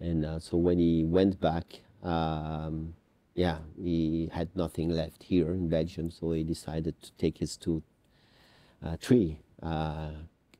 And 0.00 0.24
uh, 0.26 0.38
so 0.38 0.58
when 0.58 0.78
he 0.78 1.04
went 1.04 1.40
back, 1.40 1.80
um, 2.02 2.94
yeah, 3.34 3.58
he 3.80 4.28
had 4.32 4.48
nothing 4.54 4.90
left 4.90 5.22
here 5.22 5.50
in 5.54 5.68
Belgium. 5.68 6.10
So 6.10 6.32
he 6.32 6.44
decided 6.44 7.00
to 7.02 7.12
take 7.12 7.38
his 7.38 7.56
two, 7.56 7.82
uh, 8.84 8.96
three 9.00 9.38
uh, 9.62 10.10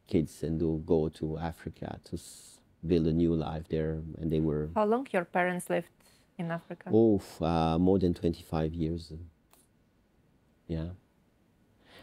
kids 0.07 0.43
and 0.43 0.59
to 0.61 0.83
go 0.87 1.09
to 1.09 1.39
Africa 1.39 1.99
to 2.05 2.15
s- 2.17 2.59
build 2.87 3.07
a 3.07 3.13
new 3.13 3.35
life 3.35 3.65
there. 3.69 4.01
And 4.21 4.31
they 4.31 4.41
were 4.41 4.71
how 4.75 4.85
long 4.87 5.07
your 5.13 5.25
parents 5.25 5.69
lived 5.71 5.89
in 6.39 6.51
Africa? 6.51 6.91
Oh, 6.93 7.21
uh, 7.41 7.79
more 7.79 7.99
than 7.99 8.15
25 8.15 8.73
years. 8.75 9.13
Yeah. 10.69 10.91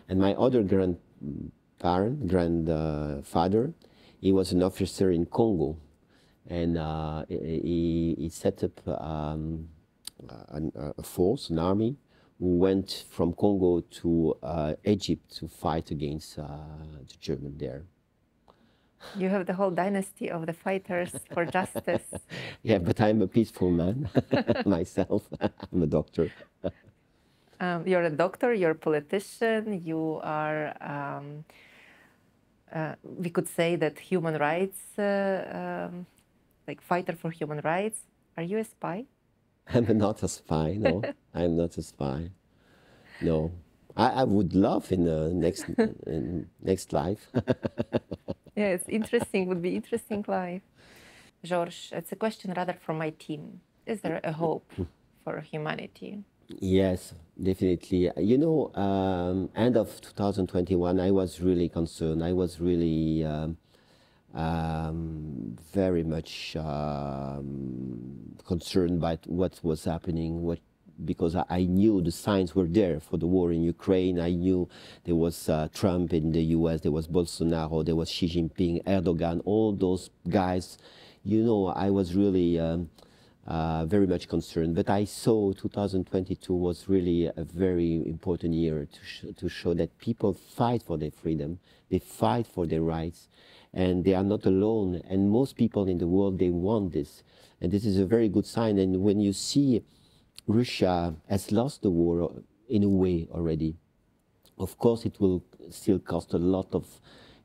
And 0.10 0.20
my 0.20 0.34
other 0.34 0.64
grandparent, 0.64 2.28
grandfather, 2.28 3.74
he 4.20 4.32
was 4.32 4.52
an 4.52 4.64
officer 4.64 5.12
in 5.12 5.26
Congo. 5.26 5.78
And 6.48 6.78
uh, 6.78 7.26
he- 7.30 8.16
he, 8.20 8.30
set 8.30 8.64
up 8.64 8.86
um, 9.02 9.70
an, 10.50 10.72
a 10.98 11.04
force, 11.04 11.50
an 11.50 11.60
army, 11.60 11.96
went 12.44 13.06
from 13.10 13.34
Congo 13.34 13.80
to 13.80 14.36
uh, 14.44 14.74
Egypt 14.84 15.34
to 15.38 15.48
fight 15.48 15.92
against 15.92 16.38
uh, 16.38 16.44
the 17.08 17.16
German 17.20 17.58
there. 17.58 17.84
You 19.18 19.30
have 19.30 19.46
the 19.46 19.54
whole 19.54 19.72
dynasty 19.72 20.30
of 20.30 20.46
the 20.46 20.54
fighters 20.54 21.12
for 21.34 21.46
justice. 21.46 22.08
Yeah, 22.64 22.80
but 22.80 23.00
I'm 23.02 23.22
a 23.22 23.28
peaceful 23.28 23.70
man 23.70 24.10
myself. 24.66 25.28
I'm 25.42 25.84
a 25.84 25.88
doctor. 25.88 26.32
Um, 27.60 27.88
you're 27.88 28.04
a 28.04 28.10
doctor, 28.10 28.54
you're 28.54 28.72
a 28.72 28.84
politician, 28.90 29.82
you 29.84 30.20
are, 30.24 30.76
um, 30.82 31.46
uh, 32.74 32.96
we 33.04 33.30
could 33.30 33.48
say 33.48 33.76
that 33.78 34.00
human 34.00 34.38
rights, 34.38 34.80
uh, 34.98 35.90
um, 35.90 36.06
like 36.68 36.82
fighter 36.82 37.14
for 37.14 37.32
human 37.32 37.60
rights. 37.64 38.00
Are 38.38 38.44
you 38.44 38.58
a 38.58 38.64
spy? 38.64 39.06
I'm 39.74 39.98
not 39.98 40.24
a 40.24 40.28
spy. 40.28 40.74
No, 40.74 41.02
I'm 41.34 41.56
not 41.58 41.78
a 41.78 41.82
spy. 41.84 42.32
No, 43.22 43.52
I, 43.96 44.10
I 44.10 44.24
would 44.24 44.54
love 44.54 44.92
in 44.92 45.06
the 45.06 45.30
next 45.34 45.66
in 46.08 46.50
next 46.62 46.94
life. 46.94 47.30
yes, 48.56 48.82
interesting, 48.88 49.48
would 49.48 49.62
be 49.62 49.76
interesting 49.76 50.26
life. 50.28 50.62
George, 51.44 51.90
it's 51.92 52.12
a 52.12 52.16
question 52.16 52.54
rather 52.56 52.74
from 52.74 52.98
my 52.98 53.12
team. 53.12 53.62
Is 53.86 54.02
there 54.02 54.22
a 54.24 54.32
hope 54.32 54.72
for 55.24 55.42
humanity? 55.42 56.24
yes, 56.60 57.14
definitely. 57.42 58.12
You 58.18 58.38
know, 58.38 58.72
um, 58.76 59.50
end 59.56 59.78
of 59.78 60.00
2021, 60.02 61.00
I 61.00 61.12
was 61.12 61.42
really 61.42 61.70
concerned. 61.70 62.24
I 62.24 62.34
was 62.34 62.60
really 62.60 63.24
um, 63.24 63.58
um, 64.34 65.56
very 65.74 66.04
much 66.04 66.56
um, 66.56 68.36
concerned 68.46 69.00
by 69.00 69.20
what 69.26 69.60
was 69.64 69.84
happening. 69.86 70.42
What 70.42 70.60
because 71.06 71.36
I, 71.36 71.64
knew 71.64 72.02
the 72.02 72.12
signs 72.12 72.56
were 72.56 72.68
there 72.68 73.00
for 73.00 73.18
the 73.18 73.28
war 73.28 73.52
in 73.52 73.64
Ukraine. 73.64 74.20
I 74.20 74.32
knew 74.32 74.70
there 75.06 75.16
was 75.16 75.50
uh, 75.50 75.68
Trump 75.74 76.14
in 76.14 76.32
the 76.32 76.44
U.S., 76.58 76.82
there 76.82 76.92
was 76.92 77.08
Bolsonaro, 77.08 77.84
there 77.84 77.96
was 77.96 78.10
Xi 78.10 78.30
Jinping, 78.30 78.84
Erdogan, 78.84 79.42
all 79.44 79.74
those 79.74 80.10
guys. 80.30 80.78
You 81.24 81.44
know, 81.44 81.68
I 81.68 81.90
was 81.90 82.16
really 82.16 82.60
um, 82.60 82.90
uh, 83.48 83.86
very 83.86 84.08
much 84.08 84.28
concerned. 84.28 84.76
But 84.76 84.90
I 84.90 85.06
saw 85.06 85.52
2022 85.54 86.54
was 86.54 86.88
really 86.88 87.26
a 87.26 87.44
very 87.44 88.08
important 88.08 88.54
year 88.54 88.86
to, 88.86 89.00
sh 89.06 89.26
to 89.36 89.50
show 89.50 89.74
that 89.74 89.98
people 89.98 90.34
fight 90.34 90.84
for 90.84 90.98
their 90.98 91.12
freedom, 91.12 91.60
they 91.90 92.00
fight 92.00 92.48
for 92.48 92.66
their 92.66 92.82
rights, 92.82 93.28
and 93.74 94.06
they 94.06 94.14
are 94.14 94.24
not 94.24 94.46
alone. 94.46 95.02
And 95.10 95.30
most 95.30 95.56
people 95.56 95.88
in 95.88 95.98
the 95.98 96.08
world, 96.08 96.40
they 96.40 96.50
want 96.50 96.94
this. 96.94 97.24
And 97.60 97.72
this 97.72 97.86
is 97.86 98.00
a 98.00 98.06
very 98.06 98.30
good 98.30 98.46
sign. 98.46 98.78
And 98.78 99.02
when 99.02 99.20
you 99.20 99.34
see 99.34 99.84
Russia 100.48 101.16
has 101.30 101.52
lost 101.52 101.82
the 101.82 101.90
war 101.90 102.32
in 102.70 102.84
a 102.84 102.90
way 102.90 103.28
already, 103.32 103.76
of 104.58 104.78
course, 104.78 105.06
it 105.06 105.20
will 105.20 105.44
still 105.70 106.00
cost 106.00 106.34
a 106.34 106.38
lot 106.38 106.74
of 106.74 106.86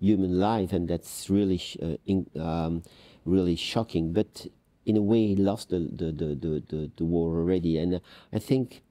human 0.00 0.38
life, 0.38 0.72
and 0.72 0.88
that's 0.88 1.28
really, 1.28 1.60
uh, 1.82 1.96
in, 2.06 2.26
um, 2.38 2.82
really 3.24 3.56
shocking. 3.56 4.12
But 4.12 4.46
in 4.88 4.96
a 4.96 5.02
way 5.02 5.34
lost 5.36 5.68
the, 5.68 5.80
the, 5.80 6.10
the, 6.10 6.62
the, 6.68 6.90
the 6.96 7.04
war 7.04 7.36
already. 7.36 7.76
And 7.76 8.00
I 8.32 8.38
think 8.38 8.82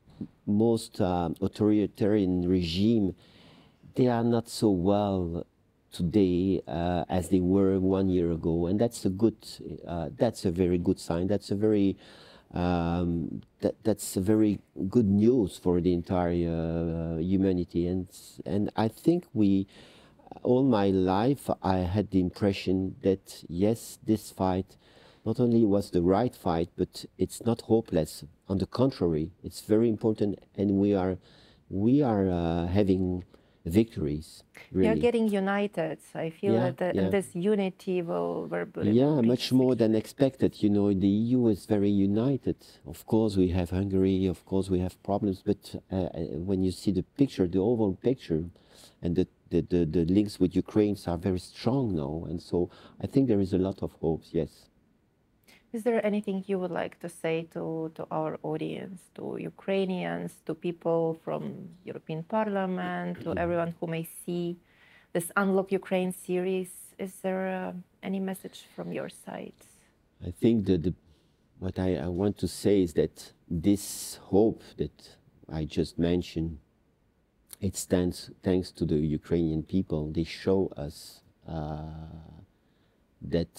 most 0.45 1.01
uh, 1.01 1.29
authoritarian 1.41 2.47
regime, 2.47 3.15
they 3.95 4.07
are 4.07 4.23
not 4.23 4.47
so 4.47 4.69
well 4.69 5.45
today 5.91 6.61
uh, 6.67 7.03
as 7.09 7.29
they 7.29 7.39
were 7.39 7.79
one 7.79 8.09
year 8.09 8.31
ago. 8.31 8.67
And 8.67 8.79
that's 8.79 9.05
a 9.05 9.09
good, 9.09 9.37
uh, 9.87 10.09
that's 10.15 10.45
a 10.45 10.51
very 10.51 10.77
good 10.77 10.99
sign. 10.99 11.25
That's 11.25 11.49
a 11.49 11.55
very, 11.55 11.97
um, 12.53 13.41
that, 13.61 13.75
that's 13.83 14.15
a 14.17 14.21
very 14.21 14.59
good 14.89 15.07
news 15.07 15.57
for 15.57 15.81
the 15.81 15.93
entire 15.93 17.15
uh, 17.15 17.17
humanity. 17.17 17.87
And, 17.87 18.07
and 18.45 18.69
I 18.75 18.87
think 18.87 19.25
we, 19.33 19.65
all 20.43 20.63
my 20.63 20.89
life, 20.89 21.49
I 21.63 21.77
had 21.77 22.11
the 22.11 22.19
impression 22.19 22.97
that 23.01 23.43
yes, 23.49 23.97
this 24.05 24.29
fight 24.29 24.77
not 25.27 25.41
only 25.41 25.65
was 25.65 25.91
the 25.91 26.01
right 26.01 26.33
fight, 26.33 26.69
but 26.77 27.05
it's 27.17 27.45
not 27.45 27.59
hopeless. 27.73 28.23
On 28.47 28.57
the 28.59 28.65
contrary, 28.65 29.31
it's 29.43 29.59
very 29.73 29.89
important, 29.89 30.39
and 30.55 30.71
we 30.83 30.95
are 30.95 31.17
we 31.69 32.01
are 32.01 32.25
uh, 32.29 32.67
having 32.67 33.25
victories. 33.65 34.43
Really. 34.71 34.87
You're 34.87 35.03
getting 35.07 35.27
united. 35.27 35.97
I 36.15 36.29
feel 36.29 36.53
yeah, 36.53 36.59
that 36.65 36.77
the, 36.77 36.89
yeah. 36.95 37.09
this 37.09 37.35
unity 37.35 38.01
will. 38.01 38.47
will 38.47 38.87
yeah, 38.87 39.19
much 39.33 39.51
more 39.51 39.75
than 39.75 39.95
expected. 39.95 40.63
You 40.63 40.69
know, 40.69 40.93
the 40.93 41.13
EU 41.23 41.47
is 41.47 41.65
very 41.65 41.89
united. 41.89 42.59
Of 42.93 43.05
course, 43.05 43.35
we 43.35 43.49
have 43.49 43.69
Hungary. 43.71 44.27
Of 44.27 44.45
course, 44.45 44.69
we 44.69 44.79
have 44.79 44.95
problems. 45.03 45.43
But 45.49 45.75
uh, 45.91 45.95
uh 45.95 46.19
when 46.49 46.63
you 46.63 46.71
see 46.71 46.91
the 46.99 47.03
picture, 47.03 47.45
the 47.47 47.59
overall 47.59 47.97
picture, 48.09 48.43
and 49.01 49.11
the, 49.17 49.27
the, 49.51 49.59
the, 49.73 49.85
the 49.85 50.05
links 50.05 50.39
with 50.39 50.55
Ukraine 50.55 50.97
are 51.05 51.17
very 51.17 51.39
strong 51.39 51.95
now. 52.03 52.25
And 52.29 52.41
so 52.41 52.69
I 53.03 53.07
think 53.07 53.27
there 53.27 53.41
is 53.41 53.51
a 53.51 53.61
lot 53.67 53.83
of 53.83 53.91
hopes. 54.05 54.29
Yes. 54.31 54.66
Is 55.73 55.83
there 55.83 56.03
anything 56.05 56.43
you 56.47 56.59
would 56.59 56.71
like 56.71 56.99
to 57.01 57.09
say 57.09 57.47
to, 57.53 57.91
to 57.95 58.07
our 58.09 58.39
audience, 58.41 59.01
to 59.15 59.37
Ukrainians, 59.39 60.31
to 60.45 60.53
people 60.55 61.19
from 61.25 61.69
European 61.83 62.23
Parliament, 62.23 63.21
to 63.23 63.35
everyone 63.37 63.75
who 63.79 63.87
may 63.87 64.07
see 64.25 64.57
this 65.11 65.29
Unlock 65.35 65.71
Ukraine 65.71 66.13
series? 66.13 66.69
Is 66.97 67.15
there 67.21 67.47
uh, 67.49 67.73
any 68.01 68.19
message 68.19 68.65
from 68.75 68.93
your 68.93 69.09
side? 69.09 69.59
I 70.25 70.31
think 70.31 70.65
that 70.67 70.83
the, 70.83 70.93
what 71.59 71.77
I, 71.77 71.97
I, 71.97 72.07
want 72.07 72.37
to 72.39 72.47
say 72.47 72.81
is 72.81 72.93
that 72.93 73.33
this 73.49 74.19
hope 74.23 74.63
that 74.77 75.15
I 75.51 75.65
just 75.65 75.99
mentioned, 75.99 76.59
it 77.59 77.75
stands 77.75 78.31
thanks 78.41 78.71
to 78.71 78.85
the 78.85 78.95
Ukrainian 78.95 79.63
people. 79.63 80.11
They 80.11 80.23
show 80.23 80.71
us 80.77 81.21
uh, 81.47 81.83
that 83.21 83.53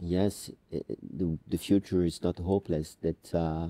yes, 0.00 0.50
the, 0.70 1.38
the 1.48 1.58
future 1.58 2.04
is 2.04 2.22
not 2.22 2.38
hopeless, 2.38 2.96
that 3.02 3.34
uh, 3.34 3.68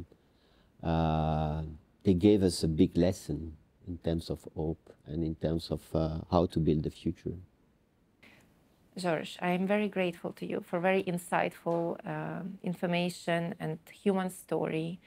uh, 0.86 1.62
they 2.04 2.14
gave 2.14 2.42
us 2.42 2.62
a 2.62 2.68
big 2.68 2.96
lesson 2.96 3.56
in 3.86 3.98
terms 3.98 4.30
of 4.30 4.46
hope 4.54 4.92
and 5.06 5.24
in 5.24 5.34
terms 5.36 5.70
of 5.70 5.80
uh, 5.94 6.18
how 6.30 6.46
to 6.46 6.58
build 6.58 6.82
the 6.82 6.90
future. 6.90 7.34
George, 8.96 9.36
I 9.42 9.50
am 9.50 9.66
very 9.66 9.88
grateful 9.88 10.32
to 10.32 10.46
you 10.46 10.64
for 10.66 10.80
very 10.80 11.02
insightful 11.02 11.98
uh, 12.06 12.40
information 12.62 13.54
and 13.60 13.78
human 13.90 14.30
story 14.30 15.00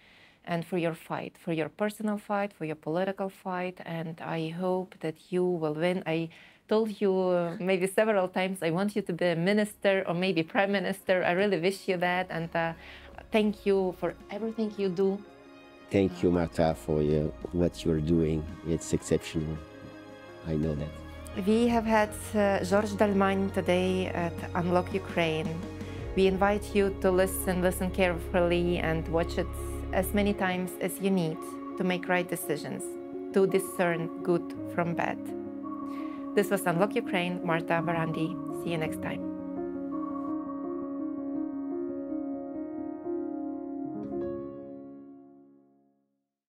and 0.45 0.63
for 0.63 0.77
your 0.77 0.93
fight, 0.93 1.37
for 1.43 1.53
your 1.53 1.69
personal 1.69 2.17
fight, 2.17 2.53
for 2.53 2.65
your 2.65 2.75
political 2.75 3.29
fight. 3.29 3.79
And 3.85 4.21
I 4.21 4.49
hope 4.49 4.95
that 4.99 5.31
you 5.31 5.43
will 5.43 5.73
win. 5.73 6.03
I 6.05 6.29
told 6.69 7.01
you 7.01 7.11
uh, 7.11 7.57
maybe 7.59 7.87
several 7.87 8.27
times 8.27 8.59
I 8.61 8.69
want 8.69 8.95
you 8.95 9.01
to 9.01 9.13
be 9.13 9.25
a 9.25 9.35
minister 9.35 10.05
or 10.07 10.13
maybe 10.13 10.43
prime 10.43 10.71
minister. 10.71 11.23
I 11.23 11.31
really 11.31 11.59
wish 11.59 11.87
you 11.89 11.97
that, 11.97 12.27
and 12.29 12.49
uh, 12.55 12.73
thank 13.31 13.65
you 13.65 13.95
for 13.99 14.13
everything 14.31 14.71
you 14.77 14.89
do. 14.89 15.17
Thank 15.89 16.21
you, 16.21 16.29
Marta, 16.31 16.75
for 16.85 17.01
uh, 17.01 17.27
what 17.51 17.83
you're 17.83 17.99
doing. 18.15 18.45
It's 18.67 18.93
exceptional. 18.93 19.57
I 20.47 20.53
know 20.53 20.75
that. 20.75 20.93
We 21.47 21.67
have 21.67 21.85
had 21.85 22.11
uh, 22.35 22.63
Georges 22.63 22.95
Dallemagne 22.95 23.51
today 23.53 24.07
at 24.07 24.33
Unlock 24.55 24.93
Ukraine. 24.93 25.49
We 26.15 26.27
invite 26.27 26.75
you 26.75 26.95
to 27.01 27.09
listen, 27.09 27.61
listen 27.61 27.89
carefully, 27.91 28.77
and 28.77 29.07
watch 29.07 29.37
it 29.37 29.47
as 29.93 30.13
many 30.13 30.33
times 30.33 30.71
as 30.81 30.99
you 30.99 31.09
need 31.09 31.37
to 31.77 31.83
make 31.83 32.07
right 32.07 32.27
decisions, 32.27 32.83
to 33.33 33.47
discern 33.47 34.21
good 34.21 34.53
from 34.75 34.93
bad. 34.93 35.38
This 36.35 36.51
was 36.51 36.65
Unlock 36.65 36.95
Ukraine, 36.95 37.41
Marta 37.43 37.81
Barandiy. 37.81 38.63
See 38.63 38.71
you 38.71 38.77
next 38.77 39.01
time. 39.01 39.28